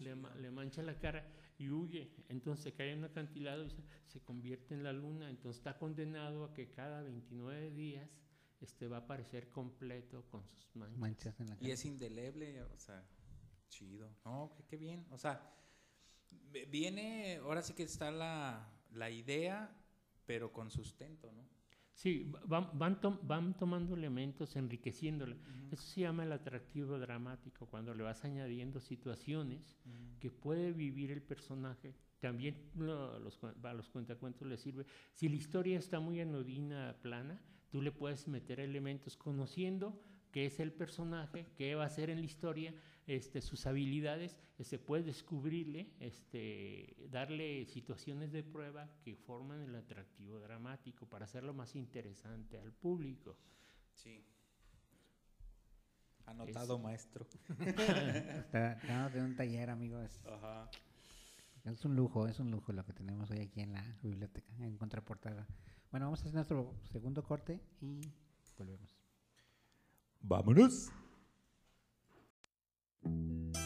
Le, 0.00 0.14
le, 0.40 0.50
mancha 0.50 0.82
la 0.82 0.98
cara 0.98 1.24
y 1.56 1.70
huye. 1.70 2.10
Entonces 2.28 2.64
se 2.64 2.72
cae 2.72 2.92
en 2.92 2.98
un 2.98 3.04
acantilado 3.04 3.64
y 3.64 3.70
se, 3.70 3.82
se, 4.06 4.20
convierte 4.20 4.74
en 4.74 4.82
la 4.82 4.92
luna. 4.92 5.30
Entonces 5.30 5.58
está 5.58 5.78
condenado 5.78 6.44
a 6.44 6.52
que 6.52 6.72
cada 6.72 7.00
29 7.02 7.70
días 7.70 8.10
este, 8.60 8.88
va 8.88 8.98
a 8.98 9.00
aparecer 9.00 9.48
completo 9.48 10.24
con 10.30 10.46
sus 10.48 10.74
manchas. 10.76 10.98
manchas 10.98 11.40
en 11.40 11.48
la 11.48 11.56
cara. 11.56 11.68
Y 11.68 11.70
es 11.72 11.84
indeleble, 11.84 12.62
o 12.62 12.76
sea. 12.76 13.04
Chido. 13.68 14.10
No, 14.24 14.52
qué, 14.56 14.64
qué, 14.64 14.76
bien. 14.76 15.06
O 15.10 15.18
sea, 15.18 15.40
viene, 16.68 17.36
ahora 17.36 17.62
sí 17.62 17.74
que 17.74 17.82
está 17.82 18.10
la, 18.10 18.68
la 18.92 19.10
idea, 19.10 19.70
pero 20.26 20.52
con 20.52 20.70
sustento, 20.70 21.32
¿no? 21.32 21.56
Sí, 21.96 22.30
van, 22.44 22.68
van, 22.74 23.00
to 23.00 23.18
van 23.22 23.56
tomando 23.56 23.94
elementos, 23.94 24.54
enriqueciéndolo. 24.56 25.34
Uh 25.34 25.38
-huh. 25.38 25.72
Eso 25.72 25.82
se 25.82 26.00
llama 26.02 26.24
el 26.24 26.32
atractivo 26.32 26.98
dramático, 26.98 27.66
cuando 27.66 27.94
le 27.94 28.02
vas 28.02 28.22
añadiendo 28.22 28.80
situaciones 28.80 29.78
uh 29.86 29.88
-huh. 29.88 30.18
que 30.18 30.30
puede 30.30 30.72
vivir 30.72 31.10
el 31.10 31.22
personaje. 31.22 31.94
También 32.20 32.70
no, 32.74 33.18
los, 33.18 33.40
a 33.42 33.72
los 33.72 33.88
cuentacuentos 33.88 34.46
les 34.46 34.60
sirve. 34.60 34.84
Si 35.14 35.28
la 35.28 35.36
historia 35.36 35.78
está 35.78 35.98
muy 35.98 36.20
anodina, 36.20 36.94
plana, 37.00 37.40
tú 37.70 37.80
le 37.80 37.92
puedes 37.92 38.28
meter 38.28 38.60
elementos 38.60 39.16
conociendo 39.16 39.98
qué 40.32 40.46
es 40.46 40.60
el 40.60 40.72
personaje, 40.72 41.46
qué 41.56 41.74
va 41.76 41.84
a 41.84 41.86
hacer 41.86 42.10
en 42.10 42.18
la 42.18 42.26
historia, 42.26 42.74
este, 43.06 43.40
sus 43.40 43.66
habilidades, 43.66 44.36
este, 44.58 44.78
puedes 44.78 45.06
descubrirle, 45.06 45.92
este, 46.00 46.96
darle 47.10 47.64
situaciones 47.66 48.32
de 48.32 48.42
prueba 48.42 48.88
que 49.02 49.14
forman 49.14 49.60
el 49.60 49.74
atractivo 49.74 50.40
dramático 50.40 51.06
para 51.06 51.24
hacerlo 51.24 51.54
más 51.54 51.76
interesante 51.76 52.58
al 52.58 52.72
público. 52.72 53.36
Sí. 53.94 54.24
Anotado, 56.26 56.76
es, 56.76 56.82
maestro. 56.82 57.26
Estamos 57.60 59.12
de 59.12 59.22
un 59.22 59.36
taller, 59.36 59.70
amigos. 59.70 60.20
Ajá. 60.26 60.68
Es 61.64 61.84
un 61.84 61.96
lujo, 61.96 62.26
es 62.26 62.38
un 62.40 62.50
lujo 62.50 62.72
lo 62.72 62.84
que 62.84 62.92
tenemos 62.92 63.30
hoy 63.30 63.40
aquí 63.40 63.60
en 63.60 63.72
la 63.72 63.84
biblioteca, 64.02 64.52
en 64.58 64.76
contraportada. 64.76 65.46
Bueno, 65.90 66.06
vamos 66.06 66.20
a 66.20 66.22
hacer 66.22 66.34
nuestro 66.34 66.74
segundo 66.84 67.22
corte 67.22 67.60
y 67.80 68.00
volvemos. 68.58 68.96
Vámonos. 70.20 70.90
Thank 73.06 73.56
you. 73.56 73.65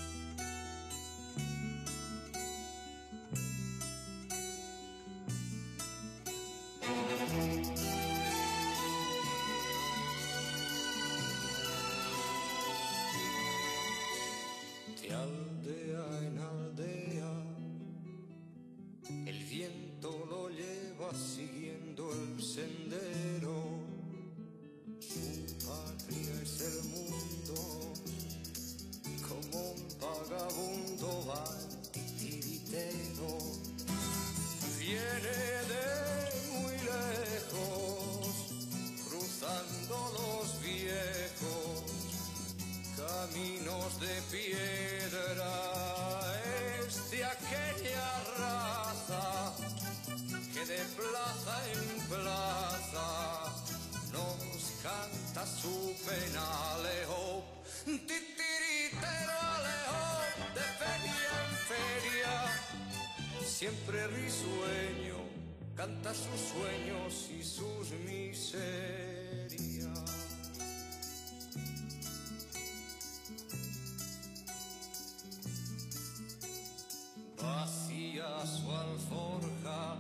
Su 78.41 78.71
alforja 78.73 79.97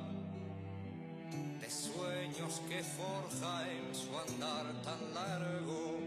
de 1.61 1.71
sueños 1.71 2.63
que 2.71 2.83
forja 2.83 3.69
en 3.69 3.95
su 3.95 4.09
andar 4.19 4.65
tan 4.83 5.13
largo. 5.13 5.99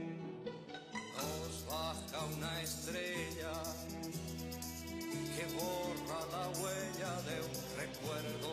Nos 1.15 1.65
baja 1.67 2.25
una 2.35 2.61
estrella 2.61 3.53
que 5.35 5.45
borra 5.53 6.19
la 6.31 6.45
huella 6.59 7.13
de 7.29 7.37
un 7.51 7.59
recuerdo 7.77 8.52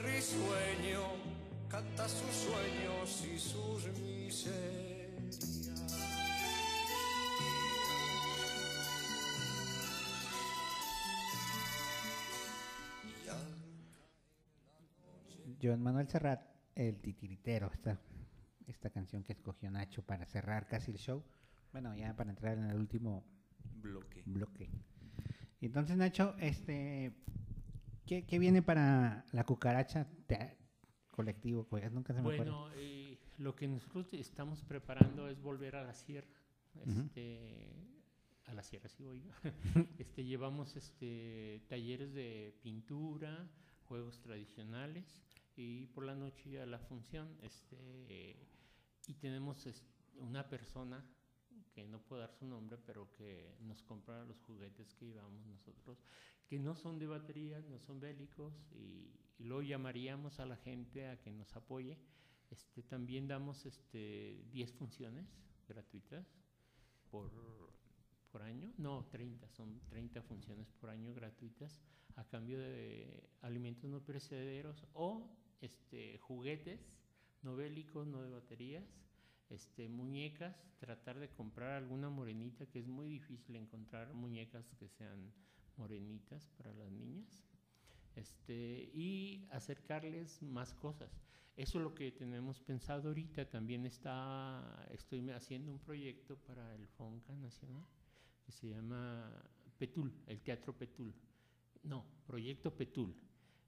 risueño, 0.00 1.02
canta 1.68 2.08
sus 2.08 2.30
sueños 2.30 3.24
y 3.24 3.38
sus 3.38 3.86
miserias. 3.98 5.02
Joan 15.62 15.80
Manuel 15.80 16.08
Serrat, 16.08 16.42
el 16.74 17.00
titiritero, 17.00 17.70
esta, 17.72 17.96
esta 18.66 18.90
canción 18.90 19.22
que 19.22 19.32
escogió 19.32 19.70
Nacho 19.70 20.02
para 20.02 20.26
cerrar 20.26 20.66
casi 20.66 20.90
el 20.90 20.98
show. 20.98 21.22
Bueno, 21.70 21.94
ya 21.94 22.16
para 22.16 22.30
entrar 22.30 22.58
en 22.58 22.64
el 22.64 22.76
último 22.76 23.24
Bloque. 23.80 24.24
bloque. 24.26 24.68
Y 25.60 25.66
entonces, 25.66 25.96
Nacho, 25.96 26.34
este, 26.40 27.12
¿qué, 28.12 28.26
qué 28.26 28.38
viene 28.38 28.62
para 28.62 29.24
la 29.32 29.44
cucaracha 29.44 30.06
Te- 30.26 30.58
colectivo? 31.10 31.64
Pues 31.64 31.90
nunca 31.90 32.12
se 32.12 32.20
me. 32.20 32.36
Bueno, 32.36 32.68
eh, 32.74 33.18
lo 33.38 33.54
que 33.54 33.68
nosotros 33.68 34.12
estamos 34.12 34.62
preparando 34.62 35.28
es 35.28 35.40
volver 35.40 35.76
a 35.76 35.82
la 35.82 35.94
sierra. 35.94 36.28
Este, 36.86 37.70
a 38.46 38.54
la 38.54 38.62
sierra, 38.62 38.88
sí 38.88 39.04
voy. 39.04 39.22
este, 39.98 40.24
llevamos 40.24 40.76
este, 40.76 41.62
talleres 41.68 42.12
de 42.12 42.54
pintura, 42.62 43.50
juegos 43.88 44.20
tradicionales 44.20 45.22
y 45.56 45.86
por 45.88 46.04
la 46.04 46.14
noche 46.14 46.60
a 46.60 46.66
la 46.66 46.78
función. 46.78 47.38
Este, 47.42 48.36
y 49.06 49.14
tenemos 49.14 49.66
una 50.18 50.48
persona 50.48 51.04
que 51.74 51.84
no 51.84 52.00
puedo 52.00 52.20
dar 52.20 52.32
su 52.32 52.46
nombre, 52.46 52.78
pero 52.86 53.10
que 53.12 53.56
nos 53.60 53.82
compra 53.82 54.24
los 54.24 54.40
juguetes 54.42 54.94
que 54.94 55.06
llevamos 55.06 55.44
nosotros, 55.46 55.98
que 56.46 56.58
no 56.58 56.74
son 56.74 56.98
de 56.98 57.06
batería, 57.06 57.60
no 57.62 57.78
son 57.78 58.00
bélicos, 58.00 58.54
y, 58.72 59.10
y 59.38 59.44
luego 59.44 59.62
llamaríamos 59.62 60.38
a 60.40 60.46
la 60.46 60.56
gente 60.56 61.08
a 61.08 61.20
que 61.20 61.30
nos 61.30 61.54
apoye. 61.56 61.98
Este, 62.50 62.82
también 62.82 63.26
damos 63.26 63.64
este, 63.64 64.44
10 64.50 64.72
funciones 64.74 65.26
gratuitas 65.66 66.26
por, 67.10 67.30
por 68.30 68.42
año, 68.42 68.72
no, 68.76 69.06
30, 69.10 69.48
son 69.48 69.80
30 69.88 70.22
funciones 70.22 70.70
por 70.72 70.90
año 70.90 71.14
gratuitas 71.14 71.80
a 72.16 72.24
cambio 72.24 72.58
de 72.58 73.30
alimentos 73.40 73.88
no 73.88 74.04
perecederos 74.04 74.84
o 74.92 75.34
este, 75.62 76.18
juguetes 76.18 76.80
no 77.42 77.56
bélicos, 77.56 78.06
no 78.06 78.22
de 78.22 78.30
baterías, 78.30 78.84
este, 79.50 79.88
muñecas, 79.88 80.56
tratar 80.78 81.18
de 81.18 81.28
comprar 81.28 81.72
alguna 81.72 82.08
morenita, 82.08 82.66
que 82.66 82.78
es 82.78 82.86
muy 82.86 83.08
difícil 83.08 83.56
encontrar 83.56 84.14
muñecas 84.14 84.72
que 84.78 84.88
sean 84.88 85.32
morenitas 85.76 86.48
para 86.56 86.72
las 86.74 86.90
niñas, 86.90 87.44
este, 88.16 88.90
y 88.92 89.46
acercarles 89.50 90.42
más 90.42 90.74
cosas. 90.74 91.10
Eso 91.56 91.78
es 91.78 91.84
lo 91.84 91.94
que 91.94 92.12
tenemos 92.12 92.60
pensado 92.60 93.08
ahorita. 93.08 93.48
También 93.48 93.84
está, 93.84 94.86
estoy 94.90 95.28
haciendo 95.30 95.70
un 95.70 95.78
proyecto 95.78 96.36
para 96.36 96.74
el 96.74 96.86
FONCA 96.88 97.34
Nacional 97.36 97.84
que 98.44 98.52
se 98.52 98.68
llama 98.68 99.30
Petul, 99.78 100.12
el 100.26 100.40
Teatro 100.40 100.76
Petul. 100.76 101.14
No, 101.82 102.04
Proyecto 102.26 102.74
Petul. 102.74 103.14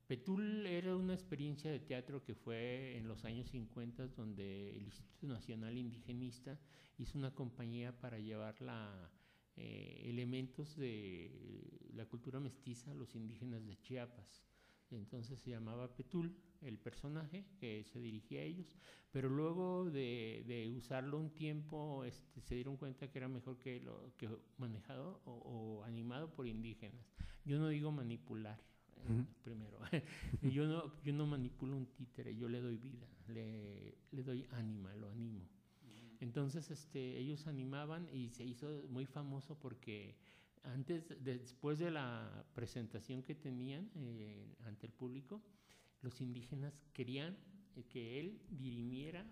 Petul 0.07 0.67
era 0.67 0.97
una 0.97 1.15
experiencia 1.15 1.71
de 1.71 1.81
teatro 1.81 2.23
que 2.23 2.35
fue 2.35 2.97
en 2.99 3.09
los 3.09 3.25
años 3.25 3.49
50 3.51 4.09
donde 4.09 4.77
el 4.77 4.85
Instituto 4.85 5.27
Nacional 5.27 5.79
Indigenista 5.79 6.59
hizo 6.99 7.17
una 7.17 7.35
compañía 7.35 7.99
para 7.99 8.19
llevar 8.19 8.55
eh, 9.57 10.03
elementos 10.05 10.77
de 10.77 11.91
la 11.95 12.05
cultura 12.05 12.39
mestiza 12.39 12.91
a 12.91 12.95
los 12.95 13.15
indígenas 13.15 13.65
de 13.65 13.81
Chiapas. 13.81 14.45
Entonces 14.91 15.41
se 15.41 15.51
llamaba 15.51 15.97
Petul, 15.97 16.37
el 16.61 16.79
personaje 16.79 17.47
que 17.59 17.85
se 17.85 17.99
dirigía 17.99 18.41
a 18.41 18.45
ellos, 18.45 18.77
pero 19.11 19.31
luego 19.31 19.91
de, 19.91 20.71
usarlo 20.77 21.19
un 21.19 21.31
tiempo 21.31 22.05
este, 22.05 22.43
se 22.43 22.55
dieron 22.55 22.77
cuenta 22.77 23.11
que 23.11 23.19
era 23.19 23.29
mejor 23.29 23.59
que, 23.59 23.81
lo, 23.81 24.15
que 24.19 24.29
manejado 24.59 25.23
o 25.25 25.83
animado 25.85 26.35
por 26.35 26.47
indígenas. 26.47 27.11
Yo 27.45 27.59
no 27.59 27.69
digo 27.69 27.91
manipular, 27.91 28.61
primero. 29.43 29.79
yo, 30.43 30.67
no, 30.67 30.93
yo 31.03 31.13
no 31.13 31.27
manipulo 31.27 31.77
un 31.77 31.87
títere, 31.87 32.35
yo 32.37 32.49
le 32.49 32.61
doy 32.61 32.77
vida, 32.79 33.07
le, 33.29 33.95
le 34.13 34.23
doy 34.23 34.47
ánima, 34.53 34.95
lo 34.95 35.09
animo. 35.11 35.49
Entonces 36.21 36.71
este, 36.71 37.19
ellos 37.19 37.47
animaban 37.47 38.09
y 38.13 38.31
se 38.31 38.45
hizo 38.45 38.83
muy 38.89 39.05
famoso 39.07 39.59
porque 39.59 40.17
antes, 40.63 41.09
de- 41.09 41.17
después 41.39 41.79
de 41.79 41.91
la 41.91 42.45
presentación 42.55 43.23
que 43.23 43.35
tenían 43.35 43.91
eh, 43.97 44.55
ante 44.65 44.87
el 44.87 44.93
público, 44.93 45.43
los 46.03 46.21
indígenas 46.21 46.73
querían 46.93 47.37
que 47.91 48.21
él 48.21 48.41
dirimiera 48.51 49.27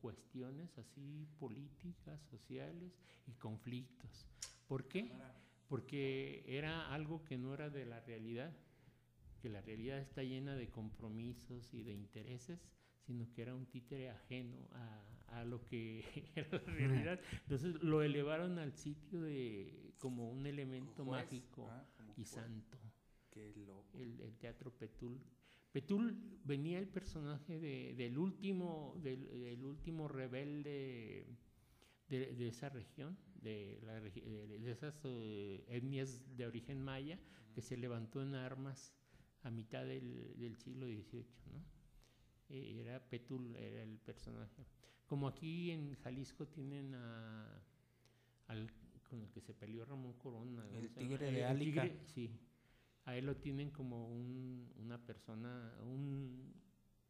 cuestiones 0.00 0.78
así 0.78 1.26
políticas, 1.38 2.20
sociales 2.30 2.92
y 3.26 3.32
conflictos. 3.34 4.26
¿Por 4.68 4.86
qué? 4.88 5.10
Porque 5.68 6.44
era 6.46 6.92
algo 6.94 7.24
que 7.24 7.36
no 7.36 7.52
era 7.54 7.68
de 7.70 7.84
la 7.84 8.00
realidad, 8.00 8.56
que 9.38 9.48
la 9.48 9.60
realidad 9.60 9.98
está 10.00 10.22
llena 10.22 10.56
de 10.56 10.68
compromisos 10.68 11.72
y 11.74 11.82
de 11.82 11.92
intereses, 11.92 12.60
sino 13.06 13.32
que 13.32 13.42
era 13.42 13.54
un 13.54 13.66
títere 13.66 14.10
ajeno 14.10 14.68
a, 14.72 15.40
a 15.40 15.44
lo 15.44 15.64
que 15.64 16.04
era 16.36 16.48
la 16.52 16.72
realidad. 16.72 17.20
Entonces 17.42 17.74
lo 17.82 18.02
elevaron 18.02 18.58
al 18.58 18.72
sitio 18.74 19.20
de 19.22 19.94
como 19.98 20.30
un 20.30 20.46
elemento 20.46 21.04
Juez. 21.04 21.24
mágico 21.24 21.66
Ah, 21.70 21.86
y 22.16 22.24
juez. 22.24 22.28
santo 22.28 22.78
Qué 23.30 23.52
loco. 23.66 23.96
el, 23.98 24.20
el 24.20 24.36
teatro 24.38 24.70
Petul. 24.72 25.20
Petul 25.72 26.16
venía 26.44 26.78
el 26.78 26.88
personaje 26.88 27.58
de- 27.60 27.94
del 27.94 28.16
último 28.18 28.94
del, 29.02 29.28
del 29.28 29.64
último 29.64 30.08
rebelde 30.08 31.26
de, 32.08 32.32
de 32.34 32.48
esa 32.48 32.70
región, 32.70 33.18
de, 33.42 33.78
la 33.82 34.00
regi- 34.00 34.22
de- 34.24 34.58
de 34.58 34.70
esas 34.70 34.98
eh, 35.04 35.64
etnias 35.68 36.22
de 36.36 36.46
origen 36.46 36.80
maya, 36.82 37.18
que 37.54 37.60
se 37.60 37.76
levantó 37.76 38.22
en 38.22 38.34
armas 38.34 38.94
a 39.48 39.50
mitad 39.50 39.84
del, 39.84 40.34
del 40.38 40.56
siglo 40.56 40.86
XVIII. 40.86 41.24
¿no? 41.52 41.62
Eh, 42.50 42.80
era 42.80 43.00
Petul, 43.08 43.56
era 43.56 43.82
el 43.82 43.98
personaje. 43.98 44.64
Como 45.06 45.26
aquí 45.26 45.70
en 45.70 45.94
Jalisco 45.96 46.46
tienen 46.46 46.94
a, 46.94 47.62
al, 48.48 48.70
con 49.08 49.20
el 49.22 49.30
que 49.30 49.40
se 49.40 49.54
peleó 49.54 49.84
Ramón 49.84 50.12
Corona. 50.14 50.62
¿cómo 50.66 50.78
El 50.78 50.90
tigre 50.90 51.30
de 51.32 51.38
el 51.40 51.44
Álica. 51.46 51.82
tigre, 51.82 52.00
sí, 52.06 52.30
a 53.04 53.16
él 53.16 53.24
lo 53.26 53.36
tienen 53.36 53.70
como 53.70 54.08
un- 54.08 54.70
una 54.76 54.98
persona, 55.04 55.74
un 55.82 56.52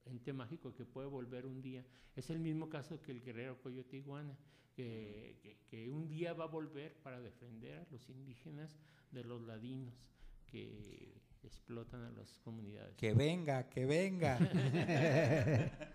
ente 0.05 0.32
mágico 0.32 0.74
que 0.74 0.84
puede 0.84 1.09
volver 1.09 1.45
un 1.45 1.61
día. 1.61 1.84
Es 2.14 2.30
el 2.30 2.39
mismo 2.39 2.68
caso 2.68 3.03
que 3.03 3.11
el 3.12 3.20
guerrero 3.20 3.61
Coyote 3.61 3.97
Iguana, 3.97 4.36
que, 4.74 5.39
que- 5.43 5.59
que 5.68 5.89
un 5.91 6.07
día 6.09 6.34
va 6.34 6.45
a 6.45 6.49
volver 6.49 6.95
para 7.03 7.20
defender 7.20 7.78
a 7.80 7.86
los 7.91 8.09
indígenas 8.09 8.78
de 9.11 9.24
los 9.24 9.43
ladinos 9.43 9.95
que 10.47 11.20
explotan 11.47 12.03
a 12.03 12.11
las 12.11 12.39
comunidades. 12.41 12.97
Que 12.97 13.14
venga, 13.14 13.68
que 13.68 13.86
venga. 13.86 14.39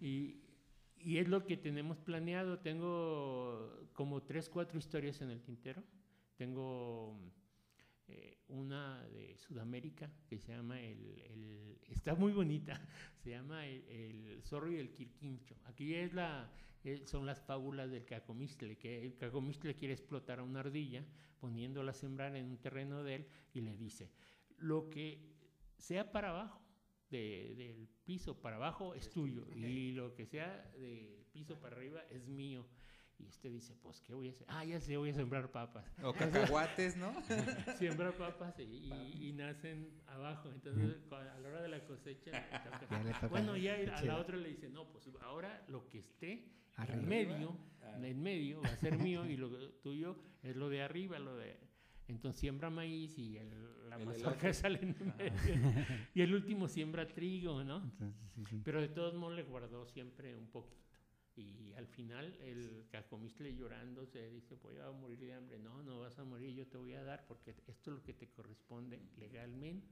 Y, 0.00 0.42
y 0.98 1.18
es 1.18 1.28
lo 1.28 1.44
que 1.46 1.56
tenemos 1.56 1.98
planeado. 1.98 2.58
Tengo 2.58 3.88
como 3.94 4.22
tres, 4.22 4.48
cuatro 4.48 4.78
historias 4.78 5.20
en 5.22 5.30
el 5.30 5.40
tintero. 5.40 5.82
Tengo 6.36 7.18
eh, 8.08 8.36
una 8.48 9.02
de 9.08 9.36
Sudamérica 9.38 10.10
que 10.28 10.38
se 10.38 10.52
llama 10.52 10.80
el, 10.80 11.18
el- 11.30 11.78
está 11.88 12.14
muy 12.14 12.32
bonita, 12.32 12.78
se 13.24 13.30
llama 13.30 13.66
el, 13.66 13.84
el 13.88 14.42
zorro 14.42 14.70
y 14.70 14.76
el 14.76 14.92
quirquincho. 14.92 15.56
Aquí 15.64 15.94
es 15.94 16.12
la, 16.12 16.52
eh, 16.84 17.02
son 17.06 17.24
las 17.24 17.40
fábulas 17.40 17.90
del 17.90 18.04
cacomistle, 18.04 18.76
que 18.76 19.02
el 19.02 19.16
cacomistle 19.16 19.74
quiere 19.74 19.94
explotar 19.94 20.40
a 20.40 20.42
una 20.42 20.60
ardilla 20.60 21.04
poniéndola 21.40 21.92
a 21.92 21.94
sembrar 21.94 22.36
en 22.36 22.46
un 22.46 22.58
terreno 22.58 23.02
de 23.02 23.14
él 23.16 23.26
y 23.54 23.60
le 23.62 23.76
dice, 23.76 24.10
lo 24.58 24.88
que 24.90 25.20
sea 25.78 26.10
para 26.12 26.30
abajo, 26.30 26.62
de- 27.10 27.54
del 27.56 27.88
piso 28.04 28.40
para 28.40 28.56
abajo 28.56 28.94
es 28.94 29.10
tuyo 29.10 29.46
y 29.54 29.92
lo 29.92 30.14
que 30.14 30.26
sea 30.26 30.70
del 30.78 31.24
piso 31.32 31.58
para 31.60 31.76
arriba 31.76 32.02
es 32.10 32.26
mío. 32.28 32.66
Y 33.18 33.28
este 33.28 33.48
dice, 33.48 33.74
pues, 33.82 34.02
¿qué 34.02 34.12
voy 34.12 34.28
a 34.28 34.30
hacer? 34.32 34.46
Ah, 34.50 34.62
ya 34.62 34.78
sé, 34.78 34.94
voy 34.98 35.08
a 35.08 35.14
sembrar 35.14 35.50
papas. 35.50 35.90
O 36.02 36.12
cacahuates, 36.52 36.98
¿no? 36.98 37.14
Siembra 37.78 38.12
papas 38.12 38.58
y, 38.58 38.64
y- 38.64 39.28
y 39.28 39.32
nacen 39.32 40.02
abajo. 40.06 40.50
Entonces, 40.50 40.98
a 41.10 41.38
la 41.40 41.48
hora 41.48 41.62
de 41.62 41.68
la 41.68 41.82
cosecha. 41.86 42.30
Ya 43.22 43.28
bueno, 43.28 43.56
ya 43.56 43.74
a 43.96 44.02
la 44.04 44.18
otra 44.18 44.36
le 44.36 44.50
dice, 44.50 44.68
no, 44.68 44.90
pues 44.92 45.08
ahora 45.22 45.64
lo 45.68 45.88
que 45.88 45.98
esté 46.00 46.52
Arriba. 46.74 46.98
en 46.98 47.08
medio, 47.08 47.56
en 48.02 48.22
medio 48.22 48.60
va 48.60 48.68
a 48.68 48.76
ser 48.76 48.98
mío 48.98 49.24
y 49.24 49.36
lo 49.38 49.48
tuyo 49.80 50.18
es 50.42 50.54
lo 50.54 50.68
de 50.68 50.82
arriba, 50.82 51.18
lo 51.18 51.36
de... 51.36 51.58
Entonces 52.08 52.40
siembra 52.40 52.70
maíz 52.70 53.18
y 53.18 53.36
el- 53.36 53.88
la 53.90 53.96
El 53.96 54.06
mazorca 54.06 54.52
sale 54.52 54.80
en 54.82 54.96
medio. 55.18 55.84
y 56.14 56.20
el 56.22 56.34
último 56.34 56.68
siembra 56.68 57.06
trigo, 57.08 57.62
¿no? 57.64 57.82
Entonces, 57.82 58.30
sí, 58.34 58.44
sí. 58.48 58.60
Pero 58.64 58.80
de 58.80 58.88
todos 58.88 59.14
modos 59.14 59.34
le 59.36 59.42
guardó 59.44 59.86
siempre 59.86 60.36
un 60.36 60.48
poquito. 60.48 60.76
Y 61.38 61.72
al 61.74 61.86
final 61.86 62.34
el 62.40 62.86
cacomistle 62.90 63.54
llorando 63.54 64.06
se 64.06 64.30
dice, 64.30 64.54
voy 64.56 64.78
a 64.78 64.90
morir 64.90 65.18
de 65.18 65.34
hambre. 65.34 65.58
No, 65.58 65.82
no 65.82 66.00
vas 66.00 66.18
a 66.18 66.24
morir, 66.24 66.54
yo 66.54 66.66
te 66.66 66.78
voy 66.78 66.94
a 66.94 67.02
dar 67.04 67.26
porque 67.26 67.50
esto 67.66 67.90
es 67.90 67.96
lo 67.98 68.02
que 68.02 68.14
te 68.14 68.28
corresponde 68.30 69.02
legalmente. 69.18 69.86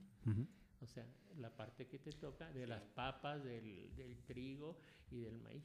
O 0.80 0.86
sea, 0.86 1.06
la 1.36 1.54
parte 1.54 1.86
que 1.86 1.98
te 1.98 2.12
toca 2.12 2.50
de 2.52 2.66
las 2.66 2.82
papas, 2.86 3.44
del, 3.44 3.94
del 3.94 4.16
trigo 4.24 4.78
y 5.10 5.18
del 5.20 5.38
maíz. 5.38 5.64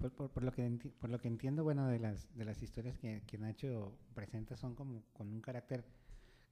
Por, 0.00 0.12
por, 0.12 0.30
por 0.30 0.42
lo 0.42 0.50
que 0.52 0.66
enti- 0.66 0.90
por 0.92 1.10
lo 1.10 1.18
que 1.20 1.28
entiendo, 1.28 1.62
bueno, 1.62 1.86
de 1.86 1.98
las 1.98 2.34
de 2.36 2.44
las 2.46 2.62
historias 2.62 2.98
que, 2.98 3.22
que 3.26 3.36
Nacho 3.38 3.92
presenta 4.14 4.56
son 4.56 4.74
como 4.74 5.04
con 5.12 5.28
un 5.28 5.40
carácter 5.42 5.84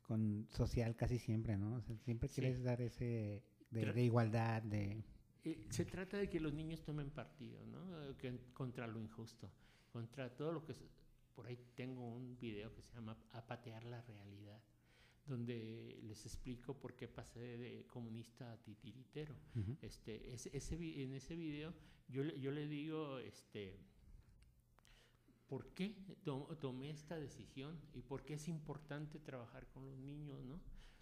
con 0.03 0.47
social 0.51 0.95
casi 0.97 1.19
siempre, 1.19 1.57
¿no? 1.57 1.77
O 1.77 1.81
sea, 1.83 1.97
siempre 1.99 2.29
Sí. 2.29 2.41
quieres 2.41 2.63
dar 2.63 2.81
ese 2.83 3.43
de, 3.71 4.03
igualdad, 4.05 4.63
de 4.63 5.03
Eh, 5.45 5.67
se 5.71 5.85
trata 5.85 6.17
de 6.19 6.29
que 6.29 6.41
los 6.41 6.53
niños 6.53 6.83
tomen 6.85 7.11
partido, 7.11 7.65
¿no? 7.67 8.03
Eh, 8.11 8.17
que- 8.19 8.39
contra 8.53 8.87
lo 8.87 9.01
injusto, 9.01 9.51
contra 9.93 10.35
todo 10.37 10.53
lo 10.53 10.65
que... 10.65 10.75
por 11.35 11.47
ahí 11.47 11.57
tengo 11.75 12.07
un 12.15 12.39
video 12.39 12.75
que 12.75 12.83
se 12.83 12.93
llama 12.95 13.17
A 13.33 13.47
patear 13.47 13.85
la 13.85 14.03
realidad, 14.03 14.61
donde 15.29 15.99
les 16.03 16.25
explico 16.27 16.75
por 16.79 16.95
qué 16.97 17.07
pasé 17.09 17.41
de 17.59 17.87
comunista 17.87 18.53
a 18.53 18.57
titiritero. 18.63 19.35
Este, 19.83 20.33
ese, 20.33 21.03
en 21.03 21.13
ese 21.13 21.37
video 21.37 21.75
yo, 22.09 22.25
le- 22.25 22.41
yo 22.41 22.51
le 22.51 22.67
digo, 22.67 23.19
este, 23.19 23.79
¿por 25.49 25.73
qué 25.75 25.95
to- 26.25 26.57
tomé 26.61 26.91
esta 26.91 27.19
decisión 27.19 27.79
y 27.95 28.03
por 28.03 28.25
qué 28.25 28.35
es 28.35 28.49
importante 28.49 29.19
trabajar 29.19 29.67
con 29.69 29.87
los 29.87 29.97
niños, 29.99 30.43
no? 30.45 30.61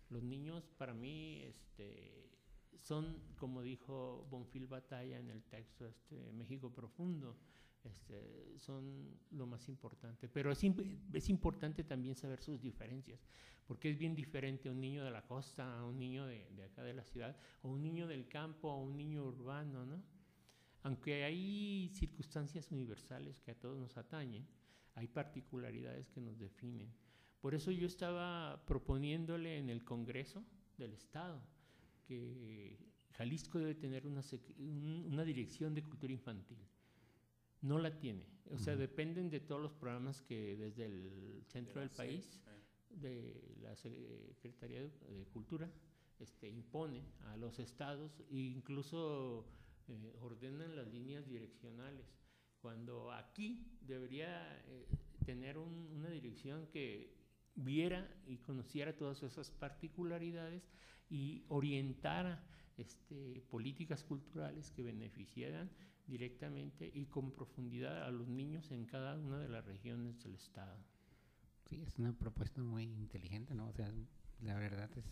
Los 0.08 0.22
niños 0.22 0.68
para 0.78 0.94
mí, 0.94 1.42
este, 1.42 2.30
son, 2.78 3.16
como 3.38 3.62
dijo 3.62 4.26
Bonfil 4.30 4.66
Batalla 4.66 5.18
en 5.18 5.30
el 5.30 5.42
texto 5.44 5.86
este, 5.86 6.32
México 6.32 6.72
Profundo, 6.72 7.36
este, 7.86 8.58
son 8.58 9.18
lo 9.30 9.46
más 9.46 9.68
importante. 9.68 10.28
Pero 10.28 10.50
es, 10.50 10.62
es 11.12 11.28
importante 11.28 11.84
también 11.84 12.14
saber 12.14 12.42
sus 12.42 12.60
diferencias, 12.60 13.26
porque 13.66 13.90
es 13.90 13.98
bien 13.98 14.14
diferente 14.14 14.70
un 14.70 14.80
niño 14.80 15.04
de 15.04 15.10
la 15.10 15.26
costa 15.26 15.78
a 15.78 15.84
un 15.84 15.98
niño 15.98 16.26
de, 16.26 16.48
de 16.50 16.64
acá 16.64 16.82
de 16.82 16.94
la 16.94 17.04
ciudad, 17.04 17.36
o 17.62 17.68
un 17.70 17.82
niño 17.82 18.06
del 18.06 18.28
campo 18.28 18.70
a 18.70 18.76
un 18.76 18.96
niño 18.96 19.24
urbano, 19.24 19.84
¿no? 19.84 20.02
Aunque 20.82 21.24
hay 21.24 21.90
circunstancias 21.94 22.70
universales 22.70 23.40
que 23.40 23.50
a 23.50 23.58
todos 23.58 23.76
nos 23.76 23.96
atañen, 23.96 24.46
hay 24.94 25.08
particularidades 25.08 26.08
que 26.10 26.20
nos 26.20 26.38
definen. 26.38 26.92
Por 27.40 27.54
eso 27.54 27.70
yo 27.70 27.86
estaba 27.86 28.64
proponiéndole 28.66 29.58
en 29.58 29.68
el 29.68 29.84
Congreso 29.84 30.44
del 30.78 30.92
Estado 30.92 31.42
que 32.04 32.78
Jalisco 33.12 33.58
debe 33.58 33.74
tener 33.74 34.06
una, 34.06 34.20
una 34.58 35.24
dirección 35.24 35.74
de 35.74 35.82
cultura 35.82 36.12
infantil. 36.12 36.58
No 37.62 37.78
la 37.78 37.98
tiene. 37.98 38.26
O 38.50 38.58
sea, 38.58 38.76
dependen 38.76 39.28
de 39.30 39.40
todos 39.40 39.60
los 39.60 39.72
programas 39.72 40.22
que 40.22 40.56
desde 40.56 40.86
el 40.86 41.42
centro 41.48 41.80
del 41.80 41.90
país 41.90 42.24
sí. 42.24 42.96
de 43.00 43.56
la 43.60 43.74
Secretaría 43.76 44.82
de, 44.82 44.88
de 44.88 45.24
Cultura 45.32 45.68
este, 46.20 46.48
imponen 46.48 47.04
a 47.24 47.36
los 47.36 47.58
estados 47.58 48.20
e 48.30 48.36
incluso 48.38 49.46
eh, 49.88 50.14
ordenan 50.20 50.76
las 50.76 50.86
líneas 50.88 51.26
direccionales. 51.28 52.06
Cuando 52.60 53.12
aquí 53.12 53.66
debería 53.80 54.62
eh, 54.66 54.86
tener 55.24 55.58
un- 55.58 55.88
una 55.96 56.10
dirección 56.10 56.68
que 56.68 57.16
viera 57.56 58.08
y 58.26 58.36
conociera 58.38 58.96
todas 58.96 59.22
esas 59.24 59.50
particularidades 59.50 60.62
y 61.10 61.44
orientara 61.48 62.44
este, 62.76 63.42
políticas 63.50 64.04
culturales 64.04 64.70
que 64.70 64.82
beneficiaran 64.82 65.70
directamente 66.06 66.90
y 66.92 67.06
con 67.06 67.32
profundidad 67.32 68.04
a 68.04 68.10
los 68.10 68.28
niños 68.28 68.70
en 68.70 68.86
cada 68.86 69.16
una 69.16 69.38
de 69.38 69.48
las 69.48 69.64
regiones 69.64 70.22
del 70.22 70.34
estado. 70.34 70.76
Sí, 71.64 71.82
es 71.86 71.98
una 71.98 72.12
propuesta 72.12 72.62
muy 72.62 72.84
inteligente, 72.84 73.54
¿no? 73.54 73.68
O 73.68 73.72
sea, 73.72 73.90
la 74.40 74.54
verdad 74.54 74.90
es 74.96 75.04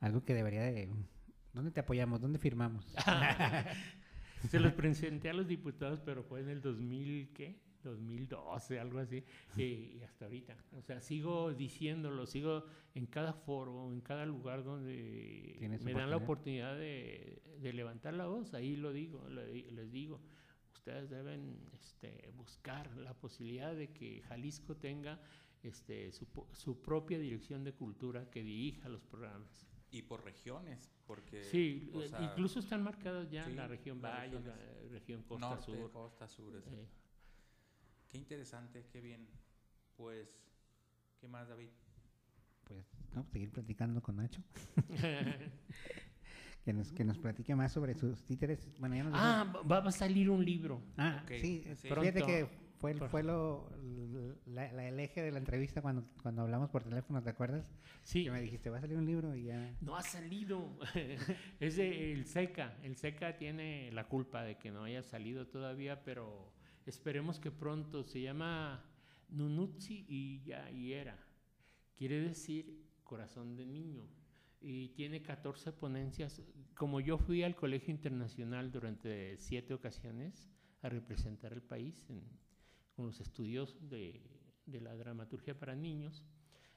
algo 0.00 0.24
que 0.24 0.34
debería 0.34 0.62
de... 0.62 0.90
¿Dónde 1.52 1.70
te 1.70 1.80
apoyamos? 1.80 2.20
¿Dónde 2.20 2.38
firmamos? 2.38 2.84
Se 4.50 4.60
los 4.60 4.72
presenté 4.74 5.30
a 5.30 5.34
los 5.34 5.46
diputados, 5.46 6.00
pero 6.04 6.22
fue 6.22 6.40
en 6.40 6.48
el 6.50 6.60
2000, 6.60 7.32
¿qué? 7.32 7.63
2012, 7.90 8.78
algo 8.80 8.98
así, 8.98 9.22
y, 9.56 10.00
hasta 10.02 10.24
ahorita. 10.26 10.56
O 10.72 10.82
sea, 10.82 11.00
sigo 11.00 11.52
diciéndolo, 11.52 12.26
sigo 12.26 12.64
en 12.94 13.06
cada 13.06 13.32
foro, 13.32 13.92
en 13.92 14.00
cada 14.00 14.24
lugar 14.26 14.62
donde 14.64 15.56
me 15.82 15.92
dan 15.92 16.10
la 16.10 16.16
oportunidad. 16.16 16.76
de, 16.78 17.42
de 17.60 17.72
levantar 17.72 18.14
la 18.14 18.26
voz, 18.26 18.52
ahí 18.54 18.76
lo 18.76 18.92
digo, 18.92 19.28
le- 19.28 19.70
les 19.72 19.90
digo, 19.90 20.20
ustedes 20.74 21.08
deben 21.08 21.58
este, 21.72 22.30
buscar 22.36 22.94
la 22.96 23.14
posibilidad 23.14 23.74
de 23.74 23.92
que 23.92 24.20
Jalisco 24.22 24.76
tenga 24.76 25.20
este, 25.62 26.12
su, 26.12 26.26
propia 26.82 27.18
dirección 27.18 27.64
de 27.64 27.72
cultura 27.72 28.28
que 28.30 28.42
dirija 28.42 28.88
los 28.88 29.02
programas. 29.04 29.66
Y 29.90 30.02
por 30.02 30.24
regiones, 30.24 30.90
porque... 31.06 31.44
Sí, 31.44 31.88
o 31.94 32.02
sea, 32.02 32.20
incluso 32.20 32.58
están 32.58 32.82
marcadas 32.82 33.30
ya 33.30 33.44
sí, 33.46 33.54
la 33.54 33.68
región 33.68 34.02
Valle, 34.02 34.40
la 34.40 34.56
región 34.90 35.22
Costa 35.22 35.50
norte, 35.50 35.64
Sur. 35.64 35.90
costa 35.92 36.26
sur. 36.28 36.56
es- 36.56 36.66
eh, 36.66 36.88
Qué 38.14 38.18
interesante, 38.18 38.86
qué 38.92 39.00
bien. 39.00 39.26
Pues, 39.96 40.28
¿qué 41.20 41.26
más, 41.26 41.48
David? 41.48 41.66
Pues, 42.62 42.86
no, 43.12 43.26
seguir 43.32 43.50
platicando 43.50 44.00
con 44.00 44.14
Nacho. 44.16 44.40
Que 46.64 46.72
nos, 46.72 46.92
que 46.92 47.04
nos 47.04 47.18
platique 47.18 47.54
más 47.54 47.72
sobre 47.72 47.92
sus 47.92 48.24
títeres. 48.24 48.66
Bueno, 48.78 48.94
ya 48.96 49.04
nos 49.04 49.12
ah, 49.14 49.52
va, 49.70 49.80
va 49.80 49.88
a 49.90 49.92
salir 49.92 50.30
un 50.30 50.42
libro. 50.42 50.80
Ah, 50.96 51.20
ok, 51.22 51.32
sí, 51.38 51.62
sí. 51.74 51.88
fíjate 51.88 52.22
que 52.22 52.46
fue, 52.78 52.92
el- 52.92 53.00
fue 53.10 53.22
lo, 53.22 53.68
la- 54.46 54.72
la- 54.72 54.88
el 54.88 54.98
eje 54.98 55.20
de 55.20 55.30
la 55.30 55.40
entrevista 55.40 55.82
cuando, 55.82 56.06
cuando 56.22 56.40
hablamos 56.40 56.70
por 56.70 56.82
teléfono, 56.82 57.22
¿te 57.22 57.28
acuerdas? 57.28 57.70
Sí, 58.02 58.24
Que 58.24 58.30
me 58.30 58.40
dijiste, 58.40 58.70
va 58.70 58.78
a 58.78 58.80
salir 58.80 58.96
un 58.96 59.04
libro 59.04 59.36
y 59.36 59.44
ya... 59.44 59.74
no 59.82 59.94
ha 59.94 60.02
salido. 60.02 60.78
es 61.60 61.76
de 61.76 62.12
el 62.12 62.24
SECA. 62.24 62.78
El 62.82 62.96
SECA 62.96 63.36
tiene 63.36 63.92
la 63.92 64.08
culpa 64.08 64.42
de 64.42 64.56
que 64.56 64.70
no 64.70 64.84
haya 64.84 65.02
salido 65.02 65.46
todavía, 65.48 66.02
pero 66.02 66.50
esperemos 66.86 67.38
que 67.40 67.50
pronto. 67.50 68.04
Se 68.04 68.20
llama 68.20 68.84
Nunutsi 69.30 70.04
y 70.08 70.42
Yaira. 70.44 71.18
Quiere 71.96 72.20
decir 72.20 72.84
corazón 73.02 73.56
de 73.56 73.66
niño. 73.66 74.06
Y 74.60 74.88
tiene 74.90 75.22
14 75.22 75.72
ponencias. 75.72 76.42
Como 76.74 77.00
yo 77.00 77.18
fui 77.18 77.42
al 77.42 77.54
Colegio 77.54 77.92
Internacional 77.92 78.72
durante 78.72 79.36
siete 79.36 79.74
ocasiones 79.74 80.48
a 80.82 80.88
representar 80.88 81.52
el 81.52 81.62
país 81.62 82.04
en- 82.08 82.22
con 82.96 83.06
los 83.06 83.20
estudios 83.20 83.76
de, 83.90 84.22
de 84.66 84.80
la 84.80 84.94
dramaturgia 84.96 85.58
para 85.58 85.74
niños, 85.74 86.24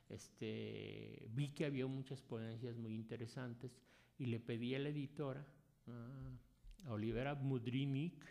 este, 0.10 1.28
vi 1.32 1.50
que 1.54 1.66
había 1.66 1.86
muchas 1.88 2.22
ponencias 2.22 2.76
muy 2.78 2.96
interesantes 2.96 3.78
y 4.18 4.26
le 4.26 4.40
pedí 4.40 4.74
a 4.76 4.80
la 4.80 4.90
editora, 4.90 5.46
a 6.86 6.92
Olivera 6.92 7.36
Mudrinik, 7.36 8.26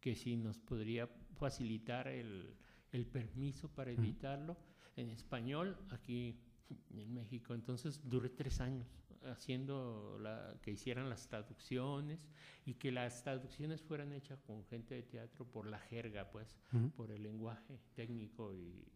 que 0.00 0.14
si 0.16 0.36
nos 0.36 0.58
podría 0.58 1.06
facilitar 1.36 2.08
el, 2.08 2.56
el 2.92 3.06
permiso 3.06 3.68
para 3.68 3.92
Ujú. 3.92 4.02
editarlo 4.02 4.56
en 4.96 5.10
español 5.10 5.76
aquí 5.90 6.38
en 6.90 7.12
México. 7.12 7.54
Entonces 7.54 8.00
duré 8.08 8.28
tres 8.30 8.60
años 8.60 8.88
haciendo 9.24 10.18
la, 10.20 10.56
que 10.62 10.70
hicieran 10.70 11.08
las 11.10 11.28
traducciones 11.28 12.26
y 12.64 12.74
que 12.74 12.90
las 12.90 13.22
traducciones 13.22 13.82
fueran 13.82 14.12
hechas 14.12 14.40
con 14.42 14.64
gente 14.64 14.94
de 14.94 15.02
teatro 15.02 15.44
por 15.44 15.66
la 15.66 15.78
jerga, 15.78 16.30
pues 16.30 16.56
por 16.96 17.10
el 17.10 17.22
lenguaje 17.22 17.78
técnico 17.94 18.54
y 18.54 18.86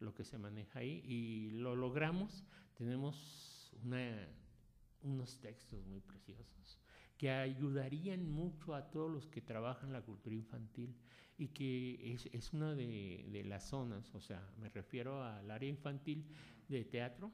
lo 0.00 0.12
que 0.14 0.24
se 0.24 0.38
maneja 0.38 0.80
ahí. 0.80 1.02
Y 1.06 1.50
lo 1.52 1.76
logramos. 1.76 2.44
Tenemos 2.74 3.72
una- 3.82 4.28
unos 5.02 5.38
textos 5.40 5.84
muy 5.86 6.00
preciosos 6.00 6.79
que 7.20 7.30
ayudarían 7.30 8.26
mucho 8.32 8.74
a 8.74 8.90
todos 8.90 9.10
los 9.10 9.26
que 9.26 9.42
trabajan 9.42 9.92
la 9.92 10.00
cultura 10.00 10.34
infantil 10.34 10.96
y 11.36 11.48
que 11.48 12.14
es, 12.14 12.24
es 12.32 12.54
una 12.54 12.74
de, 12.74 13.26
de 13.30 13.44
las 13.44 13.68
zonas, 13.68 14.10
o 14.14 14.20
sea, 14.22 14.42
me 14.58 14.70
refiero 14.70 15.22
al 15.22 15.50
área 15.50 15.68
infantil 15.68 16.24
de 16.66 16.82
teatro, 16.86 17.30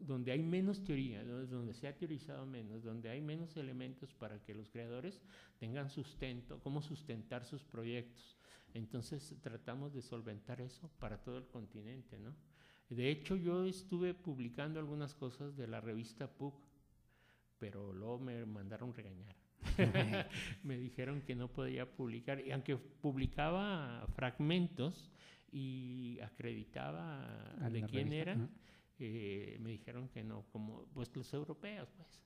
donde 0.00 0.32
hay 0.32 0.42
menos 0.42 0.82
teoría, 0.82 1.22
donde, 1.22 1.46
donde 1.46 1.74
se 1.74 1.88
ha 1.88 1.94
teorizado 1.94 2.46
menos, 2.46 2.82
donde 2.82 3.10
hay 3.10 3.20
menos 3.20 3.54
elementos 3.58 4.14
para 4.14 4.42
que 4.42 4.54
los 4.54 4.70
creadores 4.70 5.20
tengan 5.58 5.90
sustento, 5.90 6.58
cómo 6.62 6.80
sustentar 6.80 7.44
sus 7.44 7.62
proyectos. 7.62 8.38
Entonces 8.72 9.36
tratamos 9.42 9.92
de 9.92 10.00
solventar 10.00 10.62
eso 10.62 10.90
para 10.98 11.20
todo 11.22 11.36
el 11.36 11.46
continente, 11.48 12.18
¿no? 12.18 12.34
De 12.88 13.10
hecho, 13.10 13.36
yo 13.36 13.66
estuve 13.66 14.14
publicando 14.14 14.80
algunas 14.80 15.14
cosas 15.14 15.54
de 15.54 15.66
la 15.66 15.82
revista 15.82 16.32
PUC, 16.32 16.67
pero 17.58 17.92
luego 17.92 18.18
me 18.18 18.44
mandaron 18.46 18.94
regañar. 18.94 19.34
me 20.62 20.76
dijeron 20.78 21.22
que 21.22 21.34
no 21.34 21.48
podía 21.52 21.90
publicar, 21.90 22.40
y 22.40 22.52
aunque 22.52 22.76
publicaba 22.76 24.06
fragmentos 24.14 25.10
y 25.50 26.18
acreditaba 26.20 27.50
A 27.64 27.70
de 27.70 27.82
quién 27.82 28.08
revista, 28.08 28.16
eran, 28.16 28.42
ujú. 28.42 28.52
eh, 29.00 29.56
me 29.60 29.70
dijeron 29.70 30.08
que 30.08 30.22
no, 30.22 30.44
como 30.52 30.84
pues 30.94 31.14
los 31.16 31.32
europeos, 31.34 31.88
pues. 31.96 32.20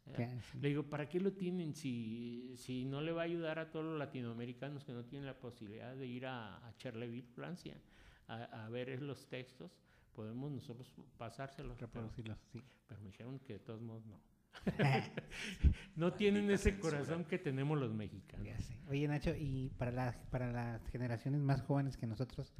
Le 0.60 0.68
digo, 0.68 0.82
¿para 0.84 1.08
qué 1.08 1.20
lo 1.20 1.32
tienen 1.32 1.74
si, 1.74 2.52
si 2.56 2.84
no 2.84 3.00
le 3.00 3.12
va 3.12 3.22
a 3.22 3.24
ayudar 3.24 3.58
a 3.58 3.70
todos 3.70 3.84
los 3.84 3.98
latinoamericanos 3.98 4.84
que 4.84 4.92
no 4.92 5.04
tienen 5.04 5.26
la 5.26 5.38
posibilidad 5.38 5.94
de 5.94 6.06
ir 6.06 6.26
a, 6.26 6.66
a 6.66 6.76
Charleville, 6.76 7.28
Francia, 7.34 7.80
a, 8.26 8.64
a 8.64 8.68
ver 8.68 9.00
los 9.00 9.26
textos? 9.28 9.70
Podemos 10.12 10.50
nosotros 10.50 10.92
pasárselos. 11.16 11.76
pero- 11.76 11.86
Reproducirlos, 11.86 12.38
sí. 12.52 12.60
pero 12.86 13.00
me 13.00 13.06
dijeron 13.10 13.38
que 13.38 13.54
de 13.54 13.58
todos 13.60 13.80
modos 13.80 14.04
no. 14.06 14.20
no 15.96 16.12
tienen 16.12 16.50
ese 16.50 16.70
censura. 16.72 16.98
corazón 16.98 17.24
que 17.24 17.38
tenemos 17.38 17.78
los 17.78 17.92
mexicanos. 17.92 18.46
Ya 18.46 18.58
sé. 18.60 18.76
Oye, 18.88 19.08
Nacho, 19.08 19.34
y 19.36 19.70
para, 19.78 19.90
la- 19.92 20.16
para 20.30 20.52
las 20.52 20.86
generaciones 20.88 21.40
más 21.40 21.62
jóvenes 21.62 21.96
que 21.96 22.06
nosotros, 22.06 22.52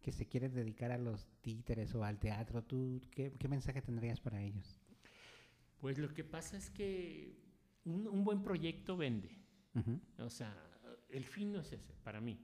que 0.00 0.12
se 0.12 0.26
quieren 0.26 0.52
dedicar 0.54 0.90
a 0.92 0.98
los 0.98 1.28
títeres 1.40 1.94
o 1.94 2.04
al 2.04 2.18
teatro, 2.18 2.62
¿tú 2.64 3.00
qué, 3.10 3.32
qué 3.38 3.48
mensaje 3.48 3.82
tendrías 3.82 4.20
para 4.20 4.42
ellos? 4.42 4.80
Pues 5.80 5.98
lo 5.98 6.12
que 6.12 6.24
pasa 6.24 6.56
es 6.56 6.70
que 6.70 7.36
un, 7.84 8.06
un 8.08 8.24
buen 8.24 8.42
proyecto 8.42 8.96
vende. 8.96 9.38
O 10.18 10.28
sea, 10.28 10.54
el 11.08 11.24
fin 11.24 11.50
no 11.52 11.60
es 11.60 11.72
ese, 11.72 11.94
para 12.04 12.20
mí, 12.20 12.38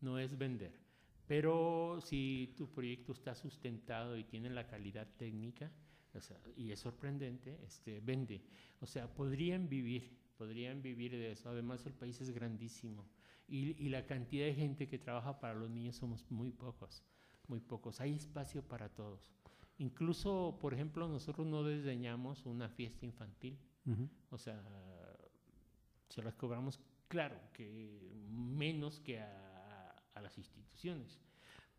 no 0.00 0.18
es 0.18 0.36
vender. 0.36 0.78
Pero 1.26 1.98
si 2.02 2.52
tu 2.58 2.70
proyecto 2.70 3.12
está 3.12 3.34
sustentado 3.34 4.16
y 4.18 4.24
tiene 4.24 4.50
la 4.50 4.66
calidad 4.66 5.08
técnica, 5.16 5.72
o 6.14 6.20
sea, 6.20 6.38
y 6.56 6.72
es 6.72 6.80
sorprendente, 6.80 7.58
este, 7.64 8.00
vende. 8.00 8.42
O 8.80 8.86
sea, 8.86 9.12
podrían 9.12 9.68
vivir, 9.68 10.18
podrían 10.36 10.82
vivir 10.82 11.12
de 11.12 11.32
eso. 11.32 11.48
Además, 11.48 11.84
el 11.86 11.94
país 11.94 12.20
es 12.20 12.30
grandísimo. 12.30 13.06
Y, 13.48 13.82
y 13.82 13.88
la 13.88 14.06
cantidad 14.06 14.46
de 14.46 14.54
gente 14.54 14.88
que 14.88 14.98
trabaja 14.98 15.40
para 15.40 15.54
los 15.54 15.70
niños 15.70 15.96
somos 15.96 16.30
muy 16.30 16.52
pocos, 16.52 17.02
muy 17.48 17.60
pocos. 17.60 18.00
Hay 18.00 18.14
espacio 18.14 18.62
para 18.62 18.88
todos. 18.88 19.32
Incluso, 19.78 20.58
por 20.60 20.74
ejemplo, 20.74 21.08
nosotros 21.08 21.46
no 21.46 21.64
desdeñamos 21.64 22.46
una 22.46 22.68
fiesta 22.68 23.04
infantil. 23.04 23.58
O 24.30 24.38
sea, 24.38 24.62
se 26.08 26.22
las 26.22 26.36
cobramos, 26.36 26.78
claro, 27.08 27.36
que 27.52 28.22
menos 28.30 29.00
que 29.00 29.20
a, 29.20 29.90
a 30.14 30.20
las 30.20 30.38
instituciones, 30.38 31.18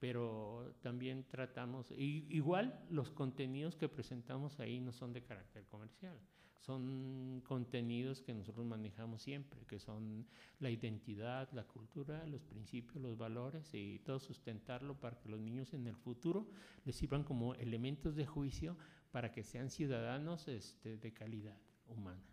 pero 0.03 0.75
también 0.81 1.23
tratamos, 1.29 1.89
i- 1.91 2.25
igual 2.29 2.77
los 2.89 3.09
contenidos 3.09 3.77
que 3.77 3.87
presentamos 3.87 4.59
ahí 4.59 4.81
no 4.81 4.91
son 4.91 5.13
de 5.13 5.23
carácter 5.23 5.65
comercial, 5.67 6.19
son 6.59 7.41
contenidos 7.45 8.21
que 8.21 8.33
nosotros 8.33 8.65
manejamos 8.65 9.21
siempre, 9.21 9.65
que 9.65 9.79
son 9.79 10.27
la 10.59 10.69
identidad, 10.69 11.49
la 11.53 11.63
cultura, 11.63 12.27
los 12.27 12.43
principios, 12.43 13.01
los 13.01 13.17
valores 13.17 13.73
y 13.73 13.99
todo 13.99 14.19
sustentarlo 14.19 14.99
para 14.99 15.17
que 15.21 15.29
los 15.29 15.39
niños 15.39 15.73
en 15.73 15.87
el 15.87 15.95
futuro 15.95 16.49
les 16.83 16.97
sirvan 16.97 17.23
como 17.23 17.55
elementos 17.55 18.13
de 18.13 18.25
juicio 18.25 18.75
para 19.09 19.31
que 19.31 19.45
sean 19.45 19.69
ciudadanos 19.69 20.49
este, 20.49 20.97
de 20.97 21.13
calidad 21.13 21.57
humana. 21.87 22.32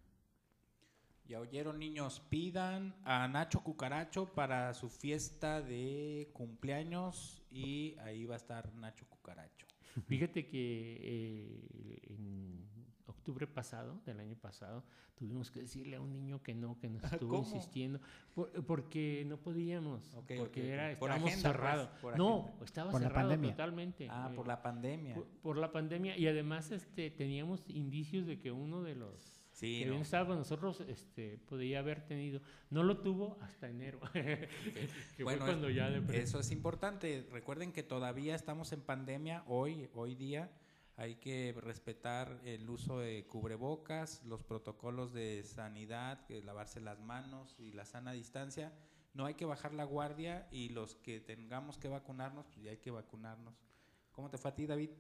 Ya 1.30 1.38
oyeron 1.38 1.78
niños, 1.78 2.20
pidan 2.28 2.92
a 3.04 3.28
Nacho 3.28 3.60
Cucaracho 3.62 4.26
para 4.34 4.74
su 4.74 4.88
fiesta 4.88 5.62
de 5.62 6.28
cumpleaños 6.32 7.40
y 7.52 7.94
ahí 8.00 8.24
va 8.24 8.34
a 8.34 8.36
estar 8.36 8.74
Nacho 8.74 9.06
Cucaracho. 9.08 9.64
Fíjate 10.08 10.48
que 10.48 10.96
eh, 11.00 12.02
en 12.08 12.66
octubre 13.06 13.46
pasado, 13.46 14.00
del 14.04 14.18
año 14.18 14.34
pasado, 14.34 14.82
tuvimos 15.14 15.52
que 15.52 15.60
decirle 15.60 15.94
a 15.94 16.00
un 16.00 16.12
niño 16.12 16.42
que 16.42 16.52
no, 16.52 16.76
que 16.80 16.88
nos 16.88 17.00
estuvo 17.12 17.30
¿Cómo? 17.30 17.44
insistiendo, 17.46 18.00
por- 18.34 18.50
porque 18.66 19.24
no 19.28 19.36
podíamos, 19.36 20.02
porque 20.36 20.72
era, 20.72 20.98
Por 20.98 21.10
estábamos 21.10 21.30
agenda, 21.30 21.30
pues, 21.30 21.42
cerrados. 21.42 21.88
por 22.02 22.18
no, 22.18 22.40
agenda. 22.46 22.64
estaba 22.64 22.90
Por 22.90 23.00
la 23.02 23.06
cerrado 23.06 23.28
pandemia. 23.28 23.50
totalmente. 23.52 24.08
Ah, 24.10 24.30
eh, 24.32 24.34
por 24.34 24.48
la 24.48 24.60
pandemia. 24.62 25.14
por, 25.14 25.26
por 25.28 25.56
la 25.58 25.70
pandemia 25.70 26.16
y 26.18 26.26
además 26.26 26.72
este, 26.72 27.08
teníamos 27.12 27.62
indicios 27.68 28.26
de 28.26 28.40
que 28.40 28.50
uno 28.50 28.82
de 28.82 28.96
los 28.96 29.39
Sí, 29.60 29.80
que 29.80 29.86
no. 29.86 29.90
bien 29.92 30.02
estaba 30.02 30.26
con 30.26 30.38
nosotros 30.38 30.80
este, 30.80 31.36
podía 31.36 31.80
haber 31.80 32.00
tenido, 32.06 32.40
no 32.70 32.82
lo 32.82 32.98
tuvo 33.02 33.36
hasta 33.42 33.68
enero, 33.68 34.00
que 34.12 34.48
Bueno, 35.22 35.24
fue 35.24 35.34
es- 35.34 35.40
cuando 35.42 35.68
ya 35.70 35.90
de 35.90 36.18
Eso 36.18 36.40
es 36.40 36.50
importante. 36.50 37.28
Recuerden 37.30 37.70
que 37.72 37.82
todavía 37.82 38.34
estamos 38.34 38.72
en 38.72 38.80
pandemia 38.80 39.44
hoy, 39.46 39.88
hoy 39.94 40.14
día. 40.14 40.50
Hay 40.96 41.16
que 41.16 41.54
respetar 41.60 42.40
el 42.44 42.68
uso 42.68 43.00
de 43.00 43.26
cubrebocas, 43.26 44.22
los 44.24 44.42
protocolos 44.42 45.12
de 45.12 45.42
sanidad, 45.44 46.24
que 46.26 46.42
lavarse 46.42 46.80
las 46.80 46.98
manos 47.00 47.54
y 47.58 47.72
la 47.72 47.84
sana 47.84 48.12
distancia. 48.12 48.72
No 49.14 49.24
hay 49.26 49.34
que 49.34 49.44
bajar 49.44 49.72
la 49.74 49.84
guardia 49.84 50.46
y 50.50 50.68
los 50.70 50.94
que 50.96 51.20
tengamos 51.20 51.76
que 51.78 51.88
vacunarnos, 51.88 52.46
pues 52.46 52.62
ya 52.64 52.70
hay 52.70 52.76
que 52.78 52.90
vacunarnos. 52.90 53.54
¿Cómo 54.12 54.30
te 54.30 54.38
fue 54.38 54.50
a 54.50 54.54
ti, 54.54 54.66
David? 54.66 54.90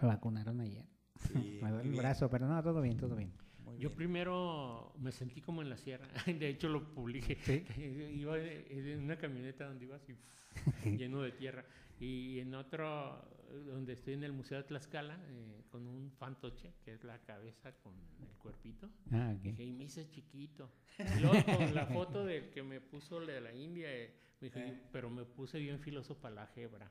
Me 0.00 0.08
vacunaron 0.08 0.60
ayer. 0.60 0.84
Sí, 1.20 1.58
Me 1.62 1.70
duele 1.70 1.84
el 1.84 1.90
bien, 1.90 2.02
brazo, 2.02 2.28
pero 2.30 2.46
no, 2.46 2.62
todo 2.62 2.80
bien, 2.80 2.96
todo 2.96 3.14
bien. 3.16 3.32
Muy 3.66 3.78
Yo 3.78 3.88
bien. 3.90 3.96
primero 3.96 4.92
me 4.98 5.12
sentí 5.12 5.40
como 5.40 5.60
en 5.62 5.68
la 5.68 5.76
sierra, 5.76 6.06
de 6.26 6.48
hecho 6.48 6.68
lo 6.68 6.82
publiqué. 6.94 7.36
iba 8.16 8.38
en 8.38 9.00
una 9.02 9.16
camioneta 9.18 9.66
donde 9.66 9.84
iba 9.84 9.96
así 9.96 10.14
lleno 10.96 11.20
de 11.22 11.32
tierra 11.32 11.64
y 12.00 12.38
en 12.40 12.54
otro 12.54 13.22
donde 13.66 13.92
estoy 13.92 14.14
en 14.14 14.24
el 14.24 14.32
Museo 14.32 14.58
de 14.58 14.64
Tlaxcala 14.64 15.18
eh, 15.28 15.62
con 15.70 15.86
un 15.86 16.10
fantoche 16.12 16.72
que 16.84 16.92
es 16.92 17.04
la 17.04 17.18
cabeza 17.22 17.72
con 17.82 17.94
el 18.20 18.28
cuerpito. 18.38 18.90
Ah. 19.12 19.34
Dije, 19.40 19.64
y 19.64 19.72
me 19.72 19.84
hice 19.84 20.08
chiquito. 20.10 20.70
Y 20.98 21.20
luego 21.20 21.44
con 21.56 21.74
la 21.74 21.86
foto 21.86 22.24
del 22.24 22.50
que 22.50 22.62
me 22.62 22.80
puso 22.80 23.20
la 23.20 23.32
de 23.34 23.40
la 23.40 23.54
India, 23.54 23.86
eh, 23.90 24.12
me 24.40 24.48
dije, 24.48 24.74
pero 24.92 25.10
me 25.10 25.24
puse 25.24 25.58
bien 25.58 25.78
filoso 25.78 26.18
para 26.18 26.34
la 26.34 26.42
álgebra. 26.42 26.90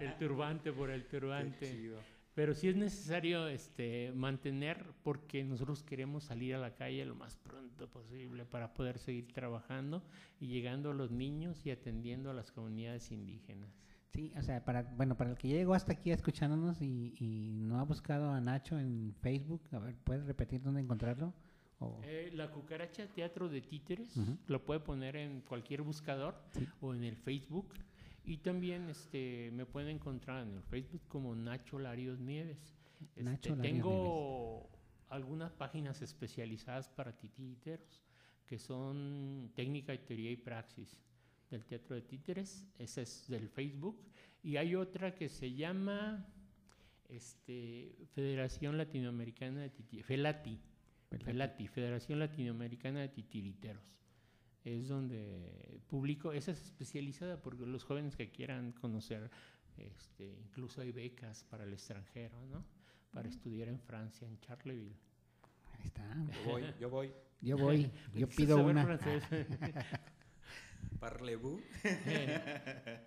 el 0.00 0.16
turbante 0.18 0.72
por 0.72 0.90
el 0.90 1.02
Qué 1.04 1.20
turbante. 1.20 1.70
chido. 1.70 2.00
Pero 2.36 2.54
sí 2.54 2.68
es 2.68 2.76
necesario 2.76 3.48
este, 3.48 4.12
mantener 4.14 4.84
porque 5.02 5.42
nosotros 5.42 5.82
queremos 5.82 6.24
salir 6.24 6.54
a 6.54 6.58
la 6.58 6.74
calle 6.74 7.02
lo 7.06 7.14
más 7.14 7.34
pronto 7.36 7.88
posible 7.88 8.44
para 8.44 8.74
poder 8.74 8.98
seguir 8.98 9.32
trabajando 9.32 10.02
y 10.38 10.48
llegando 10.48 10.90
a 10.90 10.94
los 10.94 11.10
niños 11.10 11.64
y 11.64 11.70
atendiendo 11.70 12.30
a 12.30 12.34
las 12.34 12.52
comunidades 12.52 13.10
indígenas. 13.10 13.70
Sí, 14.12 14.34
o 14.36 14.42
sea, 14.42 14.62
para, 14.66 14.82
bueno, 14.82 15.16
para 15.16 15.30
el 15.30 15.38
que 15.38 15.48
llegó 15.48 15.72
hasta 15.72 15.92
aquí 15.94 16.10
escuchándonos 16.10 16.82
y, 16.82 17.14
y 17.18 17.54
no 17.54 17.80
ha 17.80 17.84
buscado 17.84 18.30
a 18.30 18.38
Nacho 18.38 18.78
en 18.78 19.14
Facebook, 19.22 19.62
a 19.72 19.78
ver, 19.78 19.96
¿puedes 20.04 20.26
repetir 20.26 20.60
dónde 20.60 20.82
encontrarlo? 20.82 21.32
Eh, 22.04 22.30
la 22.34 22.50
cucaracha 22.50 23.06
teatro 23.06 23.48
de 23.48 23.60
títeres 23.62 24.14
Ujú. 24.16 24.36
lo 24.46 24.64
puede 24.64 24.80
poner 24.80 25.16
en 25.16 25.40
cualquier 25.40 25.80
buscador 25.82 26.38
Sí. 26.52 26.66
o 26.82 26.94
en 26.94 27.02
el 27.04 27.16
Facebook. 27.16 27.68
Y 28.26 28.38
también 28.38 28.88
este, 28.90 29.50
me 29.52 29.64
pueden 29.64 29.88
encontrar 29.88 30.42
en 30.42 30.56
el 30.56 30.62
Facebook 30.64 31.02
como 31.08 31.34
Nacho 31.34 31.78
Larios 31.78 32.18
Nieves. 32.18 32.74
Este, 33.00 33.22
Nacho 33.22 33.56
Larios 33.56 33.72
tengo 33.72 34.68
algunas 35.08 35.52
páginas 35.52 36.02
especializadas 36.02 36.88
para 36.88 37.16
titíteros 37.16 38.04
que 38.46 38.58
son 38.58 39.50
técnica 39.54 39.94
y 39.94 39.98
teoría 39.98 40.30
y 40.30 40.36
praxis 40.36 41.00
del 41.50 41.64
teatro 41.64 41.94
de 41.94 42.02
títeres. 42.02 42.66
Esa 42.78 43.02
es 43.02 43.26
del 43.28 43.48
Facebook. 43.48 44.00
Y 44.42 44.56
hay 44.56 44.74
otra 44.74 45.14
que 45.14 45.28
se 45.28 45.52
llama 45.54 46.26
este, 47.08 47.96
Federación 48.14 48.76
Latinoamericana 48.76 49.60
de 49.60 49.70
Titiriteros. 49.70 50.06
FELATI. 50.06 50.60
FELATI, 51.24 51.68
Federación 51.68 52.18
Latinoamericana 52.18 53.00
de 53.00 53.08
Titiriteros. 53.08 53.96
Es 54.66 54.88
donde 54.88 55.80
publico, 55.86 56.32
esa 56.32 56.50
es 56.50 56.60
especializada 56.60 57.40
porque 57.40 57.64
los 57.64 57.84
jóvenes 57.84 58.16
que 58.16 58.30
quieran 58.30 58.72
conocer, 58.72 59.30
este, 59.76 60.24
incluso 60.44 60.80
hay 60.80 60.90
becas 60.90 61.44
para 61.44 61.62
el 61.62 61.72
extranjero, 61.72 62.44
¿no? 62.46 62.64
Para 63.12 63.28
estudiar 63.28 63.68
en 63.68 63.78
Francia, 63.78 64.26
en 64.26 64.40
Charleville. 64.40 64.96
Ahí 65.78 65.84
está. 65.84 66.04
Yo 66.44 66.50
voy, 66.50 66.64
yo 66.80 66.90
voy. 66.90 67.12
Yo 67.40 67.56
voy, 67.56 67.90
yo 68.14 68.28
pido 68.28 68.56
una. 68.58 68.84
francés. 68.84 69.22
Parlez-vous. 71.00 71.60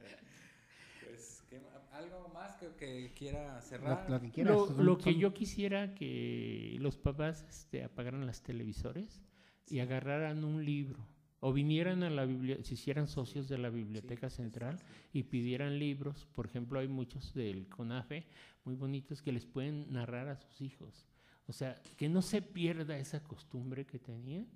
Pues, 1.05 1.43
¿qué 1.49 1.60
ma- 1.60 1.97
¿algo 1.97 2.30
más 2.30 2.55
que, 2.55 2.68
que 2.76 3.12
quiera 3.16 3.55
Lo, 3.55 3.62
cerrar? 3.62 4.10
lo 4.10 4.22
que 4.22 4.30
quieras. 4.32 4.53
lo, 4.55 4.68
son- 4.68 4.86
lo 4.86 4.97
que 4.97 5.12
son- 5.12 5.20
yo 5.20 5.34
quisiera 5.34 5.93
que 5.95 6.78
los 6.80 6.97
papás 6.97 7.45
este, 7.49 7.84
apagaran 7.84 8.26
las 8.26 8.41
televisores 8.43 9.22
y 9.68 9.80
agarraran 9.80 10.43
un 10.43 10.64
libro 10.64 10.99
o 11.41 11.53
vinieran 11.53 12.03
a 12.03 12.09
la 12.09 12.25
biblioteca, 12.25 12.67
se 12.67 12.73
hicieran 12.73 13.07
socios 13.07 13.47
de 13.47 13.57
la 13.57 13.69
biblioteca 13.69 14.29
Sí, 14.29 14.37
central 14.37 14.77
y 15.13 15.23
pidieran 15.23 15.79
libros. 15.79 16.27
Por 16.35 16.45
ejemplo, 16.47 16.79
hay 16.79 16.87
muchos 16.87 17.33
del 17.33 17.67
CONAFE 17.69 18.25
muy 18.65 18.75
bonitos 18.75 19.21
que 19.21 19.31
les 19.31 19.45
pueden 19.45 19.91
narrar 19.91 20.27
a 20.27 20.35
sus 20.35 20.61
hijos. 20.61 21.05
O 21.47 21.53
sea, 21.53 21.81
que 21.97 22.09
no 22.09 22.21
se 22.21 22.41
pierda 22.41 22.97
esa 22.97 23.23
costumbre 23.23 23.85
que 23.85 23.99
tenían 23.99 24.47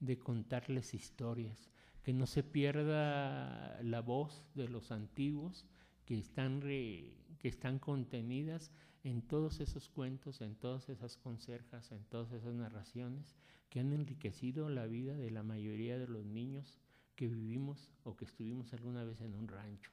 de 0.00 0.18
contarles 0.18 0.94
historias, 0.94 1.70
que 2.02 2.12
no 2.12 2.26
se 2.26 2.42
pierda 2.42 3.80
la 3.82 4.00
voz 4.00 4.42
de 4.54 4.68
los 4.68 4.90
antiguos 4.90 5.66
que 6.06 6.18
están, 6.18 6.60
re- 6.62 7.12
que 7.38 7.48
están 7.48 7.78
contenidas 7.78 8.72
en 9.04 9.22
todos 9.22 9.60
esos 9.60 9.88
cuentos, 9.88 10.40
en 10.40 10.56
todas 10.56 10.88
esas 10.88 11.16
conserjas, 11.16 11.92
en 11.92 12.02
todas 12.04 12.32
esas 12.32 12.54
narraciones 12.54 13.36
que 13.70 13.80
han 13.80 13.92
enriquecido 13.92 14.68
la 14.68 14.86
vida 14.86 15.16
de 15.16 15.30
la 15.30 15.42
mayoría 15.42 15.98
de 15.98 16.08
los 16.08 16.26
niños 16.26 16.80
que 17.14 17.28
vivimos 17.28 17.92
o 18.02 18.16
que 18.16 18.24
estuvimos 18.24 18.72
alguna 18.72 19.04
vez 19.04 19.20
en 19.20 19.34
un 19.34 19.48
rancho. 19.48 19.92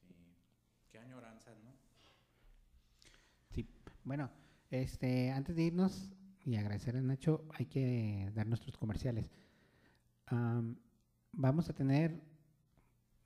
Sí. 0.00 0.14
Qué 0.90 0.98
añoranzas, 0.98 1.56
¿no? 1.62 1.72
Sí. 3.50 3.68
Bueno, 4.04 4.30
este, 4.70 5.30
antes 5.30 5.54
de 5.54 5.64
irnos 5.64 6.10
y 6.44 6.56
agradecer 6.56 6.96
a 6.96 7.02
Nacho, 7.02 7.44
hay 7.50 7.66
que 7.66 8.30
dar 8.34 8.46
nuestros 8.46 8.76
comerciales. 8.76 9.30
Am, 10.26 10.76
vamos 11.32 11.68
a 11.68 11.74
tener 11.74 12.20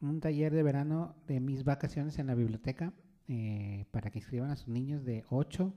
un 0.00 0.20
taller 0.20 0.52
de 0.52 0.62
verano 0.62 1.14
de 1.26 1.40
mis 1.40 1.64
vacaciones 1.64 2.18
en 2.18 2.26
la 2.26 2.34
biblioteca 2.34 2.92
eh, 3.28 3.86
para 3.92 4.10
que 4.10 4.18
inscriban 4.18 4.50
a 4.50 4.56
sus 4.56 4.68
niños 4.68 5.04
de 5.04 5.24
8 5.30 5.72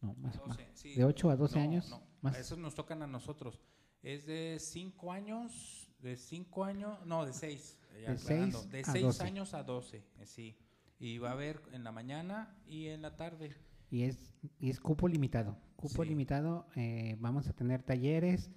No, 0.00 0.14
más, 0.14 0.36
más. 0.46 0.56
12, 0.56 0.70
sí. 0.74 0.94
¿De 0.94 1.04
8 1.04 1.30
a 1.30 1.36
12 1.36 1.58
No, 1.58 1.64
años? 1.64 1.90
No, 1.90 2.11
Más. 2.22 2.38
esos 2.38 2.58
nos 2.58 2.74
tocan 2.74 3.02
a 3.02 3.06
nosotros. 3.06 3.60
Es 4.02 4.26
de 4.26 4.56
5 4.58 5.12
años, 5.12 5.92
de 6.00 6.16
5 6.16 6.64
años, 6.64 6.98
no, 7.06 7.24
de 7.26 7.32
6. 7.32 7.78
De 7.92 8.16
seis 8.16 8.70
De 8.70 8.80
a 8.80 8.84
6 8.84 9.04
12. 9.04 9.24
años 9.24 9.54
a 9.54 9.62
12, 9.62 9.98
eh, 10.18 10.26
sí. 10.26 10.56
Y 10.98 11.18
va 11.18 11.30
a 11.30 11.32
haber 11.32 11.60
en 11.72 11.84
la 11.84 11.92
mañana 11.92 12.56
y 12.66 12.86
en 12.88 13.02
la 13.02 13.16
tarde. 13.16 13.54
Y 13.90 14.04
es, 14.04 14.32
y 14.58 14.70
es 14.70 14.80
cupo 14.80 15.06
limitado. 15.08 15.56
Cupo 15.76 16.02
Sí. 16.02 16.08
limitado, 16.08 16.66
eh, 16.76 17.16
vamos 17.20 17.48
a 17.48 17.52
tener 17.52 17.82
talleres, 17.82 18.50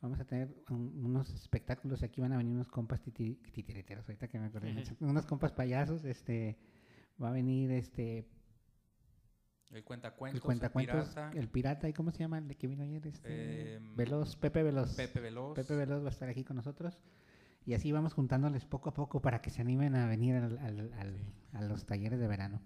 vamos 0.00 0.18
a 0.18 0.24
tener 0.24 0.54
un- 0.70 1.04
unos 1.04 1.30
espectáculos. 1.30 2.02
Aquí 2.02 2.20
van 2.20 2.32
a 2.32 2.36
venir 2.38 2.54
unos 2.54 2.68
compas 2.68 3.00
titi- 3.02 3.36
titiriteros, 3.52 4.06
ahorita 4.08 4.28
que 4.28 4.38
me 4.40 4.46
acordé. 4.46 4.72
unos 5.00 5.26
compas 5.26 5.52
payasos. 5.52 6.04
Este, 6.04 6.58
va 7.22 7.28
a 7.28 7.32
venir 7.32 7.70
este, 7.70 8.26
El 9.70 9.84
cuentacuentos, 9.84 10.40
el 10.40 10.44
cuentacuentos, 10.44 11.08
pirata, 11.10 11.30
el 11.38 11.48
pirata, 11.48 11.88
¿y 11.88 11.92
cómo 11.92 12.10
se 12.10 12.18
llama 12.18 12.38
el 12.38 12.48
de 12.48 12.56
que 12.56 12.66
vino 12.66 12.82
ayer? 12.82 13.06
Este, 13.06 13.74
Em, 13.76 13.94
Veloz, 13.96 14.34
Pepe 14.36 14.62
Veloz. 14.64 14.96
Pepe 14.96 15.20
Veloz. 15.20 15.54
Pepe 15.54 15.76
Veloz 15.76 16.02
va 16.02 16.08
a 16.08 16.10
estar 16.10 16.28
aquí 16.28 16.42
con 16.44 16.56
nosotros. 16.56 16.98
Y 17.64 17.74
así 17.74 17.92
vamos 17.92 18.14
juntándoles 18.14 18.64
poco 18.64 18.88
a 18.90 18.94
poco 18.94 19.20
para 19.22 19.40
que 19.42 19.50
se 19.50 19.60
animen 19.60 19.94
a 19.94 20.06
venir 20.06 20.34
al- 20.36 20.58
al- 20.58 20.92
al- 20.94 21.18
Sí. 21.18 21.56
a 21.56 21.62
los 21.62 21.86
talleres 21.86 22.18
de 22.18 22.26
verano. 22.26 22.60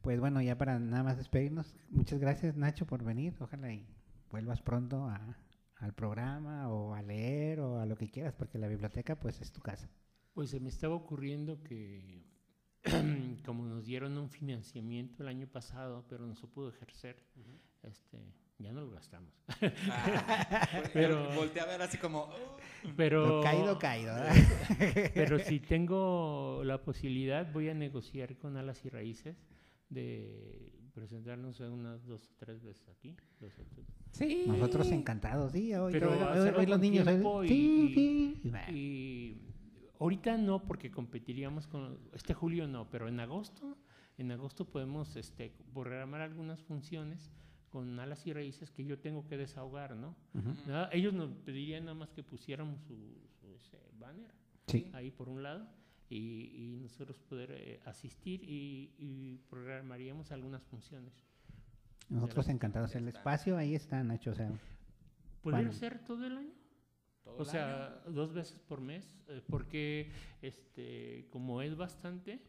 Pues 0.00 0.20
bueno, 0.20 0.40
ya 0.40 0.56
para 0.56 0.78
nada 0.78 1.02
más 1.02 1.16
despedirnos, 1.18 1.74
muchas 1.90 2.18
gracias 2.20 2.56
Nacho 2.56 2.86
por 2.86 3.04
venir. 3.04 3.34
Ojalá 3.40 3.72
y 3.72 3.86
vuelvas 4.30 4.62
pronto 4.62 5.04
a- 5.06 5.36
al 5.76 5.92
programa 5.94 6.68
o 6.70 6.94
a 6.94 7.02
leer 7.02 7.60
o 7.60 7.80
a 7.80 7.86
lo 7.86 7.96
que 7.96 8.08
quieras, 8.10 8.34
porque 8.34 8.58
la 8.58 8.68
biblioteca 8.68 9.16
pues 9.18 9.40
es 9.40 9.52
tu 9.52 9.60
casa. 9.60 9.90
Pues 10.34 10.50
se 10.50 10.60
me 10.60 10.68
estaba 10.68 10.94
ocurriendo 10.94 11.62
que 11.62 12.24
como 13.44 13.64
nos 13.64 13.84
dieron 13.84 14.16
un 14.18 14.28
financiamiento 14.30 15.22
el 15.22 15.28
año 15.28 15.46
pasado, 15.46 16.04
pero 16.08 16.26
no 16.26 16.34
se 16.34 16.46
pudo 16.46 16.68
ejercer, 16.70 17.16
este, 17.82 18.18
ya 18.58 18.72
no 18.72 18.80
lo 18.82 18.90
gastamos. 18.90 19.32
Ah, 19.90 20.68
Pero- 20.92 21.30
volteé 21.34 21.62
a 21.62 21.66
ver 21.66 21.82
así 21.82 21.98
como. 21.98 22.22
"Oh". 22.24 22.56
Pero, 22.96 23.26
Lo 23.26 23.42
caído, 23.42 23.78
caído. 23.78 24.14
¿verdad? 24.14 24.34
pero 25.14 25.38
si 25.40 25.58
tengo 25.60 26.62
la 26.64 26.80
posibilidad, 26.82 27.50
voy 27.52 27.68
a 27.68 27.74
negociar 27.74 28.36
con 28.36 28.56
Alas 28.56 28.84
y 28.84 28.88
Raíces 28.88 29.36
de 29.88 30.72
presentarnos 30.94 31.58
unas 31.60 32.04
dos 32.06 32.28
o 32.28 32.34
tres 32.38 32.62
veces 32.62 32.88
aquí. 32.88 33.16
dos 33.40 33.52
o 33.58 33.64
tres. 33.64 33.86
Sí. 34.12 34.44
Nosotros 34.46 34.90
encantados, 34.92 35.52
sí. 35.52 35.74
Hoy, 35.74 35.92
Pero 35.92 36.12
hoy- 36.12 36.18
hoy- 36.18 36.38
hacerlo 36.38 36.58
hoy 36.60 36.66
los 36.66 36.80
niños. 36.80 37.06
hoy- 37.06 37.12
tiempo 37.14 37.44
y- 37.44 37.48
sí, 37.48 37.54
y- 37.54 37.94
sí. 37.94 38.40
Y 38.44 38.50
bueno, 38.50 38.66
Y 38.72 39.42
ahorita 40.00 40.36
no, 40.36 40.62
porque 40.64 40.90
competiríamos 40.90 41.66
con 41.66 41.98
este 42.12 42.34
julio 42.34 42.66
no, 42.68 42.88
pero 42.90 43.08
en 43.08 43.20
agosto, 43.20 43.76
en 44.16 44.30
agosto 44.32 44.64
podemos 44.66 45.16
este, 45.16 45.52
programar 45.72 46.20
algunas 46.20 46.62
funciones 46.62 47.30
con 47.70 47.98
alas 48.00 48.26
y 48.26 48.32
raíces 48.32 48.70
que 48.70 48.84
yo 48.84 48.98
tengo 48.98 49.26
que 49.26 49.36
desahogar, 49.36 49.94
¿no? 49.96 50.16
Nada, 50.66 50.88
ellos 50.92 51.12
nos 51.12 51.30
pedirían 51.44 51.84
nada 51.84 51.94
más 51.94 52.10
que 52.12 52.22
pusiéramos 52.22 52.80
su, 52.82 52.96
su, 53.40 53.54
ese 53.54 53.78
banner 53.98 54.32
Sí. 54.66 54.90
ahí 54.92 55.10
por 55.10 55.28
un 55.28 55.42
lado 55.42 55.66
y, 56.10 56.50
y 56.76 56.78
nosotros 56.80 57.18
poder 57.18 57.50
eh, 57.52 57.80
asistir 57.84 58.42
y, 58.44 58.94
y 58.98 59.38
programaríamos 59.50 60.30
algunas 60.32 60.62
funciones. 60.64 61.12
Nosotros 62.08 62.48
encantados. 62.48 62.94
El 62.94 63.06
espacio 63.08 63.56
ahí 63.58 63.74
está, 63.74 64.02
Nacho. 64.02 64.30
O 64.30 64.34
sea, 64.34 64.48
¿Podría 65.42 65.60
Bueno. 65.66 65.72
ser 65.72 65.98
todo 66.04 66.26
el 66.26 66.38
año? 66.38 66.52
Todo 67.24 67.36
O 67.38 67.44
sea, 67.44 68.00
dos 68.06 68.32
veces 68.32 68.58
por 68.60 68.80
mes, 68.80 69.16
eh, 69.28 69.42
porque 69.50 70.10
este, 70.42 71.26
como 71.30 71.60
es 71.62 71.76
bastante, 71.76 72.40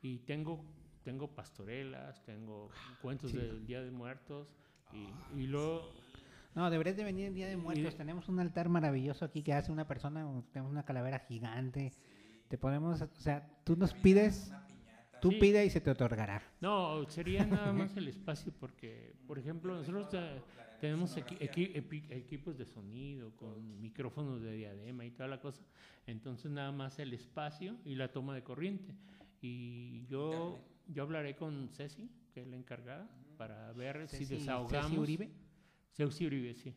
y 0.00 0.18
tengo, 0.20 0.64
tengo 1.02 1.34
pastorelas, 1.34 2.22
tengo 2.24 2.68
cuentos 3.02 3.30
Sí. 3.32 3.36
del 3.36 3.66
Día 3.66 3.82
de 3.82 3.90
Muertos, 3.90 4.48
y, 4.92 5.08
y 5.38 5.46
luego, 5.46 5.92
No, 6.54 6.70
deberías 6.70 6.96
de 6.96 7.04
venir 7.04 7.26
el 7.26 7.34
Día 7.34 7.46
de 7.48 7.56
Muertos. 7.56 7.94
Tenemos 7.96 8.28
un 8.28 8.40
altar 8.40 8.68
maravilloso 8.68 9.24
aquí 9.24 9.42
que 9.42 9.52
hace 9.52 9.70
una 9.70 9.86
persona, 9.86 10.26
tenemos 10.52 10.72
una 10.72 10.84
calavera 10.84 11.18
gigante. 11.20 11.92
Te 12.48 12.58
podemos, 12.58 13.00
o 13.02 13.08
sea, 13.20 13.46
tú 13.64 13.76
nos 13.76 13.92
pides, 13.94 14.50
tú 15.20 15.30
Sí. 15.30 15.38
pides 15.40 15.66
y 15.66 15.70
se 15.70 15.80
te 15.80 15.90
otorgará. 15.90 16.42
no, 16.60 17.04
sería 17.10 17.44
nada 17.46 17.72
más 17.72 17.94
el 17.96 18.08
espacio, 18.08 18.52
porque, 18.58 19.14
por 19.26 19.38
ejemplo, 19.38 19.74
nosotros 19.76 20.08
eh, 20.14 20.40
tenemos 20.78 21.16
equi- 21.16 21.38
equi- 21.38 22.06
equipos 22.10 22.56
de 22.56 22.64
sonido 22.64 23.34
con 23.36 23.80
micrófonos 23.80 24.40
de 24.42 24.52
diadema 24.52 25.04
y 25.04 25.10
toda 25.10 25.28
la 25.28 25.40
cosa, 25.40 25.62
entonces 26.06 26.50
nada 26.50 26.72
más 26.72 26.98
el 26.98 27.12
espacio 27.12 27.76
y 27.84 27.94
la 27.94 28.10
toma 28.12 28.34
de 28.34 28.42
corriente. 28.42 28.94
Y 29.40 30.06
yo, 30.06 30.58
yo 30.88 31.02
hablaré 31.02 31.36
con 31.36 31.68
Ceci, 31.68 32.10
que 32.32 32.40
es 32.42 32.46
la 32.48 32.56
encargada, 32.56 33.08
para 33.36 33.72
ver 33.72 34.08
si 34.08 34.24
desahogamos. 34.24 34.88
Ceci 34.90 34.98
Uribe. 34.98 35.30
Ceci 35.92 36.26
Uribe, 36.26 36.54
sí. 36.54 36.74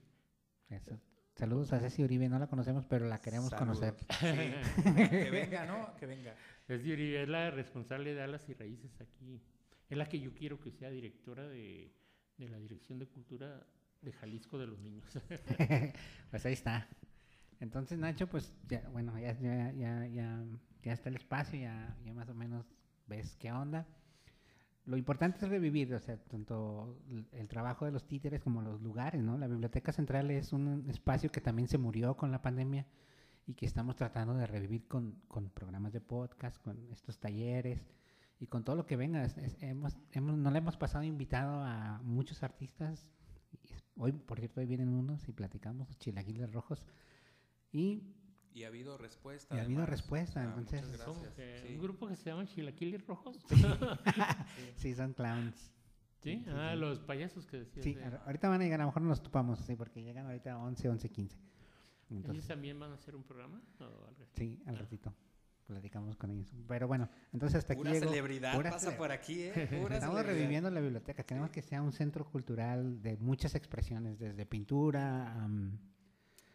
Eso. 0.70 1.00
Saludos 1.36 1.74
a 1.74 1.80
Ceci 1.80 2.04
Uribe, 2.04 2.28
no 2.30 2.38
la 2.38 2.48
conocemos, 2.48 2.86
pero 2.86 3.08
la 3.08 3.20
queremos 3.20 3.50
Saludos. 3.50 3.80
conocer. 3.80 3.96
Sí. 4.20 4.92
que 5.10 5.30
venga, 5.32 5.66
¿no? 5.66 5.96
Que 5.96 6.06
venga. 6.06 6.36
Ceci 6.68 6.92
Uribe 6.92 7.24
es 7.24 7.30
la 7.30 7.50
responsable 7.52 8.14
de 8.14 8.22
Alas 8.22 8.48
y 8.50 8.54
Raíces 8.54 9.00
aquí. 9.02 9.42
Es 9.90 9.98
la 9.98 10.06
que 10.08 10.20
yo 10.20 10.34
quiero 10.34 10.60
que 10.60 10.72
sea 10.72 10.90
directora 10.90 11.48
de, 11.48 11.92
de 12.38 12.48
la 12.50 12.58
Dirección 12.60 13.00
de 13.00 13.08
Cultura 13.08 13.66
de 14.02 14.12
Jalisco 14.14 14.58
de 14.58 14.68
los 14.68 14.80
Niños. 14.80 15.06
pues 16.32 16.46
ahí 16.46 16.54
está. 16.54 16.88
Entonces, 17.60 18.00
Nacho, 18.00 18.28
pues 18.28 18.54
ya, 18.68 18.88
bueno, 18.90 19.18
ya, 19.20 19.40
ya, 19.40 19.72
ya, 19.74 20.08
ya, 20.08 20.44
ya 20.82 20.94
está 20.94 21.10
el 21.10 21.16
espacio, 21.16 21.60
ya, 21.60 21.96
ya 22.04 22.14
más 22.14 22.28
o 22.30 22.34
menos 22.34 22.66
ves 23.08 23.36
qué 23.38 23.52
onda. 23.52 23.88
Lo 24.86 24.98
importante 24.98 25.38
es 25.46 25.50
revivir, 25.50 25.94
o 25.94 26.00
sea, 26.00 26.18
tanto 26.18 26.98
el, 27.32 27.48
trabajo 27.48 27.86
de 27.86 27.92
los 27.92 28.08
títeres 28.08 28.42
como 28.42 28.64
los 28.64 28.82
lugares, 28.82 29.22
¿no? 29.22 29.38
La 29.38 29.48
Biblioteca 29.48 29.92
Central 29.92 30.32
es 30.32 30.54
un 30.54 30.90
espacio 30.90 31.32
que 31.32 31.40
también 31.40 31.68
se 31.68 31.78
murió 31.78 32.18
con 32.18 32.32
la 32.32 32.42
pandemia 32.42 32.88
y 33.46 33.54
que 33.54 33.68
estamos 33.68 33.96
tratando 33.96 34.34
de 34.34 34.48
revivir 34.48 34.88
con, 34.88 35.22
con 35.28 35.50
programas 35.52 35.94
de 35.94 36.02
podcast, 36.02 36.58
con 36.64 36.92
estos 36.92 37.20
talleres 37.20 37.86
y 38.40 38.48
con 38.48 38.64
todo 38.64 38.76
lo 38.76 38.88
que 38.88 38.96
venga. 38.96 39.28
Hemos, 39.60 39.96
hemos, 40.14 40.36
no 40.36 40.50
le 40.50 40.58
hemos 40.58 40.78
pasado 40.78 41.04
invitado 41.04 41.62
a 41.64 42.02
muchos 42.04 42.42
artistas. 42.42 43.08
Hoy, 44.02 44.14
por 44.14 44.40
cierto, 44.40 44.62
hoy 44.62 44.66
vienen 44.66 44.90
unos 44.90 45.28
y 45.30 45.32
platicamos, 45.32 45.88
los 45.88 45.98
chilaquiles 46.00 46.52
rojos. 46.52 46.88
Y 47.72 48.02
Y 48.54 48.64
ha 48.64 48.68
habido 48.68 48.98
respuesta. 48.98 49.56
Y 49.56 49.60
ha 49.60 49.62
habido 49.62 49.82
además. 49.82 49.90
respuesta, 49.90 50.42
Ah, 50.42 50.46
entonces- 50.46 50.84
muchas 50.88 51.02
¿Cómo 51.06 51.22
gracias. 51.22 51.36
que 51.62 51.68
sí. 51.68 51.76
Un 51.76 51.82
grupo 51.84 52.08
que 52.08 52.16
se 52.16 52.30
llama 52.32 52.46
Chilaquiles 52.48 53.06
Rojos. 53.06 53.38
sí, 54.78 54.94
son 54.96 55.14
clowns. 55.14 55.72
¿Sí? 56.20 56.38
Sí, 56.44 56.46
Ah, 56.50 56.72
sí. 56.74 56.80
los 56.80 57.00
payasos 57.00 57.46
que 57.46 57.58
decías. 57.58 57.84
Sí, 57.84 57.94
de- 57.94 58.04
a- 58.04 58.24
ahorita 58.26 58.50
van 58.50 58.62
a 58.62 58.64
llegar, 58.64 58.82
a 58.82 58.84
lo 58.84 58.88
mejor 58.90 59.04
no 59.04 59.10
los 59.10 59.22
topamos, 59.24 59.60
sí, 59.60 59.76
porque 59.76 60.02
llegan 60.04 60.26
ahorita 60.26 60.54
a 60.54 60.58
11, 60.58 60.90
11, 60.90 61.10
15. 61.10 61.36
¿Ellos 61.38 61.46
Entonces, 62.10 62.48
también 62.48 62.80
van 62.80 62.92
a 62.92 62.96
hacer 62.96 63.16
un 63.16 63.24
programa? 63.24 63.62
¿O 63.80 63.84
algo 63.84 64.24
así? 64.24 64.34
sí, 64.36 64.64
al 64.66 64.78
ratito 64.80 65.14
platicamos 65.62 66.16
con 66.18 66.32
ellos. 66.32 66.52
Pero 66.68 66.88
bueno, 66.88 67.10
entonces 67.34 67.60
hasta 67.60 67.74
aquí 67.74 67.82
Pura 67.82 67.94
llegó- 67.94 68.10
celebridad 68.10 68.56
pura 68.56 68.72
pasa 68.72 68.92
cele- 68.92 68.98
por 68.98 69.12
aquí, 69.12 69.42
¿eh? 69.44 69.52
Pura 69.82 69.96
Estamos 69.96 70.18
celebridad. 70.18 70.26
reviviendo 70.26 70.70
la 70.72 70.80
biblioteca. 70.80 71.24
Queremos 71.24 71.50
que 71.50 71.62
sea 71.62 71.82
un 71.82 71.92
centro 71.92 72.26
cultural 72.26 73.02
de 73.02 73.18
muchas 73.18 73.56
expresiones, 73.56 74.18
desde 74.20 74.46
pintura, 74.46 75.34
am, 75.44 75.78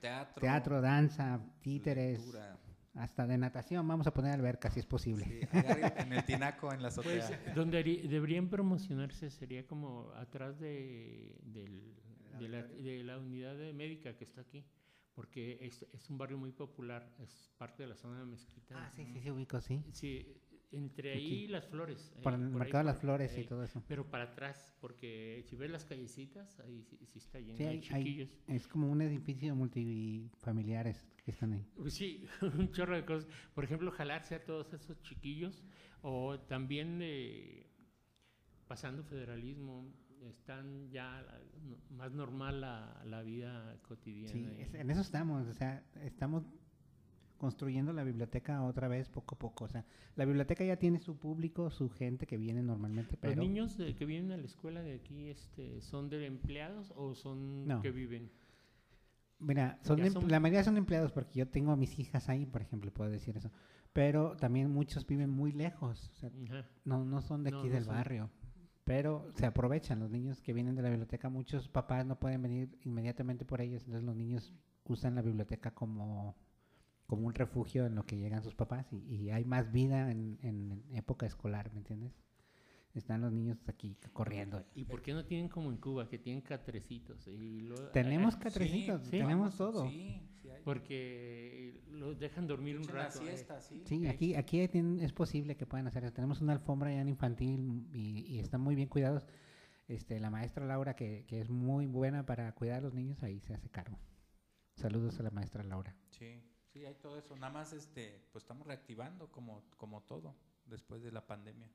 Teatro. 0.01 0.41
teatro, 0.41 0.81
danza, 0.81 1.41
títeres, 1.63 2.19
lectura. 2.19 2.59
hasta 2.95 3.27
de 3.27 3.39
natación. 3.39 3.87
Vamos 3.89 4.07
a 4.07 4.13
poner 4.13 4.33
alberca 4.33 4.71
si 4.71 4.81
es 4.81 4.87
posible. 4.87 5.25
Sí, 5.25 5.59
en 5.97 6.13
el 6.13 6.25
tinaco, 6.27 6.73
en 6.73 6.83
la 6.83 6.91
Pues 6.91 7.25
azotea. 7.25 7.55
donde 7.55 7.79
harí- 7.83 8.07
deberían 8.09 8.49
promocionarse 8.49 9.31
sería 9.31 9.67
como 9.67 10.11
atrás 10.17 10.59
de, 10.61 11.37
del- 11.45 11.95
de, 12.39 12.49
la, 12.49 12.63
de 12.65 13.03
la 13.03 13.19
unidad 13.19 13.57
de 13.57 13.73
médica 13.73 14.15
que 14.17 14.25
está 14.25 14.43
aquí, 14.43 14.63
porque 15.17 15.59
es, 15.63 15.83
es 15.95 16.09
un 16.11 16.19
barrio 16.19 16.37
muy 16.39 16.53
popular, 16.53 17.13
es 17.19 17.51
parte 17.59 17.83
de 17.83 17.89
la 17.89 17.97
zona 17.97 18.21
de 18.21 18.27
Mezquita. 18.27 18.75
Ah, 18.79 18.93
sí, 18.95 19.05
sí, 19.07 19.19
sí, 19.21 19.31
ubico, 19.31 19.61
sí. 19.63 19.83
Sí, 19.91 20.37
entre 20.73 21.15
ahí 21.15 21.27
Aquí. 21.27 21.47
las 21.49 21.67
flores. 21.67 22.13
Por 22.23 22.35
ahí- 22.35 22.41
el 22.43 22.51
por 22.51 22.59
mercado 22.61 22.85
de 22.85 22.91
las 22.93 23.01
flores 23.01 23.37
y 23.39 23.45
todo 23.45 23.65
eso. 23.65 23.83
Pero 23.89 24.11
para 24.11 24.25
atrás, 24.25 24.77
porque 24.81 25.43
si 25.49 25.57
ves 25.57 25.71
las 25.71 25.87
callecitas, 25.87 26.61
ahí 26.61 26.83
sí, 26.85 26.99
sí 27.07 27.19
está 27.19 27.41
lleno 27.41 27.57
Sí, 27.57 27.63
de 27.65 27.69
hay- 27.71 27.77
hay- 27.77 27.83
chiquillos. 28.05 28.29
Es 28.47 28.69
como 28.69 28.91
un 28.91 29.01
edificio 29.01 29.55
multifamiliares 29.57 31.03
que 31.25 31.31
están 31.31 31.55
ahí. 31.55 31.67
Pues 31.77 31.95
Sí, 31.95 32.27
un 32.69 32.71
chorro 32.73 32.95
de 32.95 33.05
cosas. 33.07 33.27
Por 33.55 33.65
ejemplo, 33.65 33.91
jalarse 33.91 34.35
a 34.35 34.45
todos 34.45 34.73
esos 34.75 35.01
chiquillos 35.03 35.65
o 36.03 36.39
también 36.41 36.99
de 36.99 37.71
pasando 38.67 39.03
federalismo, 39.05 39.91
están 40.23 40.89
ya 40.91 41.23
la- 41.23 41.41
no- 41.63 41.79
más 41.97 42.13
normal 42.13 42.61
la, 42.61 43.03
la 43.07 43.23
vida 43.23 43.77
cotidiana. 43.83 44.33
Sí, 44.33 44.47
es- 44.59 44.75
en 44.75 44.91
eso 44.91 45.01
estamos, 45.01 45.47
o 45.47 45.53
sea, 45.53 45.85
estamos 46.03 46.45
construyendo 47.39 47.93
la 47.93 48.03
biblioteca 48.03 48.63
otra 48.63 48.89
vez 48.89 49.11
poco 49.11 49.35
a 49.35 49.39
poco. 49.39 49.65
O 49.65 49.69
sea, 49.69 49.85
la 50.15 50.25
biblioteca 50.25 50.65
ya 50.65 50.77
tiene 50.79 50.99
su 51.01 51.19
público, 51.19 51.71
su 51.71 51.91
gente 51.91 52.27
que 52.27 52.39
viene 52.39 52.63
normalmente, 52.63 53.13
¿Los 53.13 53.21
pero 53.21 53.43
niños 53.43 53.77
de- 53.77 53.95
que 53.95 54.07
vienen 54.07 54.33
a 54.33 54.37
la 54.39 54.45
escuela 54.47 54.81
de 54.83 54.95
aquí 54.95 55.29
este, 55.29 55.81
son 55.83 56.09
de 56.09 56.25
empleados 56.27 56.93
o 56.97 57.15
son 57.15 57.67
No. 57.67 57.83
que 57.83 57.91
viven? 57.91 58.31
mira, 59.39 59.79
son 59.83 60.01
la 60.29 60.41
mayoría 60.41 60.65
son 60.65 60.79
empleados 60.79 61.13
porque 61.13 61.39
yo 61.41 61.47
tengo 61.49 61.71
a 61.73 61.77
mis 61.77 61.99
hijas 61.99 62.31
ahí, 62.31 62.47
por 62.47 62.63
ejemplo, 62.63 62.91
puedo 62.91 63.11
decir 63.11 63.37
eso. 63.37 63.51
Pero 63.93 64.35
también 64.37 64.71
muchos 64.71 65.07
viven 65.07 65.29
muy 65.31 65.53
lejos, 65.53 66.11
o 66.11 66.15
sea, 66.15 66.31
no, 66.87 67.05
no 67.05 67.21
son 67.21 67.43
de 67.45 67.51
aquí 67.51 67.69
no 67.69 67.75
del 67.75 67.85
son. 67.85 67.95
barrio. 67.95 68.31
Pero 68.87 69.29
se 69.35 69.45
aprovechan 69.47 69.99
los 69.99 70.13
niños 70.13 70.41
que 70.41 70.53
vienen 70.53 70.77
de 70.77 70.83
la 70.83 70.91
biblioteca. 70.91 71.29
Muchos 71.29 71.69
papás 71.69 72.07
no 72.07 72.21
pueden 72.21 72.41
venir 72.41 72.79
inmediatamente 72.85 73.45
por 73.45 73.61
ellos, 73.61 73.83
entonces 73.83 74.05
los 74.05 74.15
niños 74.15 74.55
usan 74.85 75.17
la 75.17 75.23
biblioteca 75.23 75.73
como, 75.73 76.37
como 77.09 77.27
un 77.27 77.35
refugio 77.35 77.85
en 77.85 77.97
lo 77.97 78.07
que 78.07 78.17
llegan 78.17 78.45
sus 78.45 78.55
papás 78.55 78.87
y, 78.93 79.31
hay 79.31 79.45
más 79.45 79.73
vida 79.73 80.13
en, 80.13 80.39
en 80.41 80.85
época 80.95 81.27
escolar, 81.27 81.73
¿me 81.73 81.79
entiendes? 81.79 82.13
Están 82.97 83.21
los 83.21 83.31
niños 83.31 83.59
aquí 83.69 83.95
corriendo. 84.15 84.65
¿Y 84.75 84.85
por 84.85 85.03
qué 85.03 85.13
no 85.13 85.25
tienen 85.27 85.49
como 85.49 85.71
en 85.71 85.77
Cuba, 85.77 86.09
que 86.09 86.19
tienen 86.19 86.41
catrecitos? 86.41 87.27
Y 87.29 87.61
lo- 87.61 87.91
Tenemos 87.91 88.37
catrecitos, 88.37 89.03
sí, 89.05 89.11
tenemos 89.11 89.55
todo. 89.57 89.87
Sí, 89.89 90.23
sí 90.41 90.49
hay. 90.51 90.63
Porque 90.63 91.81
los 91.91 92.19
dejan 92.19 92.47
dormir 92.47 92.79
un 92.79 92.87
la 92.87 92.93
rato. 92.93 93.21
eh. 93.29 93.37
sí. 93.61 93.83
Sí, 93.85 94.07
aquí, 94.07 94.35
aquí 94.35 94.61
es 94.61 95.13
posible 95.13 95.57
que 95.57 95.67
puedan 95.67 95.87
hacer 95.87 96.05
eso. 96.05 96.13
Tenemos 96.15 96.41
una 96.41 96.55
alfombra 96.55 96.91
ya 96.93 97.01
en 97.03 97.09
infantil 97.09 97.87
y, 97.93 98.21
y 98.27 98.39
están 98.39 98.63
muy 98.63 98.75
bien 98.75 98.89
cuidados. 98.89 99.27
Este, 99.89 100.19
la 100.19 100.31
maestra 100.31 100.65
Laura, 100.67 100.97
que, 100.97 101.27
que 101.29 101.41
es 101.41 101.51
muy 101.51 101.87
buena 101.87 102.25
para 102.25 102.53
cuidar 102.55 102.79
a 102.79 102.81
los 102.81 102.95
niños, 102.95 103.23
ahí 103.23 103.41
se 103.41 103.53
hace 103.55 103.69
cargo. 103.69 103.99
Saludos 104.75 105.21
a 105.21 105.23
la 105.23 105.31
maestra 105.31 105.63
Laura. 105.63 105.95
Sí, 106.11 106.43
sí, 106.73 106.85
hay 106.85 106.95
todo 106.95 107.19
eso. 107.19 107.37
Nada 107.37 107.53
más, 107.53 107.73
este, 107.73 108.23
pues 108.33 108.43
estamos 108.45 108.67
reactivando 108.67 109.31
como, 109.31 109.63
como 109.77 110.03
todo 110.03 110.35
después 110.65 111.03
de 111.03 111.13
la 111.13 111.27
pandemia. 111.27 111.71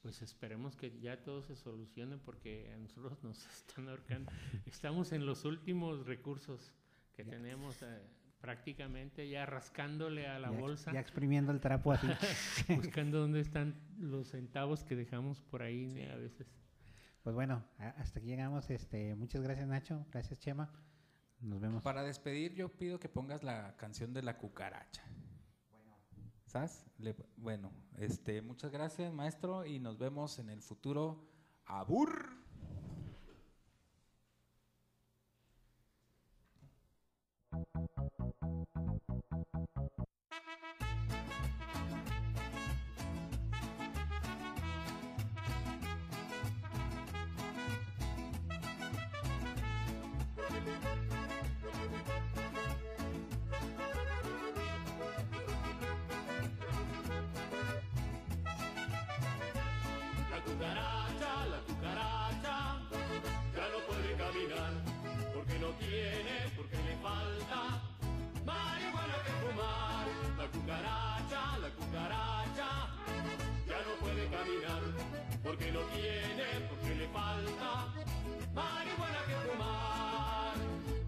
Pues 0.00 0.22
esperemos 0.22 0.76
que 0.76 0.98
ya 1.00 1.22
todo 1.22 1.42
se 1.42 1.56
solucione 1.56 2.18
porque 2.18 2.72
a 2.72 2.78
nosotros 2.78 3.18
nos 3.24 3.44
están 3.46 3.88
ahorcando. 3.88 4.30
Estamos 4.66 5.12
en 5.12 5.26
los 5.26 5.44
últimos 5.44 6.06
recursos 6.06 6.72
que 7.14 7.24
Ya. 7.24 7.30
tenemos 7.30 7.82
eh, 7.82 8.00
prácticamente 8.40 9.28
ya 9.28 9.44
rascándole 9.44 10.28
a 10.28 10.38
la 10.38 10.52
ya, 10.52 10.58
bolsa, 10.60 10.92
Ya 10.92 11.00
exprimiendo 11.00 11.50
el 11.52 11.60
trapo 11.60 11.92
así. 11.92 12.06
buscando 12.76 13.18
dónde 13.18 13.40
están 13.40 13.74
los 13.98 14.28
centavos 14.28 14.84
que 14.84 14.94
dejamos 14.94 15.40
por 15.40 15.62
ahí 15.62 15.90
Sí. 15.90 16.02
a 16.04 16.16
veces. 16.16 16.46
pues 17.22 17.34
bueno, 17.34 17.64
hasta 17.78 18.20
aquí 18.20 18.28
llegamos. 18.28 18.70
Este, 18.70 19.14
muchas 19.16 19.42
gracias 19.42 19.66
Nacho, 19.66 20.06
gracias 20.12 20.38
Chema. 20.38 20.70
Nos 21.40 21.60
vemos. 21.60 21.82
Para 21.82 22.02
despedir, 22.02 22.54
yo 22.54 22.68
pido 22.68 22.98
que 22.98 23.08
pongas 23.08 23.42
la 23.42 23.76
canción 23.76 24.12
de 24.14 24.22
la 24.22 24.38
cucaracha. 24.38 25.04
Bueno, 27.36 27.70
este, 27.98 28.40
muchas 28.40 28.70
gracias, 28.70 29.12
maestro, 29.12 29.66
y 29.66 29.78
nos 29.78 29.98
vemos 29.98 30.38
en 30.38 30.48
el 30.48 30.62
futuro. 30.62 31.28
¡Abur! 31.66 32.38
La 60.58 60.64
cucaracha, 60.64 61.46
la 61.52 61.58
cucaracha, 61.68 62.56
ya 63.54 63.66
no 63.70 63.78
puede 63.86 64.10
caminar, 64.16 64.72
porque 65.32 65.58
no 65.60 65.68
tiene, 65.78 66.34
porque 66.56 66.76
le 66.76 66.96
falta 66.96 67.80
marihuana 68.44 69.14
que 69.24 69.32
fumar. 69.38 70.06
La 70.36 70.46
cucaracha, 70.48 71.58
la 71.62 71.70
cucaracha, 71.70 72.68
ya 73.68 73.78
no 73.86 73.92
puede 74.00 74.26
caminar, 74.26 74.82
porque 75.44 75.70
no 75.70 75.80
tiene, 75.94 76.46
porque 76.68 76.94
le 76.96 77.08
falta 77.08 77.70
marihuana 78.52 79.20
que 79.28 79.36
fumar. 79.46 80.54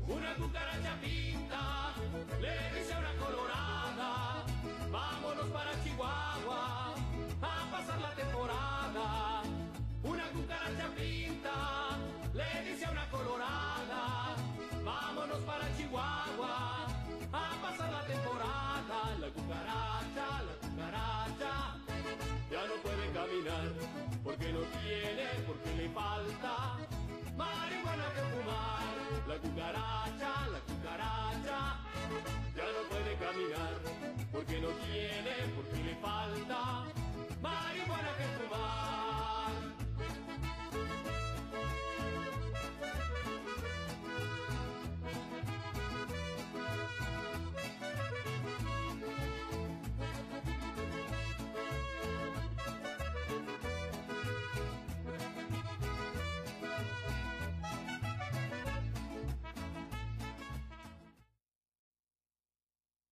Una 0.07 0.35
cucaracha 0.37 0.95
pinta, 1.03 1.93
le 2.41 2.79
dice 2.79 2.95
a 2.95 2.99
una 3.01 3.15
colorada, 3.17 4.45
vámonos 4.93 5.47
para 5.49 5.83
Chihuahua 5.83 6.95
a 7.43 7.71
pasar 7.73 8.01
la 8.01 8.15
temporada. 8.15 9.30
Chihuahua 15.91 16.87
a 17.33 17.63
pasar 17.63 17.91
la 17.91 18.05
temporada. 18.07 18.99
La 19.19 19.29
cucaracha, 19.31 20.27
la 20.47 20.55
cucaracha, 20.63 21.53
ya 22.49 22.63
no 22.69 22.75
puede 22.85 23.11
caminar 23.11 23.73
porque 24.23 24.53
no 24.53 24.61
tiene, 24.61 25.27
porque 25.49 25.71
le 25.77 25.89
falta 25.91 26.79
marihuana 27.37 28.07
que 28.15 28.23
fumar. 28.31 28.95
La 29.27 29.37
cucaracha, 29.39 30.33
la 30.55 30.61
cucaracha, 30.61 31.59
ya 32.55 32.67
no 32.75 32.81
puede 32.89 33.17
caminar 33.17 33.75
porque 34.31 34.61
no 34.61 34.69
tiene, 34.87 35.35
porque 35.57 35.85
le 35.85 35.95
falta 35.97 36.90